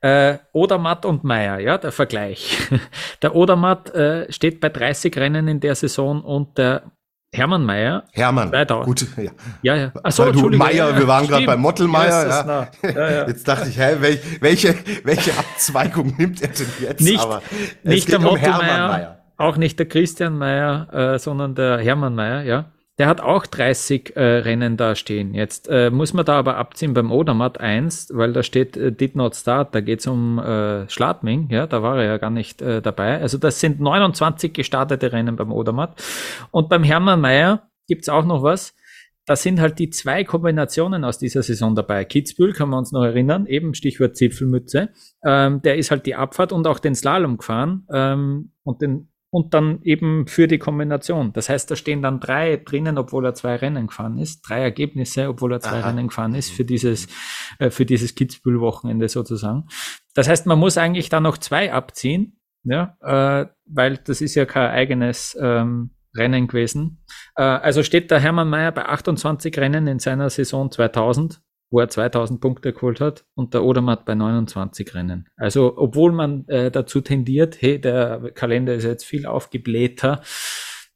Äh, 0.00 0.38
Odermatt 0.52 1.04
und 1.04 1.24
Meier, 1.24 1.58
ja, 1.58 1.76
der 1.78 1.92
Vergleich. 1.92 2.56
der 3.22 3.34
Odermatt 3.34 3.94
äh, 3.94 4.32
steht 4.32 4.60
bei 4.60 4.68
30 4.68 5.16
Rennen 5.16 5.48
in 5.48 5.60
der 5.60 5.74
Saison 5.74 6.22
und 6.22 6.56
der 6.56 6.92
Hermann 7.34 7.64
Mayer. 7.66 8.04
Hermann. 8.12 8.48
2000. 8.48 8.86
Gut, 8.86 9.06
ja. 9.18 9.30
Ja, 9.62 9.76
ja. 9.76 9.92
Achso, 10.02 10.24
Entschuldigung. 10.24 10.66
Meier, 10.66 10.96
wir 10.96 11.06
waren 11.06 11.26
gerade 11.26 11.44
bei 11.44 11.56
Mottelmeier. 11.56 12.26
Ja. 12.26 12.68
Ja, 12.82 13.10
ja. 13.10 13.26
Jetzt 13.26 13.46
dachte 13.46 13.68
ich, 13.68 13.78
hä, 13.78 13.96
welch, 14.00 14.20
welche, 14.40 14.74
welche 15.04 15.32
Abzweigung 15.36 16.14
nimmt 16.16 16.40
er 16.40 16.48
denn 16.48 16.66
jetzt? 16.80 17.00
Nicht, 17.00 17.20
Aber 17.20 17.42
nicht 17.82 18.10
der 18.10 18.20
Mottelmeier, 18.20 19.18
um 19.36 19.46
auch 19.46 19.56
nicht 19.56 19.78
der 19.78 19.86
Christian 19.86 20.38
Meier, 20.38 20.88
äh, 20.92 21.18
sondern 21.18 21.54
der 21.54 21.78
Hermann 21.78 22.14
Meier, 22.14 22.42
ja. 22.42 22.72
Der 22.98 23.06
hat 23.06 23.20
auch 23.20 23.46
30 23.46 24.16
äh, 24.16 24.20
Rennen 24.20 24.76
da 24.76 24.96
stehen. 24.96 25.32
Jetzt 25.32 25.68
äh, 25.68 25.90
muss 25.90 26.14
man 26.14 26.24
da 26.24 26.36
aber 26.36 26.56
abziehen 26.56 26.94
beim 26.94 27.12
Odermatt 27.12 27.60
1, 27.60 28.08
weil 28.12 28.32
da 28.32 28.42
steht 28.42 28.76
äh, 28.76 28.90
Did 28.90 29.14
Not 29.14 29.36
Start, 29.36 29.72
da 29.74 29.80
geht's 29.80 30.08
um 30.08 30.40
äh, 30.40 30.88
Schladming, 30.88 31.48
ja, 31.50 31.68
da 31.68 31.82
war 31.82 31.98
er 31.98 32.04
ja 32.04 32.16
gar 32.18 32.30
nicht 32.30 32.60
äh, 32.60 32.82
dabei. 32.82 33.20
Also 33.20 33.38
das 33.38 33.60
sind 33.60 33.80
29 33.80 34.52
gestartete 34.52 35.12
Rennen 35.12 35.36
beim 35.36 35.52
Odermatt. 35.52 36.02
Und 36.50 36.68
beim 36.68 36.82
Hermann 36.82 37.20
Mayer 37.20 37.68
gibt's 37.86 38.08
auch 38.08 38.24
noch 38.24 38.42
was. 38.42 38.74
Da 39.26 39.36
sind 39.36 39.60
halt 39.60 39.78
die 39.78 39.90
zwei 39.90 40.24
Kombinationen 40.24 41.04
aus 41.04 41.18
dieser 41.18 41.42
Saison 41.42 41.76
dabei. 41.76 42.04
Kitzbühel 42.04 42.54
kann 42.54 42.70
man 42.70 42.78
uns 42.78 42.92
noch 42.92 43.04
erinnern, 43.04 43.46
eben 43.46 43.74
Stichwort 43.74 44.16
Zipfelmütze. 44.16 44.88
Ähm, 45.22 45.60
der 45.62 45.76
ist 45.76 45.90
halt 45.90 46.06
die 46.06 46.14
Abfahrt 46.14 46.50
und 46.50 46.66
auch 46.66 46.78
den 46.78 46.94
Slalom 46.94 47.36
gefahren 47.36 47.86
ähm, 47.92 48.52
und 48.64 48.80
den 48.80 49.10
und 49.30 49.52
dann 49.52 49.82
eben 49.82 50.26
für 50.26 50.48
die 50.48 50.58
Kombination. 50.58 51.32
Das 51.32 51.48
heißt, 51.48 51.70
da 51.70 51.76
stehen 51.76 52.00
dann 52.02 52.20
drei 52.20 52.56
drinnen, 52.56 52.96
obwohl 52.96 53.26
er 53.26 53.34
zwei 53.34 53.56
Rennen 53.56 53.88
gefahren 53.88 54.18
ist, 54.18 54.40
drei 54.42 54.60
Ergebnisse, 54.60 55.28
obwohl 55.28 55.52
er 55.52 55.60
zwei 55.60 55.80
Aha. 55.80 55.88
Rennen 55.88 56.08
gefahren 56.08 56.34
ist 56.34 56.50
für 56.50 56.64
dieses 56.64 57.08
äh, 57.58 57.70
für 57.70 57.84
dieses 57.84 58.14
Kitzbühel-Wochenende 58.14 59.08
sozusagen. 59.08 59.68
Das 60.14 60.28
heißt, 60.28 60.46
man 60.46 60.58
muss 60.58 60.78
eigentlich 60.78 61.10
da 61.10 61.20
noch 61.20 61.38
zwei 61.38 61.72
abziehen, 61.72 62.40
ja, 62.64 62.96
äh, 63.02 63.46
weil 63.66 63.98
das 63.98 64.20
ist 64.20 64.34
ja 64.34 64.46
kein 64.46 64.70
eigenes 64.70 65.36
ähm, 65.40 65.90
Rennen 66.16 66.48
gewesen. 66.48 67.04
Äh, 67.36 67.42
also 67.42 67.82
steht 67.82 68.10
der 68.10 68.20
Hermann 68.20 68.48
Mayer 68.48 68.72
bei 68.72 68.86
28 68.86 69.56
Rennen 69.58 69.86
in 69.86 69.98
seiner 69.98 70.30
Saison 70.30 70.70
2000 70.70 71.40
wo 71.70 71.80
er 71.80 71.88
2000 71.88 72.40
Punkte 72.40 72.72
geholt 72.72 73.00
hat 73.00 73.24
und 73.34 73.54
der 73.54 73.64
Odermatt 73.64 74.04
bei 74.04 74.14
29 74.14 74.94
Rennen. 74.94 75.28
Also 75.36 75.74
obwohl 75.76 76.12
man 76.12 76.46
äh, 76.48 76.70
dazu 76.70 77.00
tendiert, 77.00 77.60
hey, 77.60 77.80
der 77.80 78.30
Kalender 78.34 78.74
ist 78.74 78.84
jetzt 78.84 79.04
viel 79.04 79.26
aufgeblähter, 79.26 80.22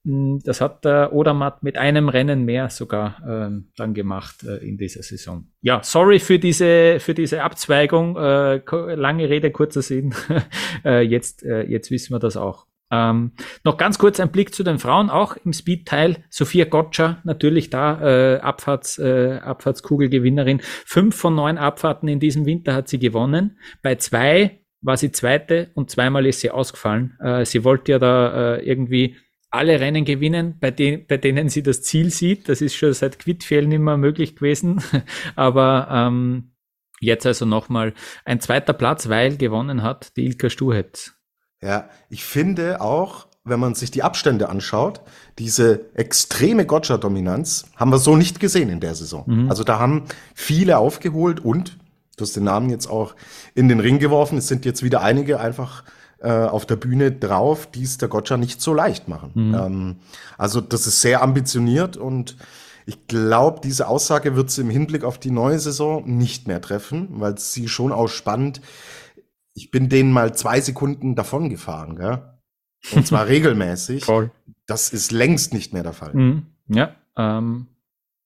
hm, 0.05 0.41
das 0.45 0.61
hat 0.61 0.85
der 0.85 1.13
Odermatt 1.13 1.63
mit 1.63 1.79
einem 1.79 2.09
Rennen 2.09 2.45
mehr 2.45 2.71
sogar 2.71 3.23
ähm, 3.27 3.71
dann 3.77 3.95
gemacht 3.95 4.43
äh, 4.43 4.57
in 4.57 4.77
dieser 4.77 5.03
Saison. 5.03 5.47
Ja, 5.61 5.81
sorry 5.83 6.19
für 6.19 6.39
diese 6.39 6.99
für 6.99 7.15
diese 7.15 7.43
Abzweigung. 7.43 8.17
Äh, 8.17 8.63
lange 8.95 9.29
Rede, 9.29 9.53
kurzer 9.53 9.83
Sinn. 9.83 10.15
äh, 10.85 11.03
jetzt 11.03 11.45
äh, 11.45 11.63
jetzt 11.63 11.91
wissen 11.91 12.15
wir 12.15 12.19
das 12.19 12.37
auch. 12.37 12.67
Ähm, 12.93 13.33
noch 13.65 13.79
ganz 13.79 13.99
kurz 13.99 14.21
ein 14.21 14.31
Blick 14.31 14.55
zu 14.55 14.63
den 14.63 14.79
Frauen, 14.79 15.09
auch 15.09 15.37
im 15.37 15.55
Speed-Teil. 15.55 16.25
Sophia 16.29 16.67
Gotcha, 16.67 17.23
natürlich 17.25 17.71
da 17.71 18.35
äh, 18.35 18.41
Abfahrts, 18.41 18.99
äh, 18.99 19.41
Abfahrtskugelgewinnerin. 19.43 20.61
Fünf 20.61 21.17
von 21.17 21.35
neun 21.35 21.57
Abfahrten 21.57 22.07
in 22.09 22.21
diesem 22.21 22.45
Winter 22.45 22.75
hat 22.75 22.89
sie 22.89 22.99
gewonnen. 22.99 23.59
Bei 23.83 23.95
zwei 23.95 24.61
war 24.83 24.99
sie 24.99 25.11
zweite 25.11 25.71
und 25.75 25.91
zweimal 25.91 26.27
ist 26.27 26.41
sie 26.41 26.51
ausgefallen. 26.51 27.17
Äh, 27.21 27.47
sie 27.47 27.65
wollte 27.65 27.93
ja 27.93 27.99
da 27.99 28.57
äh, 28.57 28.69
irgendwie 28.69 29.17
alle 29.51 29.81
Rennen 29.81 30.05
gewinnen, 30.05 30.59
bei, 30.61 30.71
den, 30.71 31.07
bei 31.07 31.17
denen 31.17 31.49
sie 31.49 31.63
das 31.63 31.83
Ziel 31.83 32.11
sieht. 32.11 32.49
Das 32.49 32.61
ist 32.61 32.75
schon 32.75 32.93
seit 32.93 33.19
Quidfehlen 33.19 33.69
nicht 33.71 33.81
mehr 33.81 33.97
möglich 33.97 34.37
gewesen. 34.37 34.83
Aber 35.37 35.89
ähm, 35.91 36.53
jetzt 37.01 37.27
also 37.27 37.47
nochmal 37.47 37.95
ein 38.27 38.41
zweiter 38.41 38.75
Platz, 38.75 39.09
weil 39.09 39.39
gewonnen 39.39 39.83
hat 39.83 40.17
die 40.17 40.27
Ilka 40.27 40.51
Stuhetz. 40.51 41.22
Ja, 41.63 41.89
ich 42.11 42.25
finde 42.25 42.81
auch, 42.81 43.27
wenn 43.45 43.61
man 43.61 43.75
sich 43.75 43.91
die 43.91 44.03
Abstände 44.03 44.49
anschaut, 44.49 45.01
diese 45.39 45.87
extreme 45.95 46.67
Gotcha-Dominanz 46.67 47.67
haben 47.77 47.91
wir 47.91 47.99
so 47.99 48.17
nicht 48.17 48.41
gesehen 48.41 48.69
in 48.69 48.81
der 48.81 48.95
Saison. 48.95 49.25
Mhm. 49.27 49.51
Also 49.51 49.65
da 49.65 49.79
haben 49.79 50.05
viele 50.35 50.79
aufgeholt 50.79 51.41
und, 51.41 51.79
du 52.17 52.23
hast 52.25 52.37
den 52.37 52.45
Namen 52.45 52.71
jetzt 52.71 52.89
auch 52.89 53.15
in 53.55 53.69
den 53.69 53.81
Ring 53.81 53.99
geworfen, 53.99 54.39
es 54.39 54.49
sind 54.49 54.65
jetzt 54.65 54.83
wieder 54.83 55.03
einige 55.03 55.41
einfach 55.41 55.85
äh, 56.21 56.31
auf 56.31 56.67
der 56.67 56.77
Bühne 56.77 57.11
drauf, 57.11 57.67
die 57.67 57.83
es 57.83 57.99
der 57.99 58.09
Gotcha 58.09 58.37
nicht 58.37 58.61
so 58.61 58.75
leicht 58.75 59.09
machen. 59.09 59.31
Mhm. 59.35 59.55
Ähm, 59.55 59.97
also 60.39 60.61
das 60.61 60.87
ist 60.87 61.01
sehr 61.01 61.23
ambitioniert 61.23 61.97
und 61.97 62.37
Ich 62.85 63.07
glaube, 63.07 63.61
diese 63.63 63.87
Aussage 63.89 64.35
wird 64.37 64.51
sie 64.51 64.63
im 64.63 64.71
Hinblick 64.71 65.05
auf 65.05 65.19
die 65.19 65.31
neue 65.31 65.59
Saison 65.59 66.03
nicht 66.05 66.49
mehr 66.49 66.61
treffen, 66.61 67.09
weil 67.13 67.39
sie 67.39 67.69
schon 67.69 67.93
auch 67.93 68.09
spannend. 68.09 68.61
Ich 69.55 69.71
bin 69.71 69.89
denen 69.89 70.13
mal 70.13 70.35
zwei 70.35 70.61
Sekunden 70.61 71.15
davon 71.15 71.49
gefahren, 71.49 71.97
gell? 71.97 72.23
Und 72.93 73.07
zwar 73.07 73.27
regelmäßig. 73.29 74.05
Voll. 74.05 74.31
Das 74.67 74.93
ist 74.93 75.13
längst 75.13 75.53
nicht 75.53 75.73
mehr 75.73 75.83
der 75.83 75.93
Fall. 75.93 76.15
Mhm. 76.15 76.47
Ja, 76.69 76.95
ähm, 77.17 77.67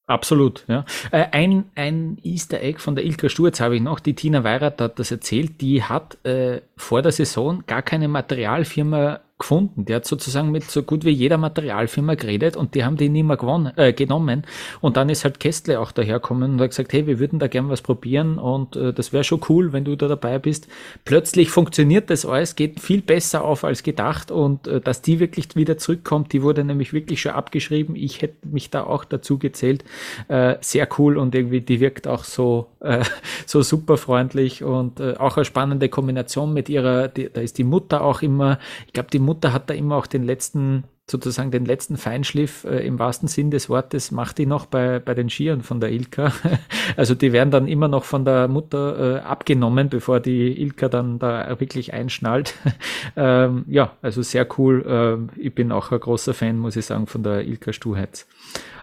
Absolut, 0.09 0.65
ja. 0.69 0.85
Äh, 1.11 1.27
ein, 1.33 1.65
ein 1.75 2.19
Easter 2.23 2.61
Egg 2.61 2.79
von 2.79 2.95
der 2.95 3.05
Ilka 3.05 3.29
Sturz 3.29 3.61
habe 3.61 3.75
ich 3.75 3.83
noch. 3.83 3.99
Die 3.99 4.15
Tina 4.15 4.45
Weirath 4.45 4.81
hat 4.81 5.01
das 5.01 5.11
erzählt. 5.11 5.61
Die 5.61 5.83
hat 5.83 6.25
äh, 6.25 6.61
vor 6.77 7.03
der 7.03 7.11
Saison 7.11 7.65
gar 7.67 7.83
keine 7.83 8.07
Materialfirma 8.07 9.21
gefunden. 9.39 9.85
Der 9.85 9.97
hat 9.97 10.07
sozusagen 10.07 10.51
mit 10.51 10.65
so 10.71 10.83
gut 10.83 11.05
wie 11.05 11.11
jeder 11.11 11.37
Materialfirma 11.37 12.15
geredet 12.15 12.57
und 12.57 12.75
die 12.75 12.85
haben 12.85 12.97
die 12.97 13.11
nicht 13.11 13.25
mehr 13.25 13.37
gewonnen, 13.37 13.73
äh, 13.77 13.93
genommen. 13.93 14.45
Und 14.81 14.97
dann 14.97 15.11
ist 15.11 15.25
halt 15.25 15.41
Kästle 15.41 15.79
auch 15.79 15.93
daherkommen 15.93 16.53
und 16.53 16.61
hat 16.61 16.71
gesagt, 16.71 16.93
hey, 16.95 17.07
wir 17.07 17.19
würden 17.19 17.39
da 17.39 17.47
gern 17.47 17.69
was 17.69 17.83
probieren 17.83 18.39
und 18.39 18.77
äh, 18.77 18.95
das 18.95 19.13
wäre 19.13 19.25
schon 19.25 19.41
cool, 19.49 19.75
wenn 19.75 19.85
du 19.85 19.95
da 19.95 20.09
dabei 20.09 20.39
bist. 20.39 20.69
Plötzlich 21.05 21.51
funktioniert 21.51 22.09
das 22.09 22.25
alles, 22.25 22.57
geht 22.57 22.81
viel 22.81 23.03
besser 23.03 23.45
auf 23.45 23.65
als 23.65 23.83
gedacht 23.83 24.31
und 24.31 24.67
äh, 24.67 24.81
dass 24.81 25.03
die 25.03 25.21
wirklich 25.21 25.55
wieder 25.55 25.77
zurückkommt, 25.77 26.33
die 26.33 26.43
wurde 26.43 26.65
nämlich 26.65 26.95
wirklich 26.95 27.21
schon 27.21 27.33
abgeschrieben. 27.33 27.95
Ich 27.95 28.23
hätte 28.23 28.49
mich 28.49 28.71
da 28.71 28.85
auch 28.85 29.05
dazu 29.05 29.39
gezählt. 29.39 29.85
Äh, 30.29 30.57
sehr 30.63 30.89
cool 30.99 31.19
und 31.19 31.35
irgendwie 31.35 31.61
die 31.61 31.81
wirkt 31.81 32.09
auch 32.09 32.25
so, 32.25 32.69
äh, 32.81 33.05
so 33.47 33.61
super 33.61 33.99
freundlich 33.99 34.65
und 34.65 34.99
äh, 34.99 35.15
auch 35.19 35.37
eine 35.37 35.45
spannende 35.45 35.91
Kombination 35.91 36.55
mit 36.55 36.71
ihrer, 36.71 37.09
die, 37.09 37.29
da 37.31 37.43
ist 37.43 37.59
die 37.59 37.65
Mutter 37.65 38.03
auch 38.03 38.23
immer, 38.23 38.59
ich 38.87 38.95
glaube, 38.95 39.11
die 39.13 39.26
Mutter 39.27 39.53
hat 39.53 39.69
da 39.69 39.75
immer 39.75 39.97
auch 39.97 40.07
den 40.07 40.23
letzten, 40.23 40.85
sozusagen 41.11 41.51
den 41.51 41.67
letzten 41.67 41.99
Feinschliff 41.99 42.65
äh, 42.65 42.87
im 42.87 42.99
wahrsten 42.99 43.29
Sinn 43.29 43.51
des 43.51 43.69
Wortes, 43.69 44.11
macht 44.11 44.39
die 44.39 44.47
noch 44.47 44.65
bei, 44.67 44.99
bei 44.99 45.13
den 45.13 45.29
Skiern 45.29 45.63
von 45.63 45.81
der 45.81 45.93
Ilka. 45.93 46.33
also 46.97 47.15
die 47.15 47.33
werden 47.33 47.51
dann 47.51 47.69
immer 47.69 47.89
noch 47.89 48.05
von 48.05 48.25
der 48.25 48.49
Mutter 48.49 49.17
äh, 49.17 49.21
abgenommen, 49.21 49.91
bevor 49.91 50.21
die 50.21 50.61
Ilka 50.61 50.89
dann 50.89 51.19
da 51.19 51.61
wirklich 51.61 51.93
einschnallt. 51.93 52.55
ähm, 53.17 53.65
ja, 53.69 53.93
also 54.01 54.23
sehr 54.23 54.47
cool. 54.59 54.85
Ähm, 54.89 55.29
ich 55.37 55.55
bin 55.55 55.73
auch 55.73 55.93
ein 55.93 56.01
großer 56.01 56.33
Fan, 56.33 56.59
muss 56.59 56.77
ich 56.77 56.87
sagen, 56.87 57.07
von 57.07 57.23
der 57.23 57.47
Ilka 57.47 57.73
Stuheitz. 57.73 58.27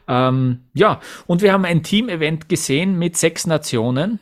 Ähm, 0.07 0.59
ja, 0.73 0.99
und 1.25 1.41
wir 1.41 1.53
haben 1.53 1.65
ein 1.65 1.81
Team-Event 1.81 2.49
gesehen 2.49 2.99
mit 2.99 3.17
sechs 3.17 3.47
Nationen 3.47 4.19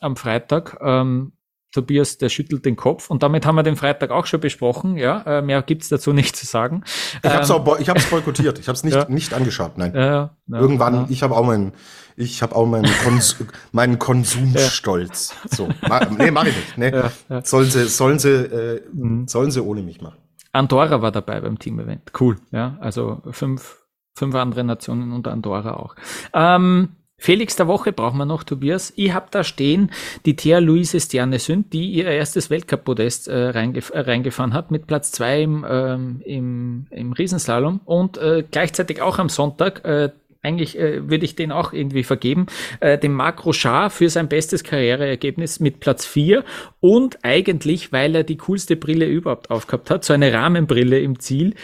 am 0.00 0.16
Freitag. 0.16 0.78
Ähm, 0.80 1.32
Tobias, 1.72 2.16
der 2.16 2.30
schüttelt 2.30 2.64
den 2.64 2.76
Kopf. 2.76 3.10
Und 3.10 3.22
damit 3.22 3.44
haben 3.44 3.56
wir 3.56 3.62
den 3.62 3.76
Freitag 3.76 4.10
auch 4.10 4.26
schon 4.26 4.40
besprochen. 4.40 4.96
Ja, 4.96 5.22
äh, 5.22 5.42
mehr 5.42 5.62
gibt's 5.62 5.88
dazu 5.88 6.12
nicht 6.12 6.34
zu 6.34 6.46
sagen. 6.46 6.82
Ich 7.22 7.30
habe 7.30 7.42
es 7.42 7.50
ähm, 7.50 7.76
ich 7.80 7.88
hab's 7.90 8.06
boykottiert. 8.06 8.58
Ich 8.58 8.68
habe 8.68 8.76
es 8.76 8.84
nicht, 8.84 8.94
ja. 8.96 9.06
nicht 9.08 9.34
angeschaut. 9.34 9.76
Nein. 9.76 9.94
Ja, 9.94 10.30
ja, 10.46 10.58
Irgendwann, 10.58 11.06
ich 11.10 11.22
habe 11.22 11.36
auch 11.36 11.44
meinen, 11.46 11.72
ich 12.16 12.42
habe 12.42 12.56
auch 12.56 12.66
meinen, 12.66 12.90
Kons 13.04 13.36
meinen 13.72 13.98
Konsumstolz. 13.98 15.34
So, 15.50 15.68
nee, 16.16 16.30
mache 16.30 16.48
ich 16.48 16.76
nicht. 16.76 16.94
Nee. 17.28 17.40
Sollen 17.42 17.70
sie, 17.70 17.86
sollen 17.86 18.18
sie, 18.18 18.30
äh, 18.30 18.82
mhm. 18.92 19.28
sollen 19.28 19.50
sie 19.50 19.62
ohne 19.62 19.82
mich 19.82 20.00
machen. 20.00 20.16
Andorra 20.52 21.02
war 21.02 21.12
dabei 21.12 21.40
beim 21.40 21.58
Team-Event. 21.58 22.12
Cool. 22.18 22.36
Ja, 22.50 22.78
also 22.80 23.20
fünf, 23.30 23.82
fünf 24.16 24.34
andere 24.34 24.64
Nationen 24.64 25.12
und 25.12 25.28
Andorra 25.28 25.74
auch. 25.74 25.94
Ähm, 26.32 26.96
Felix 27.18 27.56
der 27.56 27.66
Woche 27.66 27.92
brauchen 27.92 28.16
wir 28.16 28.26
noch, 28.26 28.44
Tobias. 28.44 28.92
Ich 28.96 29.12
habe 29.12 29.26
da 29.30 29.42
stehen 29.42 29.90
die 30.24 30.36
Thea 30.36 30.60
Luise 30.60 31.00
Sterne 31.00 31.40
Sünd, 31.40 31.72
die 31.72 31.90
ihr 31.90 32.06
erstes 32.06 32.48
Weltcup-Podest 32.48 33.26
äh, 33.26 33.48
reingef 33.48 33.90
äh, 33.90 33.98
reingefahren 34.00 34.54
hat, 34.54 34.70
mit 34.70 34.86
Platz 34.86 35.10
zwei 35.10 35.42
im, 35.42 35.66
ähm, 35.68 36.22
im, 36.24 36.86
im 36.90 37.12
Riesenslalom 37.12 37.80
und 37.84 38.18
äh, 38.18 38.44
gleichzeitig 38.48 39.02
auch 39.02 39.18
am 39.18 39.28
Sonntag 39.28 39.84
äh, 39.84 40.10
eigentlich 40.42 40.78
äh, 40.78 41.10
würde 41.10 41.24
ich 41.24 41.34
den 41.34 41.50
auch 41.50 41.72
irgendwie 41.72 42.04
vergeben, 42.04 42.46
äh, 42.78 42.96
dem 42.96 43.12
Marc 43.12 43.44
Rochard 43.44 43.92
für 43.92 44.08
sein 44.08 44.28
bestes 44.28 44.62
Karriereergebnis 44.62 45.58
mit 45.58 45.80
Platz 45.80 46.06
4 46.06 46.44
und 46.78 47.18
eigentlich, 47.24 47.92
weil 47.92 48.14
er 48.14 48.22
die 48.22 48.36
coolste 48.36 48.76
Brille 48.76 49.06
überhaupt 49.06 49.50
aufgehabt 49.50 49.90
hat, 49.90 50.04
so 50.04 50.12
eine 50.12 50.32
Rahmenbrille 50.32 51.00
im 51.00 51.18
Ziel, 51.18 51.54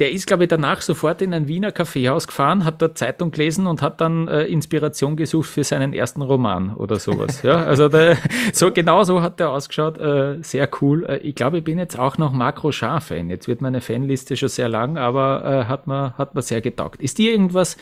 der 0.00 0.12
ist, 0.12 0.26
glaube 0.26 0.44
ich, 0.44 0.48
danach 0.48 0.80
sofort 0.80 1.20
in 1.20 1.34
ein 1.34 1.46
Wiener 1.46 1.72
Kaffeehaus 1.72 2.26
gefahren, 2.26 2.64
hat 2.64 2.80
dort 2.80 2.96
Zeitung 2.96 3.32
gelesen 3.32 3.66
und 3.66 3.82
hat 3.82 4.00
dann 4.00 4.28
äh, 4.28 4.44
Inspiration 4.44 5.14
gesucht 5.14 5.50
für 5.50 5.62
seinen 5.62 5.92
ersten 5.92 6.22
Roman 6.22 6.74
oder 6.74 6.98
sowas. 6.98 7.42
ja, 7.42 7.62
also 7.64 7.90
der, 7.90 8.16
so 8.54 8.72
genau 8.72 9.04
so 9.04 9.20
hat 9.20 9.38
der 9.38 9.50
ausgeschaut. 9.50 9.98
Äh, 9.98 10.38
sehr 10.42 10.70
cool. 10.80 11.04
Äh, 11.04 11.18
ich 11.18 11.34
glaube, 11.34 11.58
ich 11.58 11.64
bin 11.64 11.78
jetzt 11.78 11.98
auch 11.98 12.16
noch 12.16 12.32
Makro 12.32 12.72
Schar-Fan. 12.72 13.28
Jetzt 13.28 13.46
wird 13.46 13.60
meine 13.60 13.82
Fanliste 13.82 14.38
schon 14.38 14.48
sehr 14.48 14.70
lang, 14.70 14.96
aber 14.96 15.44
äh, 15.44 15.64
hat 15.66 15.86
mir 15.86 16.14
hat 16.16 16.34
mir 16.34 16.42
sehr 16.42 16.62
getaugt. 16.62 17.02
Ist 17.02 17.18
dir 17.18 17.32
irgendwas 17.32 17.76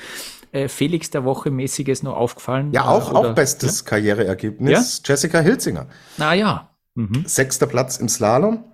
äh, 0.51 0.67
Felix 0.67 1.11
der 1.11 1.25
Woche 1.25 1.53
mäßiges 1.53 2.03
noch 2.03 2.17
aufgefallen? 2.17 2.73
Ja, 2.73 2.87
auch, 2.87 3.15
auch 3.15 3.33
bestes 3.33 3.81
ja? 3.81 3.91
Karriereergebnis. 3.91 5.03
Ja? 5.05 5.13
Jessica 5.13 5.39
Hilzinger. 5.39 5.87
Na 6.17 6.35
ja. 6.35 6.69
Mhm. 6.97 7.23
Sechster 7.27 7.69
Platz 7.69 7.99
im 7.99 8.09
Slalom. 8.09 8.65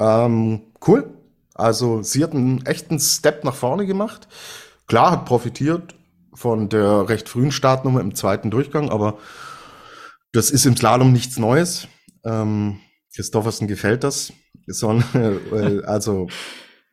Ähm, 0.00 0.62
cool 0.86 1.15
also 1.56 2.02
sie 2.02 2.22
hat 2.22 2.32
einen 2.32 2.64
echten 2.66 2.98
Step 3.00 3.44
nach 3.44 3.54
vorne 3.54 3.86
gemacht. 3.86 4.28
Klar, 4.86 5.10
hat 5.10 5.24
profitiert 5.24 5.94
von 6.34 6.68
der 6.68 7.08
recht 7.08 7.28
frühen 7.28 7.50
Startnummer 7.50 8.00
im 8.00 8.14
zweiten 8.14 8.50
Durchgang, 8.50 8.90
aber 8.90 9.18
das 10.32 10.50
ist 10.50 10.66
im 10.66 10.76
Slalom 10.76 11.12
nichts 11.12 11.38
Neues. 11.38 11.88
Ähm, 12.24 12.80
Christoffersen 13.14 13.68
gefällt 13.68 14.04
das. 14.04 14.32
also 15.86 16.28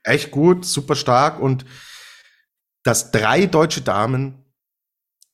echt 0.04 0.32
gut, 0.32 0.66
super 0.66 0.96
stark 0.96 1.40
und 1.42 1.66
dass 2.84 3.12
drei 3.12 3.46
deutsche 3.46 3.82
Damen 3.82 4.46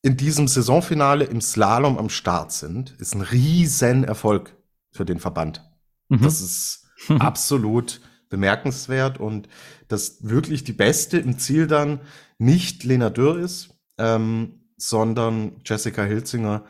in 0.02 0.16
diesem 0.18 0.48
Saisonfinale 0.48 1.26
im 1.26 1.42
Slalom 1.42 1.98
am 1.98 2.10
Start 2.10 2.52
sind, 2.52 2.92
ist 3.00 3.14
ein 3.14 3.22
riesen 3.22 4.04
Erfolg 4.04 4.56
für 4.92 5.06
den 5.06 5.20
Verband. 5.20 5.64
Mhm. 6.08 6.22
Das 6.22 6.42
ist 6.42 6.88
absolut 7.20 8.02
bemerkenswert 8.30 9.20
und 9.20 9.50
dass 9.88 10.18
wirklich 10.30 10.64
die 10.64 10.74
Beste 10.74 11.18
im 11.18 11.40
Ziel 11.40 11.68
dann 11.68 12.00
nicht 12.38 12.84
Lena 12.84 13.10
Dürr 13.10 13.40
ist, 13.40 13.70
ähm, 13.98 14.62
sondern 14.78 15.62
Jessica 15.66 16.04
Hilzinger. 16.04 16.64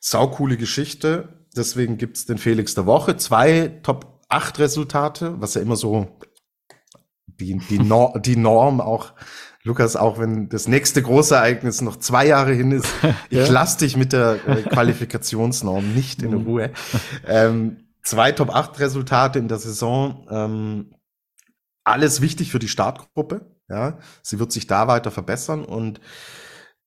Saukoole 0.00 0.56
Geschichte. 0.56 1.46
Deswegen 1.56 1.96
gibt's 1.98 2.26
den 2.26 2.38
Felix 2.38 2.74
der 2.74 2.86
Woche. 2.86 3.16
Zwei 3.16 3.68
Top 3.82 4.20
8 4.28 4.58
Resultate, 4.58 5.40
was 5.40 5.54
ja 5.54 5.60
immer 5.60 5.76
so 5.76 6.18
die, 7.26 7.58
die, 7.68 7.78
Nor 7.78 8.18
die 8.20 8.36
Norm 8.36 8.80
auch 8.80 9.12
Lukas, 9.64 9.94
auch 9.94 10.18
wenn 10.18 10.48
das 10.48 10.66
nächste 10.66 11.02
große 11.02 11.36
Ereignis 11.36 11.82
noch 11.82 11.96
zwei 11.96 12.26
Jahre 12.26 12.52
hin 12.52 12.72
ist, 12.72 12.88
ich 13.30 13.48
lass 13.48 13.76
dich 13.76 13.96
mit 13.96 14.12
der 14.12 14.40
äh, 14.46 14.62
Qualifikationsnorm 14.62 15.94
nicht 15.94 16.22
in. 16.22 16.34
Ruhe. 16.34 16.72
Ähm, 17.26 17.81
zwei 18.02 18.32
Top 18.32 18.50
8 18.54 18.78
Resultate 18.80 19.38
in 19.38 19.48
der 19.48 19.58
Saison. 19.58 20.26
Ähm, 20.30 20.94
alles 21.84 22.20
wichtig 22.20 22.50
für 22.50 22.58
die 22.58 22.68
Startgruppe. 22.68 23.56
Ja, 23.68 23.98
sie 24.22 24.38
wird 24.38 24.52
sich 24.52 24.66
da 24.66 24.86
weiter 24.86 25.10
verbessern 25.10 25.64
und 25.64 26.00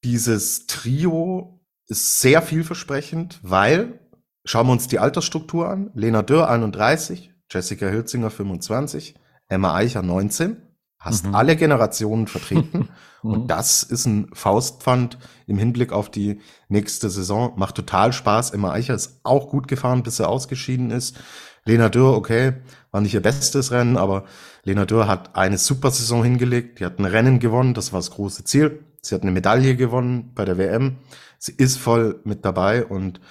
dieses 0.04 0.68
Trio 0.68 1.60
ist 1.88 2.20
sehr 2.20 2.42
vielversprechend, 2.42 3.40
weil 3.42 4.00
schauen 4.44 4.68
wir 4.68 4.74
uns 4.74 4.88
die 4.88 5.00
Altersstruktur 5.00 5.70
an. 5.70 5.90
Lena 5.96 6.22
Dürr 6.22 6.48
31, 6.50 7.34
Jessica 7.50 7.88
Hülzinger 7.88 8.30
25, 8.30 9.16
Emma 9.48 9.76
Eicher 9.76 10.04
19. 10.04 10.62
Hast 11.06 11.28
mhm. 11.28 11.36
alle 11.36 11.56
Generationen 11.56 12.26
vertreten. 12.26 12.90
und 13.22 13.44
mhm. 13.44 13.48
das 13.48 13.84
ist 13.84 14.08
ein 14.08 14.28
Faustpfand 14.34 15.20
im 15.46 15.60
Hinblick 15.60 15.94
auf 15.94 16.10
die 16.10 16.42
nächste 16.68 17.12
Saison. 17.12 17.54
Macht 17.58 17.76
total 17.76 18.12
Spaß. 18.12 18.52
Emma 18.52 18.72
Eicher 18.72 18.96
ist 18.96 19.20
auch 19.24 19.50
gut 19.50 19.68
gefahren, 19.68 20.02
bis 20.02 20.20
er 20.20 20.30
ausgeschieden 20.30 20.90
ist. 20.90 21.16
Lena 21.64 21.90
Dürr, 21.90 22.16
okay, 22.16 22.54
war 22.90 23.02
nicht 23.02 23.14
ihr 23.14 23.22
bestes 23.22 23.72
Rennen, 23.72 23.98
aber 23.98 24.26
Lena 24.64 24.86
Dürr 24.86 25.08
hat 25.08 25.36
eine 25.36 25.60
super 25.60 25.92
Saison 25.92 26.24
hingelegt. 26.24 26.80
Die 26.80 26.86
hat 26.86 26.98
ein 26.98 27.06
Rennen 27.06 27.40
gewonnen, 27.40 27.76
das 27.76 27.94
war 27.94 28.00
das 28.00 28.12
große 28.12 28.44
Ziel. 28.44 28.84
Sie 29.02 29.14
hat 29.14 29.22
eine 29.22 29.32
Medaille 29.32 29.76
gewonnen 29.76 30.32
bei 30.34 30.44
der 30.46 30.58
WM. 30.58 30.98
Sie 31.38 31.54
ist 31.56 31.78
voll 31.78 32.20
mit 32.24 32.46
dabei 32.46 32.84
und 32.84 33.22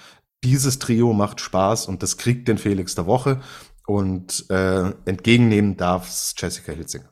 dieses 0.45 0.79
Trio 0.79 1.11
macht 1.11 1.41
Spaß 1.41 1.87
und 1.87 2.03
das 2.03 2.15
kriegt 2.15 2.47
den 2.47 2.57
Felix 2.57 2.95
der 2.95 3.05
Woche 3.05 3.41
und 3.85 4.49
äh, 4.49 4.91
entgegennehmen 5.05 5.75
darf 5.75 6.33
Jessica 6.37 6.71
Hilzinger. 6.71 7.09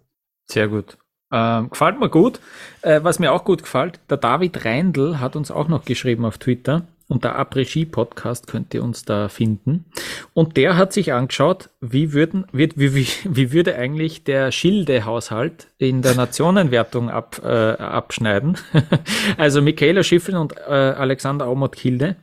Sehr 0.54 0.68
gut. 0.68 0.98
Ähm, 1.32 1.72
gefällt 1.72 2.00
mir 2.00 2.10
gut. 2.10 2.40
Äh, 2.84 3.00
was 3.04 3.18
mir 3.18 3.32
auch 3.34 3.44
gut 3.44 3.64
gefällt, 3.64 4.00
der 4.08 4.18
David 4.18 4.66
Reindl 4.66 5.20
hat 5.20 5.36
uns 5.36 5.50
auch 5.50 5.68
noch 5.68 5.84
geschrieben 5.84 6.26
auf 6.26 6.38
Twitter. 6.38 6.84
Und 7.08 7.24
der 7.24 7.38
Après-Ski-Podcast 7.38 8.46
könnt 8.46 8.74
ihr 8.76 8.84
uns 8.84 9.04
da 9.04 9.30
finden. 9.30 9.86
Und 10.34 10.58
der 10.58 10.78
hat 10.78 10.94
sich 10.94 11.12
angeschaut, 11.12 11.70
wie, 11.82 12.14
würden, 12.14 12.46
wie, 12.52 12.70
wie, 12.76 13.08
wie 13.24 13.52
würde 13.52 13.76
eigentlich 13.76 14.24
der 14.24 14.52
Schilde-Haushalt 14.52 15.68
in 15.80 16.04
der 16.04 16.14
Nationenwertung 16.14 17.10
ab, 17.10 17.42
äh, 17.44 17.48
abschneiden. 17.48 18.58
also 19.38 19.62
Michaela 19.64 20.04
Schifflin 20.04 20.38
und 20.38 20.56
äh, 20.56 20.72
Alexander 20.72 21.48
Aumont-Kilde. 21.48 22.16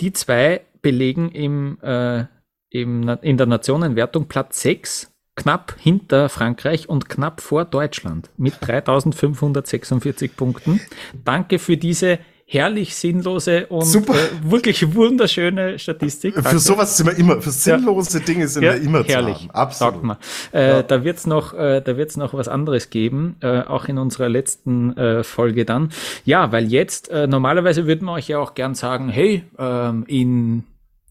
Die 0.00 0.12
zwei 0.12 0.62
belegen 0.82 1.30
im, 1.30 1.78
äh, 1.82 2.24
im, 2.70 3.08
in 3.22 3.36
der 3.36 3.46
Nationenwertung 3.46 4.26
Platz 4.26 4.60
6 4.60 5.15
knapp 5.36 5.76
hinter 5.78 6.28
Frankreich 6.28 6.88
und 6.88 7.08
knapp 7.08 7.40
vor 7.40 7.64
Deutschland 7.64 8.30
mit 8.36 8.54
3546 8.60 10.36
Punkten. 10.36 10.80
Danke 11.24 11.58
für 11.58 11.76
diese 11.76 12.18
herrlich 12.48 12.94
sinnlose 12.94 13.66
und 13.66 13.84
Super. 13.84 14.14
Äh, 14.14 14.50
wirklich 14.50 14.94
wunderschöne 14.94 15.78
Statistik. 15.78 16.34
Danke. 16.34 16.50
Für 16.50 16.58
sowas 16.60 16.96
sind 16.96 17.06
wir 17.06 17.16
immer, 17.18 17.42
für 17.42 17.50
sinnlose 17.50 18.18
ja. 18.20 18.24
Dinge 18.24 18.48
sind 18.48 18.62
ja, 18.62 18.74
wir 18.74 18.82
immer 18.82 19.02
herrlich. 19.02 19.38
zu 19.38 19.48
haben. 19.48 19.50
Absolut. 19.50 20.16
Äh, 20.52 20.68
ja. 20.68 20.82
Da 20.82 21.04
wird's 21.04 21.26
noch, 21.26 21.54
äh, 21.54 21.80
da 21.80 21.96
wird's 21.96 22.16
noch 22.16 22.34
was 22.34 22.46
anderes 22.46 22.90
geben, 22.90 23.36
äh, 23.40 23.62
auch 23.62 23.86
in 23.86 23.98
unserer 23.98 24.28
letzten 24.28 24.96
äh, 24.96 25.24
Folge 25.24 25.64
dann. 25.64 25.90
Ja, 26.24 26.52
weil 26.52 26.66
jetzt 26.66 27.10
äh, 27.10 27.26
normalerweise 27.26 27.86
würden 27.86 28.06
wir 28.06 28.12
euch 28.12 28.28
ja 28.28 28.38
auch 28.38 28.54
gern 28.54 28.76
sagen, 28.76 29.08
hey, 29.08 29.42
ähm, 29.58 30.04
in 30.06 30.64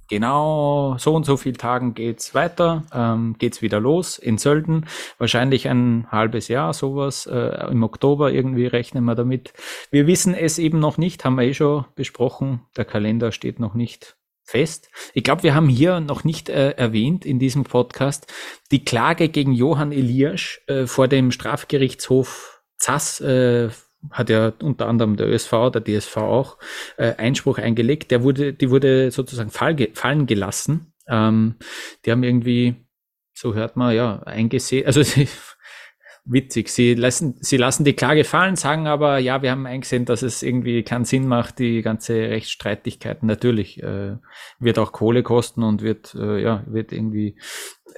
genau 0.07 0.97
so 0.97 1.13
und 1.13 1.25
so 1.25 1.37
viel 1.37 1.53
Tagen 1.53 1.93
geht's 1.93 2.33
weiter, 2.33 2.83
ähm, 2.93 3.35
geht's 3.37 3.61
wieder 3.61 3.79
los 3.79 4.17
in 4.17 4.37
Sölden. 4.37 4.85
Wahrscheinlich 5.17 5.67
ein 5.67 6.07
halbes 6.11 6.47
Jahr, 6.47 6.73
sowas. 6.73 7.25
Äh, 7.25 7.71
Im 7.71 7.83
Oktober 7.83 8.31
irgendwie 8.31 8.67
rechnen 8.67 9.03
wir 9.05 9.15
damit. 9.15 9.53
Wir 9.91 10.07
wissen 10.07 10.33
es 10.33 10.59
eben 10.59 10.79
noch 10.79 10.97
nicht, 10.97 11.25
haben 11.25 11.35
wir 11.35 11.43
eh 11.43 11.53
schon 11.53 11.85
besprochen. 11.95 12.61
Der 12.77 12.85
Kalender 12.85 13.31
steht 13.31 13.59
noch 13.59 13.73
nicht 13.73 14.15
fest. 14.43 14.89
Ich 15.13 15.23
glaube, 15.23 15.43
wir 15.43 15.55
haben 15.55 15.69
hier 15.69 15.99
noch 15.99 16.23
nicht 16.23 16.49
äh, 16.49 16.71
erwähnt 16.71 17.25
in 17.25 17.39
diesem 17.39 17.63
Podcast 17.63 18.31
die 18.71 18.85
Klage 18.85 19.29
gegen 19.29 19.53
Johann 19.53 19.91
Eliasch 19.91 20.61
äh, 20.67 20.85
vor 20.85 21.07
dem 21.07 21.31
Strafgerichtshof 21.31 22.61
Zass 22.77 23.21
äh, 23.21 23.69
hat 24.11 24.29
ja 24.29 24.53
unter 24.61 24.87
anderem 24.87 25.17
der 25.17 25.27
ÖSV, 25.27 25.71
der 25.73 25.83
DSV 25.83 26.17
auch 26.17 26.57
äh, 26.97 27.15
Einspruch 27.15 27.57
eingelegt. 27.57 28.11
Der 28.11 28.23
wurde, 28.23 28.53
die 28.53 28.69
wurde 28.69 29.11
sozusagen 29.11 29.49
fall, 29.49 29.75
fallen 29.93 30.25
gelassen. 30.25 30.93
Ähm, 31.07 31.55
die 32.05 32.11
haben 32.11 32.23
irgendwie, 32.23 32.75
so 33.33 33.53
hört 33.53 33.75
man, 33.75 33.95
ja, 33.95 34.21
eingesehen, 34.23 34.85
also 34.85 35.03
sie, 35.03 35.27
witzig, 36.25 36.69
sie 36.69 36.95
lassen, 36.95 37.37
sie 37.39 37.57
lassen 37.57 37.83
die 37.83 37.93
Klage 37.93 38.23
fallen, 38.23 38.55
sagen 38.55 38.87
aber, 38.87 39.19
ja, 39.19 39.41
wir 39.41 39.51
haben 39.51 39.67
eingesehen, 39.67 40.05
dass 40.05 40.23
es 40.23 40.41
irgendwie 40.41 40.83
keinen 40.83 41.05
Sinn 41.05 41.27
macht, 41.27 41.59
die 41.59 41.81
ganze 41.81 42.13
Rechtsstreitigkeiten. 42.13 43.27
Natürlich 43.27 43.81
äh, 43.83 44.17
wird 44.59 44.79
auch 44.79 44.91
Kohle 44.91 45.23
kosten 45.23 45.63
und 45.63 45.81
wird, 45.81 46.15
äh, 46.15 46.41
ja, 46.41 46.63
wird 46.67 46.91
irgendwie 46.91 47.37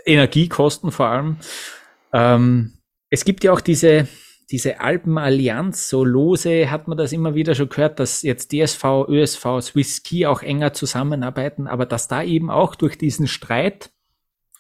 Energie 0.06 0.50
kosten 0.50 0.92
vor 0.92 1.08
allem. 1.08 1.38
Ähm, 2.14 2.74
es 3.10 3.24
gibt 3.24 3.44
ja 3.44 3.54
auch 3.54 3.62
diese, 3.62 4.08
diese 4.50 4.80
Alpenallianz, 4.80 5.90
so 5.90 6.06
lose 6.06 6.72
hat 6.72 6.88
man 6.88 6.98
das 6.98 7.12
immer 7.12 7.36
wieder 7.36 7.54
schon 7.54 7.70
gehört, 7.70 8.00
dass 8.00 8.22
jetzt 8.22 8.54
DSV, 8.54 8.84
ÖSV, 9.08 9.46
Swiss 9.62 9.98
Ski 9.98 10.26
auch 10.26 10.42
enger 10.42 10.74
zusammenarbeiten, 10.74 11.68
aber 11.68 11.86
dass 11.86 12.08
da 12.08 12.24
eben 12.24 12.50
auch 12.50 12.76
durch 12.76 12.98
diesen 12.98 13.28
Streit 13.28 13.92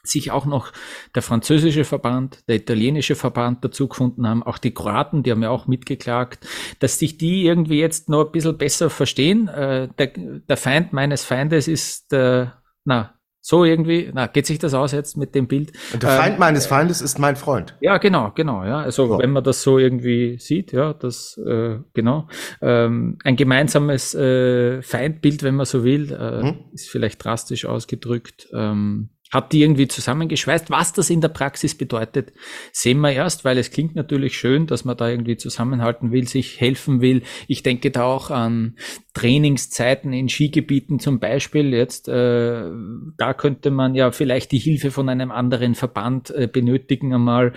sich 0.03 0.31
auch 0.31 0.45
noch 0.45 0.71
der 1.15 1.21
französische 1.21 1.83
Verband, 1.83 2.47
der 2.47 2.55
italienische 2.55 3.15
Verband 3.15 3.63
dazu 3.63 3.87
gefunden 3.87 4.27
haben, 4.27 4.43
auch 4.43 4.57
die 4.57 4.73
Kroaten, 4.73 5.23
die 5.23 5.31
haben 5.31 5.43
ja 5.43 5.49
auch 5.49 5.67
mitgeklagt, 5.67 6.47
dass 6.79 6.99
sich 6.99 7.17
die 7.17 7.45
irgendwie 7.45 7.79
jetzt 7.79 8.09
noch 8.09 8.25
ein 8.25 8.31
bisschen 8.31 8.57
besser 8.57 8.89
verstehen. 8.89 9.47
Äh, 9.47 9.89
der, 9.97 10.07
der 10.15 10.57
Feind 10.57 10.93
meines 10.93 11.23
Feindes 11.23 11.67
ist 11.67 12.11
der, 12.11 12.61
na, 12.85 13.16
so 13.47 13.63
irgendwie, 13.63 14.11
na, 14.13 14.27
geht 14.27 14.45
sich 14.45 14.59
das 14.59 14.73
aus 14.73 14.91
jetzt 14.91 15.15
mit 15.15 15.33
dem 15.33 15.47
Bild? 15.47 15.71
Und 15.93 16.03
der 16.03 16.09
Feind 16.09 16.33
ähm, 16.33 16.39
meines 16.39 16.65
Feindes 16.65 16.99
ist 16.99 17.17
mein 17.17 17.37
Freund. 17.37 17.77
Ja, 17.79 17.97
genau, 17.97 18.33
genau, 18.35 18.65
ja. 18.65 18.81
Also 18.81 19.05
oh. 19.05 19.19
wenn 19.19 19.31
man 19.31 19.41
das 19.41 19.61
so 19.61 19.77
irgendwie 19.77 20.37
sieht, 20.37 20.73
ja, 20.73 20.93
das 20.93 21.39
äh, 21.47 21.77
genau. 21.93 22.27
Ähm, 22.61 23.17
ein 23.23 23.37
gemeinsames 23.37 24.13
äh, 24.15 24.81
Feindbild, 24.81 25.43
wenn 25.43 25.55
man 25.55 25.65
so 25.65 25.85
will, 25.85 26.11
äh, 26.11 26.41
hm? 26.41 26.55
ist 26.73 26.89
vielleicht 26.89 27.23
drastisch 27.23 27.63
ausgedrückt. 27.63 28.49
Ähm, 28.53 29.11
hat 29.31 29.51
die 29.51 29.61
irgendwie 29.61 29.87
zusammengeschweißt. 29.87 30.69
Was 30.69 30.93
das 30.93 31.09
in 31.09 31.21
der 31.21 31.29
Praxis 31.29 31.77
bedeutet, 31.77 32.33
sehen 32.71 32.99
wir 32.99 33.11
erst, 33.11 33.45
weil 33.45 33.57
es 33.57 33.71
klingt 33.71 33.95
natürlich 33.95 34.37
schön, 34.37 34.67
dass 34.67 34.85
man 34.85 34.95
da 34.95 35.09
irgendwie 35.09 35.37
zusammenhalten 35.37 36.11
will, 36.11 36.27
sich 36.27 36.59
helfen 36.59 37.01
will. 37.01 37.23
Ich 37.47 37.63
denke 37.63 37.91
da 37.91 38.03
auch 38.03 38.31
an 38.31 38.77
Trainingszeiten 39.13 40.13
in 40.13 40.29
Skigebieten 40.29 40.99
zum 40.99 41.19
Beispiel. 41.19 41.73
Jetzt, 41.73 42.07
äh, 42.07 42.69
da 43.17 43.33
könnte 43.33 43.71
man 43.71 43.95
ja 43.95 44.11
vielleicht 44.11 44.51
die 44.51 44.59
Hilfe 44.59 44.91
von 44.91 45.09
einem 45.09 45.31
anderen 45.31 45.75
Verband 45.75 46.29
äh, 46.31 46.47
benötigen, 46.47 47.13
einmal 47.13 47.53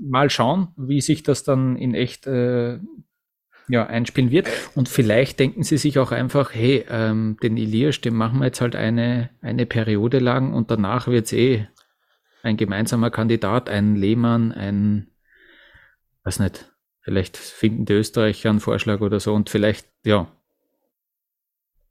mal 0.00 0.30
schauen, 0.30 0.68
wie 0.76 1.00
sich 1.00 1.22
das 1.22 1.44
dann 1.44 1.76
in 1.76 1.94
echt 1.94 2.26
äh, 2.26 2.78
ja, 3.68 3.86
einspielen 3.86 4.30
wird. 4.30 4.48
Und 4.74 4.88
vielleicht 4.88 5.40
denken 5.40 5.62
sie 5.62 5.78
sich 5.78 5.98
auch 5.98 6.12
einfach, 6.12 6.54
hey, 6.54 6.84
ähm, 6.88 7.36
den 7.42 7.56
Elias, 7.56 8.00
den 8.00 8.14
machen 8.14 8.40
wir 8.40 8.46
jetzt 8.46 8.60
halt 8.60 8.76
eine, 8.76 9.30
eine 9.40 9.66
Periode 9.66 10.18
lang 10.18 10.52
und 10.52 10.70
danach 10.70 11.06
wird's 11.06 11.32
eh 11.32 11.66
ein 12.42 12.56
gemeinsamer 12.56 13.10
Kandidat, 13.10 13.70
ein 13.70 13.96
Lehmann, 13.96 14.52
ein, 14.52 15.08
weiß 16.24 16.40
nicht, 16.40 16.72
vielleicht 17.00 17.36
finden 17.36 17.86
die 17.86 17.94
Österreicher 17.94 18.50
einen 18.50 18.60
Vorschlag 18.60 19.00
oder 19.00 19.18
so 19.18 19.32
und 19.34 19.50
vielleicht, 19.50 19.88
ja. 20.04 20.28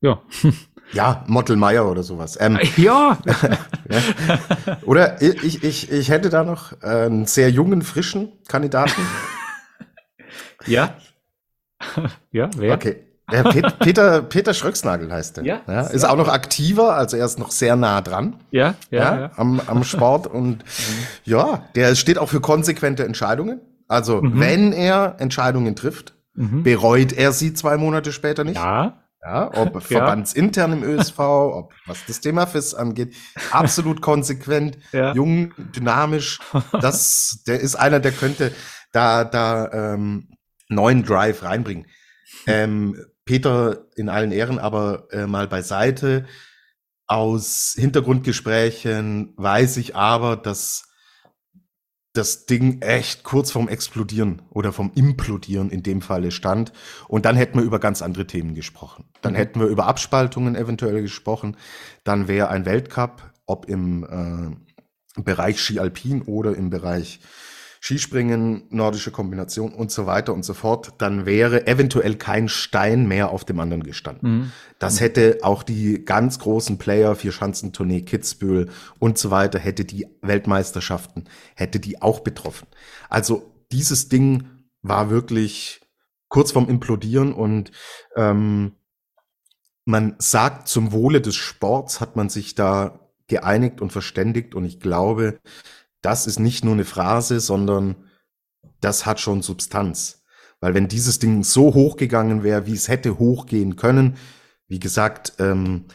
Ja. 0.02 0.22
Ja, 0.92 1.24
Mottelmeier 1.28 1.90
oder 1.90 2.04
sowas. 2.04 2.38
Ähm, 2.40 2.60
ja. 2.78 3.18
ja. 3.26 3.58
Oder 4.84 5.22
ich, 5.22 5.64
ich, 5.64 5.92
ich 5.92 6.10
hätte 6.10 6.30
da 6.30 6.44
noch 6.44 6.80
einen 6.82 7.26
sehr 7.26 7.50
jungen, 7.50 7.82
frischen 7.82 8.34
Kandidaten. 8.48 9.02
ja. 10.68 10.98
Ja, 12.32 12.50
wer? 12.56 12.76
Okay. 12.76 12.98
Pet 13.26 13.80
Peter, 13.80 14.22
Peter 14.22 14.54
Schröcksnagel 14.54 15.12
heißt 15.12 15.38
der. 15.38 15.46
Ja, 15.46 15.62
ja, 15.68 15.82
ist 15.82 16.04
auch 16.04 16.18
noch 16.18 16.28
aktiver, 16.28 16.96
also 16.96 17.18
er 17.18 17.26
ist 17.26 17.40
noch 17.40 17.52
sehr 17.52 17.76
nah 17.76 18.02
dran. 18.02 18.36
Ja, 18.52 18.76
ja. 18.90 19.00
ja, 19.00 19.20
ja. 19.22 19.32
Am, 19.38 19.62
am 19.66 19.84
Sport 19.84 20.28
und 20.28 20.64
ja, 21.24 21.64
der 21.76 21.96
steht 21.96 22.18
auch 22.18 22.30
für 22.30 22.42
konsequente 22.42 23.06
Entscheidungen. 23.06 23.62
Also, 23.88 24.22
mhm. 24.22 24.40
wenn 24.40 24.74
er 24.74 25.16
Entscheidungen 25.20 25.76
trifft, 25.76 26.14
mhm. 26.36 26.64
bereut 26.64 27.14
er 27.14 27.32
sie 27.32 27.54
zwei 27.54 27.78
Monate 27.78 28.12
später 28.12 28.44
nicht. 28.44 28.58
Ja. 28.58 29.00
Ja, 29.26 29.52
ob 29.56 29.82
verbandsintern 29.84 30.74
im 30.74 30.84
ÖSV, 30.84 31.18
ob 31.20 31.74
was 31.86 32.06
das 32.06 32.20
Thema 32.20 32.46
FIS 32.46 32.74
angeht, 32.74 33.16
absolut 33.52 34.02
konsequent, 34.02 34.78
ja. 34.92 35.14
jung, 35.14 35.54
dynamisch. 35.58 36.42
Das, 36.74 37.42
der 37.48 37.62
ist 37.62 37.76
einer, 37.76 38.02
der 38.02 38.12
könnte 38.12 38.52
da, 38.92 39.24
da 39.24 39.72
ähm, 39.72 40.28
neuen 40.74 41.04
Drive 41.04 41.44
reinbringen. 41.44 41.88
Ähm, 42.48 43.06
Peter 43.26 43.86
in 43.96 44.10
allen 44.10 44.32
Ehren 44.32 44.60
aber 44.60 45.08
äh, 45.12 45.28
mal 45.28 45.48
beiseite. 45.48 46.26
Aus 47.08 47.76
Hintergrundgesprächen 47.78 49.34
weiß 49.38 49.78
ich 49.78 49.96
aber, 49.96 50.36
dass 50.36 50.90
das 52.14 52.46
Ding 52.46 52.82
echt 52.82 53.24
kurz 53.24 53.52
vorm 53.52 53.68
Explodieren 53.68 54.44
oder 54.52 54.72
vom 54.72 54.92
Implodieren 54.94 55.72
in 55.72 55.82
dem 55.82 56.02
Falle 56.02 56.32
stand. 56.32 56.72
Und 57.08 57.26
dann 57.26 57.36
hätten 57.36 57.58
wir 57.58 57.66
über 57.66 57.80
ganz 57.80 58.02
andere 58.02 58.28
Themen 58.28 58.54
gesprochen. 58.54 59.06
Dann 59.22 59.34
mhm. 59.34 59.38
hätten 59.38 59.60
wir 59.60 59.68
über 59.68 59.88
Abspaltungen 59.88 60.56
eventuell 60.56 61.02
gesprochen. 61.02 61.58
Dann 62.04 62.28
wäre 62.28 62.50
ein 62.50 62.66
Weltcup, 62.66 63.34
ob 63.48 63.68
im 63.68 64.04
äh, 65.18 65.22
Bereich 65.22 65.60
Ski 65.60 65.80
Alpin 65.80 66.22
oder 66.22 66.56
im 66.56 66.70
Bereich 66.70 67.20
Skispringen, 67.84 68.64
nordische 68.70 69.12
Kombination 69.12 69.74
und 69.74 69.92
so 69.92 70.06
weiter 70.06 70.34
und 70.34 70.46
so 70.46 70.54
fort, 70.54 70.94
dann 71.00 71.26
wäre 71.26 71.68
eventuell 71.68 72.16
kein 72.16 72.48
Stein 72.48 73.10
mehr 73.10 73.30
auf 73.30 73.44
dem 73.44 73.60
anderen 73.60 73.84
gestanden. 73.84 74.32
Mhm. 74.32 74.52
Das 74.80 75.02
hätte 75.02 75.40
auch 75.42 75.64
die 75.64 76.06
ganz 76.06 76.40
großen 76.40 76.78
Player, 76.78 77.14
Vierschanzentournee, 77.14 78.04
Kitzbühel 78.04 78.70
und 79.00 79.18
so 79.18 79.32
weiter, 79.32 79.60
hätte 79.60 79.84
die 79.84 80.08
Weltmeisterschaften, 80.22 81.26
hätte 81.56 81.82
die 81.82 82.02
auch 82.02 82.22
betroffen. 82.22 82.70
Also 83.10 83.52
dieses 83.74 84.08
Ding 84.08 84.48
war 84.82 85.10
wirklich 85.10 85.82
kurz 86.30 86.54
vorm 86.54 86.70
Implodieren 86.70 87.34
und 87.34 87.74
ähm, 88.16 88.78
man 89.84 90.16
sagt, 90.20 90.70
zum 90.70 90.94
Wohle 90.94 91.20
des 91.20 91.36
Sports 91.36 92.00
hat 92.00 92.16
man 92.16 92.30
sich 92.30 92.56
da 92.56 93.02
geeinigt 93.28 93.82
und 93.82 93.92
verständigt 93.92 94.56
und 94.56 94.64
ich 94.64 94.80
glaube, 94.80 95.40
das 96.04 96.28
ist 96.28 96.40
nicht 96.40 96.64
nur 96.64 96.74
eine 96.74 96.86
Phrase, 96.86 97.40
sondern 97.40 97.96
das 98.82 99.06
hat 99.08 99.20
schon 99.20 99.42
Substanz. 99.42 100.24
Weil 100.60 100.76
wenn 100.76 100.88
dieses 100.88 101.18
Ding 101.18 101.44
so 101.44 101.74
hochgegangen 101.74 102.44
wäre, 102.44 102.68
wie 102.68 102.74
es 102.74 102.88
hätte 102.88 103.18
hochgehen 103.18 103.76
können, 103.76 104.18
wie 104.68 104.80
gesagt, 104.80 105.34
ähm, 105.40 105.86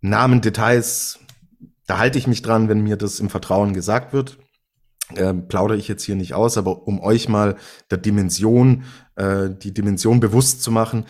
Namen, 0.00 0.40
Details, 0.40 1.18
da 1.86 1.98
halte 1.98 2.18
ich 2.18 2.26
mich 2.26 2.42
dran, 2.42 2.68
wenn 2.68 2.82
mir 2.82 2.96
das 2.96 3.20
im 3.20 3.30
Vertrauen 3.30 3.74
gesagt 3.74 4.12
wird. 4.12 4.38
Ähm, 5.16 5.48
plaudere 5.48 5.78
ich 5.78 5.88
jetzt 5.88 6.04
hier 6.04 6.16
nicht 6.16 6.34
aus, 6.34 6.58
aber 6.58 6.86
um 6.86 7.00
euch 7.00 7.28
mal 7.28 7.56
der 7.90 7.98
Dimension, 7.98 8.84
äh, 9.16 9.48
die 9.50 9.72
Dimension 9.72 10.20
bewusst 10.20 10.62
zu 10.62 10.70
machen, 10.70 11.06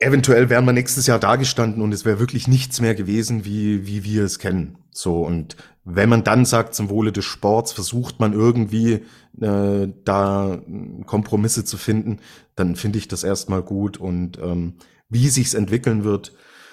eventuell 0.00 0.50
wären 0.50 0.64
wir 0.64 0.72
nächstes 0.72 1.06
Jahr 1.06 1.18
dagestanden 1.18 1.82
und 1.82 1.92
es 1.92 2.04
wäre 2.04 2.18
wirklich 2.18 2.48
nichts 2.48 2.80
mehr 2.80 2.94
gewesen, 2.94 3.44
wie, 3.44 3.86
wie 3.86 4.04
wir 4.04 4.24
es 4.24 4.38
kennen. 4.38 4.78
So, 4.90 5.24
und 5.24 5.56
wenn 5.84 6.08
man 6.08 6.24
dann 6.24 6.44
sagt, 6.44 6.74
zum 6.74 6.88
Wohle 6.88 7.12
des 7.12 7.24
Sports, 7.24 7.72
versucht 7.72 8.20
man 8.20 8.32
irgendwie 8.32 9.02
äh, 9.40 9.88
da 10.04 10.62
Kompromisse 11.06 11.64
zu 11.64 11.76
finden, 11.76 12.20
dann 12.56 12.76
finde 12.76 12.98
ich 12.98 13.08
das 13.08 13.24
erstmal 13.24 13.62
gut. 13.62 13.98
Und 13.98 14.38
ähm, 14.38 14.74
wie 15.08 15.28
sich's 15.28 15.54
entwickeln 15.54 16.04
wird, 16.04 16.32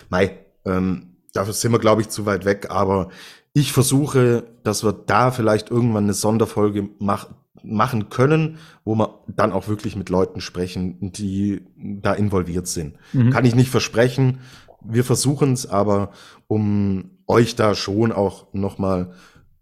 mei, 0.09 0.38
ähm, 0.65 1.17
dafür 1.34 1.53
sind 1.53 1.72
wir, 1.72 1.80
glaube 1.80 2.01
ich, 2.01 2.09
zu 2.09 2.26
weit 2.26 2.45
weg, 2.45 2.67
aber 2.69 3.09
ich 3.53 3.74
versuche, 3.74 4.45
dass 4.63 4.84
wir 4.84 4.93
da 4.93 5.32
vielleicht 5.32 5.72
irgendwann 5.72 6.05
eine 6.05 6.13
Sonderfolge 6.13 6.89
mach, 6.99 7.30
machen 7.64 8.09
können, 8.09 8.57
wo 8.84 8.95
wir 8.95 9.24
dann 9.28 9.51
auch 9.51 9.68
wirklich 9.68 9.95
mit 9.95 10.09
Leuten 10.09 10.41
sprechen, 10.41 11.12
die 11.12 11.62
da 11.78 12.14
involviert 12.14 12.68
sind. 12.68 12.97
Mhm. 13.14 13.32
Kann 13.32 13.45
ich 13.45 13.55
nicht 13.55 13.70
versprechen. 13.70 14.39
Wir 14.84 15.03
versuchen 15.03 15.53
es, 15.53 15.70
aber 15.70 16.12
um 16.47 17.12
euch 17.28 17.55
da 17.55 17.76
schon 17.76 18.12
auch 18.12 18.53
nochmal 18.53 19.14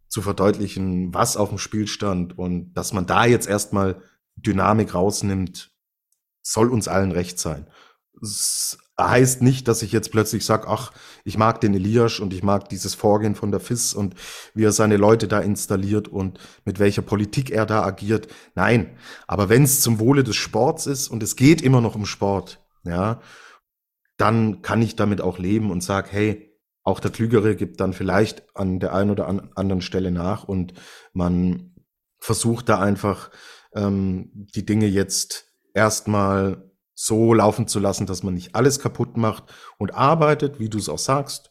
zu 0.08 0.22
verdeutlichen, 0.22 1.14
was 1.14 1.38
auf 1.38 1.50
dem 1.50 1.58
Spiel 1.58 1.88
stand 1.88 2.38
und 2.38 2.74
dass 2.74 2.94
man 2.94 3.06
da 3.06 3.26
jetzt 3.26 3.48
erstmal 3.48 4.02
Dynamik 4.36 4.96
rausnimmt, 4.96 5.72
soll 6.42 6.70
uns 6.70 6.88
allen 6.88 7.12
recht 7.12 7.40
sein. 7.40 7.68
Heißt 9.00 9.42
nicht, 9.42 9.68
dass 9.68 9.82
ich 9.82 9.94
jetzt 9.94 10.12
plötzlich 10.12 10.46
sage, 10.46 10.68
ach, 10.68 10.92
ich 11.24 11.38
mag 11.38 11.62
den 11.62 11.74
Elias 11.74 12.20
und 12.20 12.34
ich 12.34 12.44
mag 12.44 12.68
dieses 12.68 12.96
Vorgehen 12.96 13.34
von 13.34 13.52
der 13.52 13.62
FIS 13.62 13.94
und 13.94 14.16
wie 14.54 14.66
er 14.66 14.74
seine 14.74 14.98
Leute 14.98 15.28
da 15.28 15.40
installiert 15.40 16.10
und 16.10 16.38
mit 16.66 16.80
welcher 16.80 17.02
Politik 17.02 17.50
er 17.50 17.66
da 17.66 17.84
agiert. 17.84 18.28
Nein, 18.56 18.98
aber 19.26 19.48
wenn 19.48 19.64
es 19.64 19.82
zum 19.82 20.00
Wohle 20.00 20.24
des 20.24 20.36
Sports 20.36 20.86
ist 20.86 21.08
und 21.08 21.24
es 21.24 21.38
geht 21.38 21.62
immer 21.62 21.80
noch 21.80 21.96
um 21.96 22.06
Sport, 22.06 22.62
ja, 22.84 23.22
dann 24.18 24.62
kann 24.62 24.82
ich 24.82 24.98
damit 24.98 25.22
auch 25.22 25.40
leben 25.40 25.72
und 25.72 25.82
sage, 25.82 26.10
hey, 26.12 26.60
auch 26.84 27.00
der 27.00 27.12
Klügere 27.12 27.56
gibt 27.56 27.80
dann 27.80 27.94
vielleicht 27.94 28.44
an 28.56 28.80
der 28.80 28.94
einen 28.94 29.12
oder 29.12 29.28
anderen 29.28 29.82
Stelle 29.82 30.12
nach 30.12 30.44
und 30.44 30.74
man 31.14 31.76
versucht 32.20 32.68
da 32.68 32.80
einfach 32.80 33.32
ähm, 33.74 34.32
die 34.34 34.66
Dinge 34.66 34.88
jetzt 34.88 35.46
erstmal 35.74 36.69
so 37.02 37.34
laufen 37.34 37.66
zu 37.66 37.80
lassen, 37.80 38.08
dass 38.08 38.24
man 38.24 38.34
nicht 38.34 38.56
alles 38.56 38.80
kaputt 38.80 39.16
macht 39.16 39.46
und 39.78 39.94
arbeitet, 39.94 40.60
wie 40.60 40.68
du 40.68 40.78
es 40.78 40.90
auch 40.90 41.00
sagst, 41.00 41.50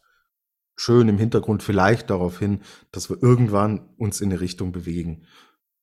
schön 0.75 1.09
im 1.09 1.17
Hintergrund 1.17 1.63
vielleicht 1.63 2.11
darauf 2.11 2.37
hin, 2.37 2.61
dass 2.91 3.09
wir 3.09 3.17
irgendwann 3.23 3.89
uns 3.97 4.21
in 4.21 4.29
eine 4.29 4.41
Richtung 4.41 4.71
bewegen, 4.71 5.25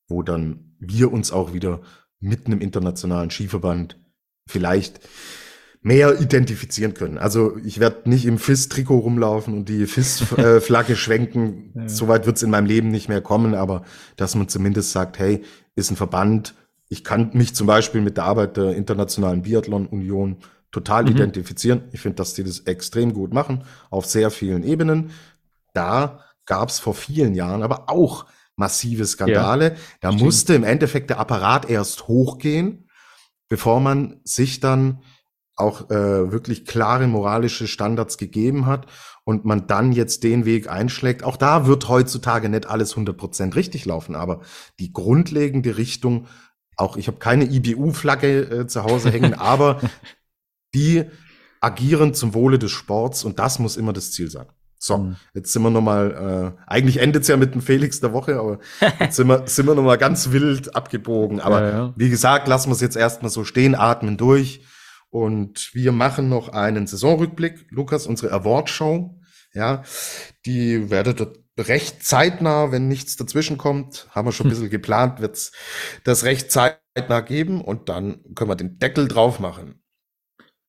wo 0.07 0.23
dann 0.23 0.77
wir 0.79 1.13
uns 1.13 1.33
auch 1.33 1.53
wieder 1.53 1.81
mit 2.21 2.47
einem 2.47 2.61
internationalen 2.61 3.31
Skiverband 3.31 4.01
vielleicht 4.47 5.01
mehr 5.83 6.21
identifizieren 6.21 6.95
können. 6.95 7.19
Also 7.19 7.57
ich 7.65 7.81
werde 7.81 8.09
nicht 8.09 8.25
im 8.25 8.39
FIS-Trikot 8.39 8.99
rumlaufen 8.99 9.53
und 9.53 9.69
die 9.69 9.87
FIS-Flagge 9.87 10.95
schwenken. 10.97 11.73
Ja. 11.75 11.89
Soweit 11.89 12.25
wird 12.25 12.37
es 12.37 12.45
in 12.45 12.51
meinem 12.51 12.67
Leben 12.67 12.93
nicht 12.93 13.09
mehr 13.09 13.21
kommen, 13.21 13.57
aber 13.57 13.83
dass 14.15 14.37
man 14.37 14.49
zumindest 14.49 14.93
sagt, 14.93 15.19
hey, 15.19 15.43
ist 15.75 15.91
ein 15.91 15.97
Verband, 15.97 16.55
ich 16.89 17.05
kann 17.05 17.31
mich 17.33 17.55
zum 17.55 17.67
Beispiel 17.67 18.01
mit 18.01 18.17
der 18.17 18.25
Arbeit 18.25 18.57
der 18.57 18.77
Internationalen 18.77 19.43
Biathlon-Union 19.43 20.39
total 20.71 21.05
mhm. 21.05 21.11
identifizieren. 21.11 21.85
Ich 21.93 22.01
finde, 22.01 22.17
dass 22.17 22.35
die 22.35 22.45
das 22.45 22.61
extrem 22.61 23.13
gut 23.13 23.33
machen, 23.33 23.65
auf 23.91 24.07
sehr 24.07 24.31
vielen 24.31 24.63
Ebenen. 24.63 25.11
Da 25.73 26.21
gab 26.45 26.69
es 26.69 26.79
vor 26.79 26.95
vielen 26.95 27.35
Jahren 27.35 27.63
aber 27.63 27.89
auch 27.89 28.27
massive 28.57 29.05
Skandale. 29.07 29.71
Ja, 29.71 29.77
da 30.01 30.09
stimmt. 30.09 30.23
musste 30.23 30.55
im 30.55 30.65
Endeffekt 30.65 31.11
der 31.11 31.19
Apparat 31.19 31.69
erst 31.69 32.09
hochgehen, 32.09 32.89
bevor 33.49 33.81
man 33.81 34.21
sich 34.25 34.61
dann 34.61 35.03
auch 35.57 35.89
äh, 35.91 36.31
wirklich 36.33 36.67
klare 36.67 37.07
moralische 37.07 37.67
Standards 37.67 38.19
gegeben 38.19 38.67
hat 38.67 38.87
und 39.25 39.47
man 39.47 39.67
dann 39.67 39.93
jetzt 39.93 40.23
den 40.23 40.45
Weg 40.45 40.69
einschlägt. 40.69 41.25
Auch 41.25 41.39
da 41.39 41.67
wird 41.67 41.89
heutzutage 41.89 42.51
nicht 42.51 42.67
alles 42.67 42.95
100% 42.95 43.55
richtig 43.55 43.87
laufen, 43.87 44.15
aber 44.15 44.41
die 44.79 44.93
grundlegende 44.93 45.79
Richtung 45.79 46.27
auch 46.77 46.97
ich 46.97 47.09
habe 47.09 47.19
keine 47.19 47.45
IBU-Flagge 47.45 48.41
äh, 48.43 48.67
zu 48.67 48.85
Hause 48.85 49.11
hängen, 49.11 49.35
aber 49.39 49.81
die 50.75 51.05
agieren 51.61 52.15
zum 52.15 52.35
Wohle 52.35 52.59
des 52.59 52.71
Sports 52.71 53.25
und 53.25 53.39
das 53.39 53.59
muss 53.59 53.77
immer 53.77 53.93
das 53.93 54.13
Ziel 54.13 54.31
sein. 54.31 54.47
So, 54.79 54.99
mhm. 54.99 55.17
jetzt 55.35 55.53
sind 55.53 55.63
wir 55.63 55.71
nochmal, 55.71 56.55
äh, 56.59 56.63
eigentlich 56.71 56.99
endet 56.99 57.23
es 57.23 57.29
ja 57.29 57.37
mit 57.37 57.55
dem 57.55 57.63
Felix 57.63 58.01
der 58.01 58.13
Woche, 58.13 58.39
aber 58.39 58.59
jetzt 59.01 59.17
sind 59.17 59.27
wir, 59.27 59.47
sind 59.47 59.67
wir 59.67 59.75
nochmal 59.75 59.99
ganz 59.99 60.31
wild 60.33 60.77
abgebogen. 60.77 61.41
Aber 61.41 61.61
ja, 61.63 61.71
ja. 61.71 61.95
wie 61.97 62.11
gesagt, 62.11 62.47
lassen 62.47 62.69
wir 62.69 62.75
es 62.75 62.83
jetzt 62.83 62.97
erstmal 62.97 63.31
so 63.31 63.45
stehen, 63.45 63.75
atmen 63.75 64.17
durch. 64.17 64.65
Und 65.09 65.71
wir 65.73 65.93
machen 65.93 66.29
noch 66.29 66.51
einen 66.51 66.87
Saisonrückblick. 66.87 67.67
Lukas, 67.71 68.07
unsere 68.07 68.33
Award-Show, 68.33 69.19
ja, 69.55 69.83
die 70.45 70.91
werdet 70.91 71.21
ihr 71.21 71.33
recht 71.59 72.05
zeitnah, 72.05 72.71
wenn 72.73 72.89
nichts 72.89 73.17
dazwischen 73.17 73.59
kommt, 73.59 74.09
haben 74.11 74.27
wir 74.27 74.33
schon 74.33 74.47
ein 74.47 74.51
bisschen 74.51 74.71
geplant, 74.71 75.21
wird's 75.21 75.53
das 76.05 76.25
recht 76.25 76.51
zeitnah 76.51 77.21
geben 77.21 77.61
und 77.61 77.89
dann 77.89 78.21
können 78.35 78.51
wir 78.51 78.57
den 78.57 78.79
Deckel 78.79 79.09
drauf 79.09 79.41
machen. 79.41 79.83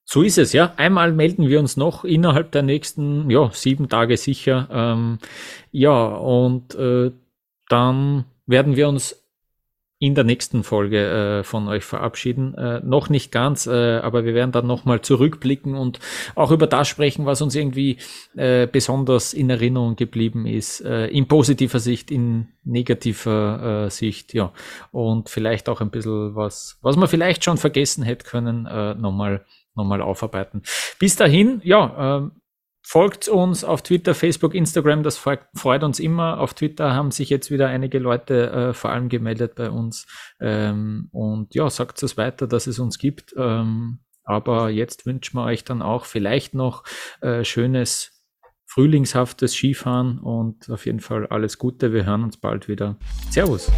So 0.09 0.21
ist 0.23 0.37
es, 0.37 0.53
ja. 0.53 0.73
Einmal 0.77 1.11
melden 1.11 1.49
wir 1.49 1.59
uns 1.59 1.75
noch 1.75 2.05
innerhalb 2.05 2.53
der 2.53 2.61
nächsten, 2.61 3.29
ja, 3.29 3.51
sieben 3.51 3.89
Tage 3.89 4.15
sicher. 4.15 4.69
Ähm, 4.71 5.19
ja, 5.71 6.05
und 6.05 6.75
äh, 6.75 7.11
dann 7.67 8.23
werden 8.45 8.77
wir 8.77 8.87
uns 8.87 9.26
in 9.99 10.13
der 10.13 10.23
nächsten 10.23 10.63
Folge 10.63 11.39
äh, 11.39 11.43
von 11.43 11.67
euch 11.67 11.83
verabschieden. 11.83 12.53
Äh, 12.53 12.81
noch 12.83 13.09
nicht 13.09 13.31
ganz, 13.31 13.65
äh, 13.65 13.97
aber 13.97 14.25
wir 14.25 14.35
werden 14.35 14.51
dann 14.51 14.67
nochmal 14.67 15.01
zurückblicken 15.01 15.75
und 15.75 15.99
auch 16.35 16.51
über 16.51 16.67
das 16.67 16.87
sprechen, 16.87 17.25
was 17.25 17.41
uns 17.41 17.55
irgendwie 17.55 17.97
äh, 18.35 18.67
besonders 18.67 19.33
in 19.33 19.49
Erinnerung 19.49 19.95
geblieben 19.95 20.45
ist, 20.45 20.81
äh, 20.81 21.07
in 21.07 21.27
positiver 21.27 21.79
Sicht, 21.79 22.11
in 22.11 22.49
negativer 22.63 23.85
äh, 23.85 23.89
Sicht, 23.89 24.33
ja. 24.33 24.53
Und 24.91 25.29
vielleicht 25.29 25.67
auch 25.67 25.81
ein 25.81 25.89
bisschen 25.89 26.35
was, 26.35 26.77
was 26.81 26.95
man 26.95 27.07
vielleicht 27.07 27.43
schon 27.43 27.57
vergessen 27.57 28.03
hätte 28.03 28.25
können, 28.25 28.63
nochmal 28.99 29.45
nochmal 29.77 30.01
aufarbeiten. 30.01 30.63
Bis 30.99 31.15
dahin, 31.15 31.61
ja, 31.63 32.17
äh, 32.17 32.29
Folgt 32.89 33.27
uns 33.27 33.65
auf 33.65 33.81
Twitter, 33.81 34.15
Facebook, 34.15 34.55
Instagram, 34.55 35.03
das 35.03 35.17
freut 35.17 35.83
uns 35.83 35.99
immer. 35.99 36.39
Auf 36.39 36.53
Twitter 36.53 36.93
haben 36.93 37.11
sich 37.11 37.29
jetzt 37.29 37.51
wieder 37.51 37.67
einige 37.67 37.99
Leute 37.99 38.49
äh, 38.49 38.73
vor 38.73 38.91
allem 38.91 39.09
gemeldet 39.09 39.55
bei 39.55 39.69
uns. 39.69 40.07
Ähm, 40.39 41.09
und 41.11 41.53
ja, 41.53 41.69
sagt 41.69 42.01
es 42.01 42.15
weiter, 42.15 42.47
dass 42.47 42.65
es 42.65 42.79
uns 42.79 42.97
gibt. 42.97 43.35
Ähm, 43.37 43.99
aber 44.23 44.69
jetzt 44.69 45.05
wünschen 45.05 45.35
wir 45.35 45.43
euch 45.43 45.65
dann 45.65 45.81
auch 45.81 46.05
vielleicht 46.05 46.53
noch 46.53 46.85
äh, 47.19 47.43
schönes, 47.43 48.23
frühlingshaftes 48.67 49.51
Skifahren 49.51 50.19
und 50.19 50.69
auf 50.69 50.85
jeden 50.85 51.01
Fall 51.01 51.27
alles 51.27 51.57
Gute. 51.57 51.91
Wir 51.91 52.05
hören 52.05 52.23
uns 52.23 52.37
bald 52.37 52.69
wieder. 52.69 52.95
Servus. 53.31 53.69